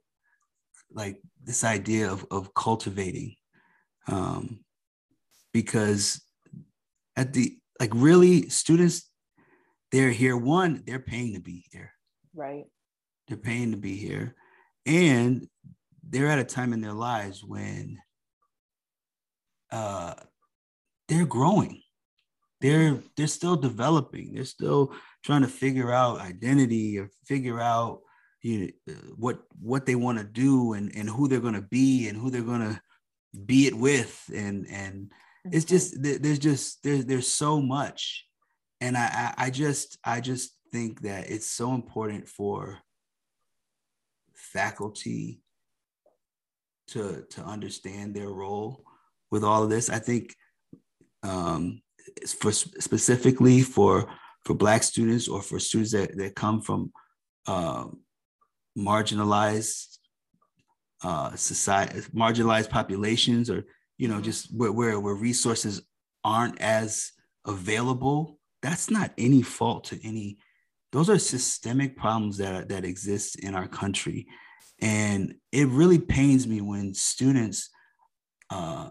like 0.91 1.21
this 1.43 1.63
idea 1.63 2.11
of 2.11 2.25
of 2.31 2.53
cultivating, 2.53 3.35
um, 4.07 4.63
because 5.53 6.21
at 7.15 7.33
the 7.33 7.57
like 7.79 7.91
really 7.93 8.49
students, 8.49 9.09
they're 9.91 10.11
here. 10.11 10.37
One, 10.37 10.83
they're 10.85 10.99
paying 10.99 11.33
to 11.33 11.41
be 11.41 11.65
here. 11.71 11.91
Right. 12.33 12.65
They're 13.27 13.37
paying 13.37 13.71
to 13.71 13.77
be 13.77 13.95
here, 13.95 14.35
and 14.85 15.47
they're 16.07 16.27
at 16.27 16.39
a 16.39 16.43
time 16.43 16.73
in 16.73 16.81
their 16.81 16.93
lives 16.93 17.43
when 17.43 17.97
uh, 19.71 20.15
they're 21.07 21.25
growing. 21.25 21.81
They're 22.61 23.01
they're 23.15 23.27
still 23.27 23.55
developing. 23.55 24.33
They're 24.33 24.45
still 24.45 24.93
trying 25.23 25.41
to 25.41 25.47
figure 25.47 25.91
out 25.91 26.19
identity 26.19 26.97
or 26.97 27.09
figure 27.25 27.59
out 27.59 28.01
you 28.41 28.71
know, 28.87 28.93
what 29.17 29.39
what 29.59 29.85
they 29.85 29.95
want 29.95 30.17
to 30.17 30.23
do 30.23 30.73
and 30.73 30.95
and 30.95 31.09
who 31.09 31.27
they're 31.27 31.39
going 31.39 31.55
to 31.55 31.61
be 31.61 32.07
and 32.07 32.17
who 32.17 32.29
they're 32.29 32.41
going 32.41 32.61
to 32.61 32.81
be 33.45 33.67
it 33.67 33.75
with. 33.75 34.29
And 34.33 34.65
and 34.69 35.11
it's 35.45 35.65
just 35.65 36.01
there's 36.01 36.39
just 36.39 36.83
there's 36.83 37.05
there's 37.05 37.27
so 37.27 37.61
much. 37.61 38.25
And 38.81 38.95
I, 38.95 39.33
I 39.37 39.49
just 39.49 39.97
i 40.05 40.21
just 40.21 40.55
think 40.71 41.01
that 41.01 41.29
it's 41.29 41.47
so 41.47 41.73
important 41.73 42.29
for 42.29 42.77
faculty 44.33 45.41
to 46.87 47.25
to 47.31 47.41
understand 47.41 48.15
their 48.15 48.29
role 48.29 48.83
with 49.31 49.43
all 49.43 49.63
of 49.63 49.69
this. 49.69 49.89
I 49.89 49.99
think 49.99 50.33
um, 51.23 51.81
for 52.39 52.51
specifically 52.51 53.61
for 53.61 54.09
for 54.49 54.55
Black 54.55 54.81
students 54.81 55.27
or 55.27 55.43
for 55.43 55.59
students 55.59 55.91
that, 55.91 56.17
that 56.17 56.33
come 56.33 56.59
from 56.59 56.91
um, 57.45 57.99
marginalized 58.75 59.99
uh, 61.03 61.35
society, 61.35 61.99
marginalized 62.15 62.71
populations, 62.71 63.51
or 63.51 63.65
you 63.99 64.07
know, 64.07 64.19
just 64.19 64.51
where, 64.51 64.71
where 64.71 64.99
where 64.99 65.13
resources 65.13 65.83
aren't 66.23 66.59
as 66.59 67.11
available. 67.45 68.39
That's 68.63 68.89
not 68.89 69.11
any 69.19 69.43
fault 69.43 69.83
to 69.85 69.99
any. 70.03 70.39
Those 70.91 71.11
are 71.11 71.19
systemic 71.19 71.95
problems 71.95 72.37
that 72.37 72.69
that 72.69 72.85
exist 72.85 73.37
in 73.37 73.53
our 73.53 73.67
country, 73.67 74.25
and 74.81 75.35
it 75.51 75.67
really 75.67 75.99
pains 75.99 76.47
me 76.47 76.61
when 76.61 76.95
students 76.95 77.69
uh, 78.49 78.89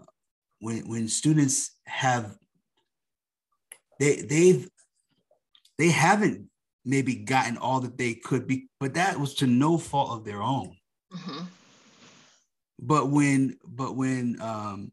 when 0.61 0.87
when 0.87 1.09
students 1.09 1.71
have 1.85 2.37
they 3.99 4.21
they've 4.21 4.69
they 5.79 5.89
haven't 5.89 6.47
maybe 6.85 7.15
gotten 7.15 7.57
all 7.57 7.79
that 7.79 7.97
they 7.97 8.13
could 8.13 8.45
be 8.45 8.67
but 8.79 8.93
that 8.93 9.19
was 9.19 9.33
to 9.33 9.47
no 9.47 9.77
fault 9.77 10.11
of 10.11 10.25
their 10.25 10.41
own 10.41 10.75
mm-hmm. 11.11 11.45
but 12.79 13.09
when 13.09 13.57
but 13.65 13.95
when 13.95 14.39
um, 14.41 14.91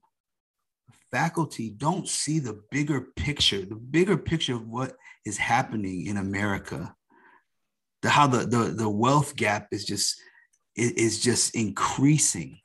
faculty 1.11 1.71
don't 1.71 2.09
see 2.09 2.39
the 2.39 2.63
bigger 2.71 3.03
picture 3.17 3.65
the 3.65 3.77
bigger 3.77 4.17
picture 4.17 4.55
of 4.55 4.67
what 4.67 4.95
is 5.25 5.37
happening 5.37 6.07
in 6.07 6.17
america 6.17 6.95
the 8.03 8.09
how 8.09 8.27
the 8.27 8.39
the, 8.39 8.73
the 8.73 8.89
wealth 8.89 9.37
gap 9.37 9.69
is 9.73 9.85
just 9.85 10.21
is 10.77 11.21
just 11.21 11.55
increasing 11.55 12.59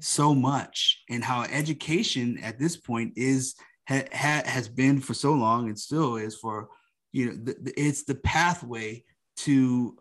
so 0.00 0.34
much 0.34 1.02
and 1.10 1.24
how 1.24 1.42
education 1.42 2.38
at 2.38 2.58
this 2.58 2.76
point 2.76 3.12
is 3.16 3.56
ha, 3.88 4.02
ha, 4.12 4.42
has 4.44 4.68
been 4.68 5.00
for 5.00 5.14
so 5.14 5.32
long 5.32 5.66
and 5.66 5.78
still 5.78 6.16
is 6.16 6.36
for 6.36 6.68
you 7.12 7.26
know 7.26 7.32
the, 7.32 7.56
the, 7.60 7.80
it's 7.80 8.04
the 8.04 8.14
pathway 8.14 9.04
to 9.38 9.96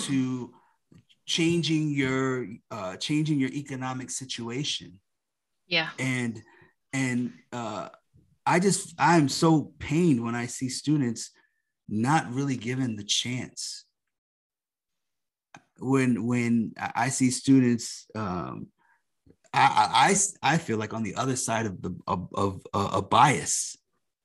to 0.00 0.52
changing 1.26 1.90
your 1.90 2.46
uh 2.70 2.96
changing 2.96 3.38
your 3.38 3.50
economic 3.50 4.10
situation. 4.10 5.00
Yeah. 5.66 5.90
And 5.98 6.42
and 6.92 7.32
uh 7.52 7.88
i 8.44 8.58
just 8.58 8.94
i'm 8.98 9.28
so 9.28 9.72
pained 9.78 10.24
when 10.24 10.34
i 10.34 10.46
see 10.46 10.68
students 10.68 11.30
not 11.88 12.32
really 12.32 12.56
given 12.56 12.96
the 12.96 13.04
chance. 13.04 13.84
When 15.78 16.26
when 16.26 16.72
i 16.76 17.08
see 17.08 17.30
students 17.30 18.06
um 18.14 18.68
I, 19.52 20.14
I 20.42 20.54
I 20.54 20.58
feel 20.58 20.78
like 20.78 20.94
on 20.94 21.02
the 21.02 21.16
other 21.16 21.36
side 21.36 21.66
of 21.66 21.82
the 21.82 21.96
of, 22.06 22.28
of 22.34 22.62
uh, 22.72 22.90
a 22.94 23.02
bias 23.02 23.76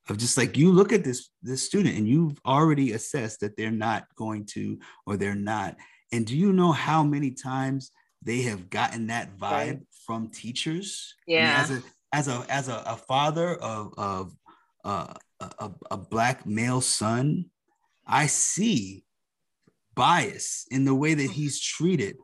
of 0.09 0.17
just 0.17 0.37
like 0.37 0.57
you 0.57 0.71
look 0.71 0.93
at 0.93 1.03
this 1.03 1.29
this 1.41 1.63
student 1.63 1.97
and 1.97 2.07
you've 2.07 2.39
already 2.45 2.93
assessed 2.93 3.39
that 3.39 3.57
they're 3.57 3.71
not 3.71 4.05
going 4.15 4.45
to 4.53 4.77
or 5.05 5.17
they're 5.17 5.35
not. 5.35 5.75
And 6.11 6.25
do 6.25 6.37
you 6.37 6.53
know 6.53 6.71
how 6.71 7.03
many 7.03 7.31
times 7.31 7.91
they 8.21 8.41
have 8.43 8.69
gotten 8.69 9.07
that 9.07 9.37
vibe 9.37 9.49
right. 9.49 9.79
from 10.05 10.29
teachers? 10.29 11.15
Yeah. 11.27 11.57
as 11.61 11.71
a 11.71 11.83
as 12.13 12.27
a 12.27 12.45
as 12.49 12.69
a, 12.69 12.83
a 12.85 12.95
father 12.95 13.55
of 13.55 13.93
of 13.97 14.35
uh, 14.83 15.13
a, 15.39 15.71
a 15.91 15.97
black 15.97 16.45
male 16.45 16.79
son 16.79 17.45
i 18.07 18.27
see 18.27 19.05
bias 19.95 20.67
in 20.69 20.85
the 20.85 20.93
way 20.93 21.13
that 21.13 21.31
he's 21.31 21.59
treated. 21.59 22.17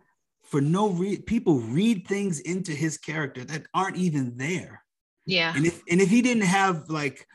For 0.43 0.61
no 0.61 0.89
reason 0.89 1.23
people 1.23 1.59
read 1.59 2.05
things 2.07 2.41
into 2.41 2.73
his 2.73 2.97
character 2.97 3.45
that 3.45 3.63
aren't 3.73 3.97
even 3.97 4.37
there. 4.37 4.83
Yeah. 5.25 5.53
And 5.55 5.65
if 5.65 5.81
and 5.89 6.01
if 6.01 6.09
he 6.09 6.21
didn't 6.21 6.43
have 6.43 6.89
like 6.89 7.25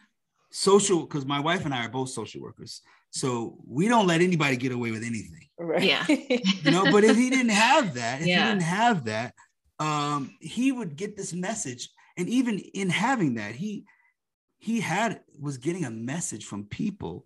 social 0.57 1.01
because 1.01 1.27
my 1.27 1.39
wife 1.39 1.67
and 1.67 1.75
I 1.75 1.85
are 1.85 1.91
both 1.91 2.09
social 2.09 2.41
workers. 2.41 2.81
So 3.11 3.59
we 3.67 3.89
don't 3.89 4.07
let 4.07 4.23
anybody 4.23 4.57
get 4.57 4.73
away 4.73 4.91
with 4.91 5.03
anything. 5.03 5.47
Right. 5.59 5.83
Yeah. 5.83 6.07
you 6.09 6.71
know, 6.71 6.91
but 6.91 7.05
if 7.05 7.15
he 7.17 7.29
didn't 7.29 7.51
have 7.51 7.95
that, 7.95 8.23
if 8.23 8.27
yeah. 8.27 8.45
he 8.45 8.51
didn't 8.53 8.63
have 8.63 9.05
that, 9.05 9.35
um, 9.79 10.35
he 10.41 10.73
would 10.73 10.97
get 10.97 11.15
this 11.15 11.35
message. 11.35 11.91
And 12.17 12.29
even 12.31 12.59
in 12.59 12.89
having 12.89 13.35
that, 13.35 13.55
he 13.55 13.85
he 14.59 14.81
had 14.81 15.21
was 15.39 15.59
getting 15.59 15.85
a 15.85 15.91
message 15.91 16.47
from 16.47 16.65
people, 16.65 17.25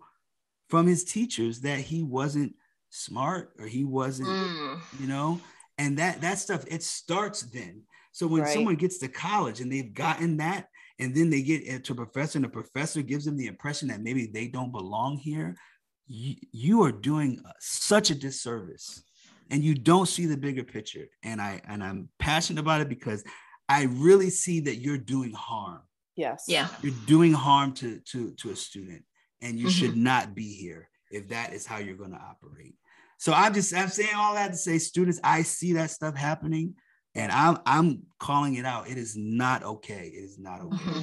from 0.67 0.85
his 0.85 1.05
teachers 1.05 1.61
that 1.61 1.79
he 1.79 2.03
wasn't 2.03 2.53
smart 2.89 3.53
or 3.57 3.65
he 3.65 3.85
wasn't, 3.85 4.27
mm. 4.27 4.79
you 4.99 5.07
know, 5.07 5.39
and 5.77 5.97
that 5.97 6.19
that 6.19 6.37
stuff 6.37 6.65
it 6.67 6.83
starts 6.83 7.43
then. 7.43 7.83
So 8.11 8.27
when 8.27 8.41
right. 8.41 8.53
someone 8.53 8.75
gets 8.75 8.97
to 8.97 9.07
college 9.07 9.61
and 9.61 9.71
they've 9.71 9.93
gotten 9.93 10.37
that, 10.37 10.67
and 11.01 11.15
then 11.15 11.31
they 11.31 11.41
get 11.41 11.83
to 11.85 11.93
a 11.93 11.95
professor, 11.95 12.37
and 12.37 12.45
the 12.45 12.49
professor 12.49 13.01
gives 13.01 13.25
them 13.25 13.35
the 13.35 13.47
impression 13.47 13.87
that 13.87 14.01
maybe 14.01 14.27
they 14.27 14.47
don't 14.47 14.71
belong 14.71 15.17
here, 15.17 15.55
you, 16.05 16.35
you 16.51 16.83
are 16.83 16.91
doing 16.91 17.41
such 17.59 18.11
a 18.11 18.15
disservice 18.15 19.03
and 19.49 19.63
you 19.63 19.73
don't 19.73 20.05
see 20.05 20.27
the 20.27 20.37
bigger 20.37 20.63
picture. 20.63 21.07
And 21.23 21.41
i 21.41 21.59
and 21.67 21.83
i'm 21.83 22.09
passionate 22.19 22.59
about 22.59 22.81
it 22.81 22.89
because 22.89 23.23
i 23.67 23.83
really 23.83 24.29
see 24.29 24.59
that 24.61 24.75
you're 24.75 24.97
doing 24.97 25.33
harm. 25.33 25.81
Yes. 26.15 26.45
Yeah. 26.47 26.67
You're 26.83 26.93
doing 27.07 27.33
harm 27.33 27.73
to 27.75 27.99
to 28.11 28.31
to 28.33 28.51
a 28.51 28.55
student 28.55 29.03
and 29.41 29.57
you 29.57 29.67
mm-hmm. 29.67 29.71
should 29.71 29.97
not 29.97 30.35
be 30.35 30.53
here 30.53 30.87
if 31.09 31.29
that 31.29 31.53
is 31.53 31.65
how 31.65 31.79
you're 31.79 31.97
going 31.97 32.11
to 32.11 32.21
operate. 32.21 32.75
So 33.17 33.33
i'm 33.33 33.55
just 33.55 33.73
i'm 33.75 33.89
saying 33.89 34.15
all 34.15 34.35
that 34.35 34.51
to 34.51 34.57
say 34.57 34.77
students 34.77 35.19
i 35.23 35.41
see 35.41 35.73
that 35.73 35.89
stuff 35.89 36.15
happening 36.15 36.75
and 37.15 37.31
i'm 37.31 37.57
i'm 37.65 38.03
calling 38.19 38.55
it 38.55 38.65
out 38.65 38.89
it 38.89 38.97
is 38.97 39.15
not 39.15 39.63
okay 39.63 40.11
it 40.13 40.23
is 40.23 40.37
not 40.37 40.61
okay 40.61 40.77
mm-hmm. 40.77 41.01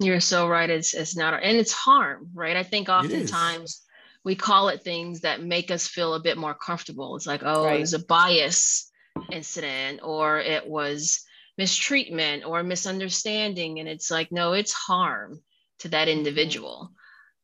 You're 0.00 0.20
so 0.20 0.48
right. 0.48 0.70
It's 0.70 0.94
it's 0.94 1.14
not, 1.14 1.42
and 1.42 1.58
it's 1.58 1.72
harm, 1.72 2.30
right? 2.32 2.56
I 2.56 2.62
think 2.62 2.88
oftentimes 2.88 3.82
we 4.24 4.34
call 4.34 4.68
it 4.70 4.82
things 4.82 5.20
that 5.20 5.42
make 5.42 5.70
us 5.70 5.86
feel 5.86 6.14
a 6.14 6.20
bit 6.20 6.38
more 6.38 6.54
comfortable. 6.54 7.16
It's 7.16 7.26
like, 7.26 7.42
oh, 7.44 7.66
right. 7.66 7.76
it 7.76 7.80
was 7.80 7.92
a 7.92 7.98
bias 7.98 8.90
incident, 9.30 10.00
or 10.02 10.40
it 10.40 10.66
was 10.66 11.22
mistreatment 11.58 12.46
or 12.46 12.62
misunderstanding, 12.62 13.78
and 13.78 13.86
it's 13.86 14.10
like, 14.10 14.32
no, 14.32 14.54
it's 14.54 14.72
harm 14.72 15.42
to 15.80 15.88
that 15.88 16.08
mm-hmm. 16.08 16.18
individual. 16.18 16.92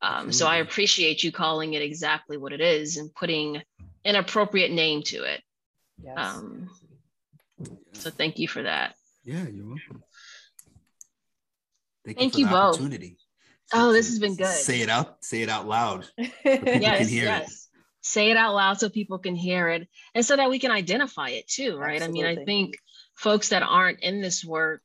Um, 0.01 0.33
so 0.33 0.47
I 0.47 0.57
appreciate 0.57 1.23
you 1.23 1.33
calling 1.33 1.75
it 1.75 1.83
exactly 1.83 2.39
what 2.39 2.55
it 2.55 2.63
is 2.63 2.97
and 2.97 3.15
putting 3.15 3.63
an 4.07 4.15
appropriate 4.15 4.71
name 4.71 5.03
to 5.05 5.25
it. 5.25 5.43
Yes. 6.03 6.17
Um, 6.17 6.71
so 7.93 8.11
thank 8.11 8.39
you 8.39 8.49
for 8.49 8.63
that. 8.63 8.95
Yeah, 9.25 9.45
you're 9.49 9.67
welcome. 9.67 10.03
Thank, 12.05 12.19
Thank 12.19 12.39
you, 12.39 12.47
you 12.47 12.51
both. 12.51 12.81
Oh, 13.73 13.93
this 13.93 14.09
has 14.09 14.21
been 14.21 14.37
good. 14.37 14.47
Say 14.47 14.81
it 14.81 14.89
out. 14.89 15.25
Say 15.25 15.43
it 15.43 15.49
out 15.49 15.67
loud. 15.67 16.07
yes, 16.45 17.11
yes. 17.11 17.49
It. 17.49 17.53
Say 18.01 18.31
it 18.31 18.37
out 18.37 18.55
loud 18.55 18.79
so 18.79 18.89
people 18.89 19.19
can 19.19 19.35
hear 19.35 19.69
it, 19.69 19.89
and 20.15 20.25
so 20.25 20.37
that 20.37 20.49
we 20.49 20.61
can 20.61 20.71
identify 20.71 21.31
it 21.31 21.49
too, 21.49 21.77
right? 21.77 22.01
Absolutely. 22.01 22.25
I 22.25 22.29
mean, 22.29 22.43
I 22.43 22.45
think 22.45 22.77
folks 23.17 23.49
that 23.49 23.65
aren't 23.65 24.01
in 24.01 24.21
this 24.21 24.45
work, 24.45 24.83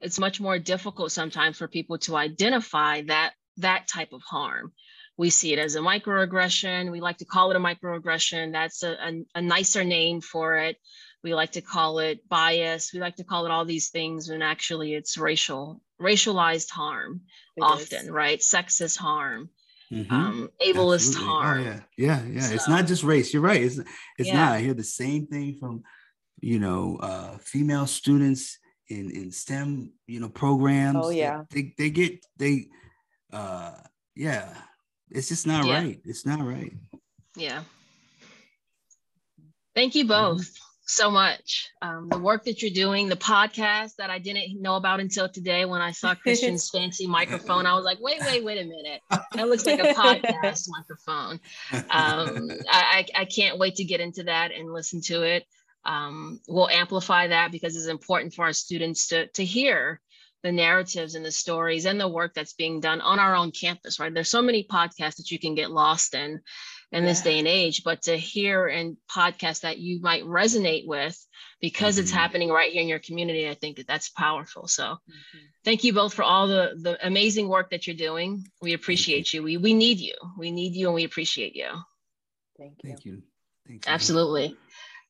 it's 0.00 0.18
much 0.18 0.40
more 0.40 0.58
difficult 0.58 1.12
sometimes 1.12 1.58
for 1.58 1.68
people 1.68 1.98
to 1.98 2.16
identify 2.16 3.02
that 3.02 3.34
that 3.58 3.86
type 3.88 4.14
of 4.14 4.22
harm. 4.22 4.72
We 5.18 5.28
see 5.28 5.52
it 5.52 5.58
as 5.58 5.76
a 5.76 5.80
microaggression. 5.80 6.90
We 6.90 7.02
like 7.02 7.18
to 7.18 7.26
call 7.26 7.50
it 7.50 7.56
a 7.56 7.60
microaggression. 7.60 8.52
That's 8.52 8.82
a, 8.82 8.92
a, 8.92 9.24
a 9.34 9.42
nicer 9.42 9.84
name 9.84 10.22
for 10.22 10.56
it. 10.56 10.78
We 11.22 11.34
like 11.34 11.52
to 11.52 11.60
call 11.60 12.00
it 12.00 12.28
bias. 12.28 12.92
We 12.92 13.00
like 13.00 13.16
to 13.16 13.24
call 13.24 13.46
it 13.46 13.52
all 13.52 13.64
these 13.64 13.90
things 13.90 14.28
when 14.28 14.42
actually 14.42 14.94
it's 14.94 15.16
racial 15.16 15.80
racialized 16.00 16.70
harm 16.70 17.22
it 17.56 17.62
often, 17.62 18.06
is. 18.06 18.10
right? 18.10 18.40
Sexist 18.40 18.96
harm, 18.96 19.50
mm-hmm. 19.92 20.12
um, 20.12 20.50
ableist 20.60 21.08
Absolutely. 21.08 21.24
Oh, 21.24 21.26
harm. 21.26 21.58
Oh, 21.58 21.64
yeah, 21.64 21.80
yeah, 21.96 22.22
yeah. 22.24 22.40
So, 22.40 22.54
it's 22.54 22.68
not 22.68 22.86
just 22.86 23.04
race. 23.04 23.32
You're 23.32 23.42
right. 23.42 23.62
It's 23.62 23.78
it's 24.18 24.28
yeah. 24.28 24.36
not. 24.36 24.52
I 24.52 24.60
hear 24.60 24.74
the 24.74 24.84
same 24.84 25.26
thing 25.26 25.56
from 25.58 25.82
you 26.40 26.58
know 26.58 26.98
uh, 27.00 27.38
female 27.38 27.86
students 27.86 28.58
in 28.88 29.10
in 29.10 29.30
STEM 29.30 29.92
you 30.06 30.20
know 30.20 30.28
programs. 30.28 30.98
Oh 31.00 31.10
yeah. 31.10 31.42
They 31.50 31.74
they 31.78 31.90
get 31.90 32.24
they 32.36 32.66
uh 33.32 33.74
yeah. 34.14 34.54
It's 35.10 35.28
just 35.28 35.46
not 35.46 35.66
yeah. 35.66 35.74
right. 35.74 36.00
It's 36.04 36.26
not 36.26 36.40
right. 36.40 36.72
Yeah. 37.36 37.62
Thank 39.74 39.94
you 39.94 40.06
both. 40.06 40.50
So 40.92 41.10
much. 41.10 41.70
Um, 41.80 42.10
the 42.10 42.18
work 42.18 42.44
that 42.44 42.60
you're 42.60 42.70
doing, 42.70 43.08
the 43.08 43.16
podcast 43.16 43.96
that 43.96 44.10
I 44.10 44.18
didn't 44.18 44.60
know 44.60 44.76
about 44.76 45.00
until 45.00 45.26
today 45.26 45.64
when 45.64 45.80
I 45.80 45.90
saw 45.90 46.14
Christian's 46.22 46.68
fancy 46.68 47.06
microphone. 47.06 47.64
I 47.64 47.72
was 47.72 47.86
like, 47.86 47.96
wait, 47.98 48.20
wait, 48.20 48.44
wait 48.44 48.58
a 48.58 48.64
minute. 48.66 49.00
That 49.08 49.48
looks 49.48 49.64
like 49.64 49.80
a 49.80 49.94
podcast 49.94 50.68
microphone. 50.68 51.40
Um, 51.90 52.50
I, 52.70 53.06
I 53.16 53.24
can't 53.24 53.58
wait 53.58 53.76
to 53.76 53.84
get 53.84 54.00
into 54.00 54.24
that 54.24 54.52
and 54.52 54.70
listen 54.70 55.00
to 55.06 55.22
it. 55.22 55.46
Um, 55.86 56.40
we'll 56.46 56.68
amplify 56.68 57.28
that 57.28 57.52
because 57.52 57.74
it's 57.74 57.86
important 57.86 58.34
for 58.34 58.44
our 58.44 58.52
students 58.52 59.08
to, 59.08 59.28
to 59.28 59.44
hear 59.46 59.98
the 60.42 60.52
narratives 60.52 61.14
and 61.14 61.24
the 61.24 61.32
stories 61.32 61.86
and 61.86 61.98
the 61.98 62.06
work 62.06 62.34
that's 62.34 62.52
being 62.52 62.80
done 62.80 63.00
on 63.00 63.18
our 63.18 63.34
own 63.34 63.50
campus, 63.50 63.98
right? 63.98 64.12
There's 64.12 64.28
so 64.28 64.42
many 64.42 64.66
podcasts 64.70 65.16
that 65.16 65.30
you 65.30 65.38
can 65.38 65.54
get 65.54 65.70
lost 65.70 66.14
in 66.14 66.42
in 66.92 67.02
yeah. 67.02 67.08
this 67.08 67.22
day 67.22 67.38
and 67.38 67.48
age, 67.48 67.82
but 67.84 68.02
to 68.02 68.16
hear 68.16 68.66
and 68.66 68.96
podcast 69.10 69.62
that 69.62 69.78
you 69.78 70.00
might 70.00 70.24
resonate 70.24 70.86
with 70.86 71.18
because 71.60 71.94
mm-hmm. 71.94 72.02
it's 72.02 72.10
happening 72.10 72.50
right 72.50 72.70
here 72.70 72.82
in 72.82 72.88
your 72.88 72.98
community, 72.98 73.48
I 73.48 73.54
think 73.54 73.78
that 73.78 73.86
that's 73.86 74.10
powerful. 74.10 74.68
So 74.68 74.84
mm-hmm. 74.84 75.38
thank 75.64 75.84
you 75.84 75.94
both 75.94 76.12
for 76.12 76.22
all 76.22 76.48
the, 76.48 76.74
the 76.76 77.04
amazing 77.04 77.48
work 77.48 77.70
that 77.70 77.86
you're 77.86 77.96
doing. 77.96 78.46
We 78.60 78.74
appreciate 78.74 79.32
you. 79.32 79.42
We, 79.42 79.56
we 79.56 79.72
need 79.72 79.98
you. 79.98 80.14
We 80.38 80.50
need 80.50 80.74
you 80.74 80.88
and 80.88 80.94
we 80.94 81.04
appreciate 81.04 81.56
you. 81.56 81.70
Thank 82.58 82.74
you. 82.82 82.90
Thank 82.90 83.04
you. 83.06 83.22
Thank 83.66 83.86
you. 83.86 83.92
Absolutely. 83.92 84.56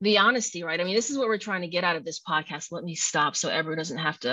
the 0.00 0.18
honesty, 0.18 0.62
right? 0.62 0.80
I 0.80 0.84
mean, 0.84 0.94
this 0.94 1.10
is 1.10 1.16
what 1.16 1.28
we're 1.28 1.38
trying 1.38 1.62
to 1.62 1.68
get 1.68 1.84
out 1.84 1.96
of 1.96 2.04
this 2.04 2.20
podcast. 2.20 2.70
Let 2.70 2.84
me 2.84 2.94
stop 2.94 3.34
so 3.34 3.48
everyone 3.48 3.78
doesn't 3.78 3.98
have 3.98 4.18
to 4.20 4.30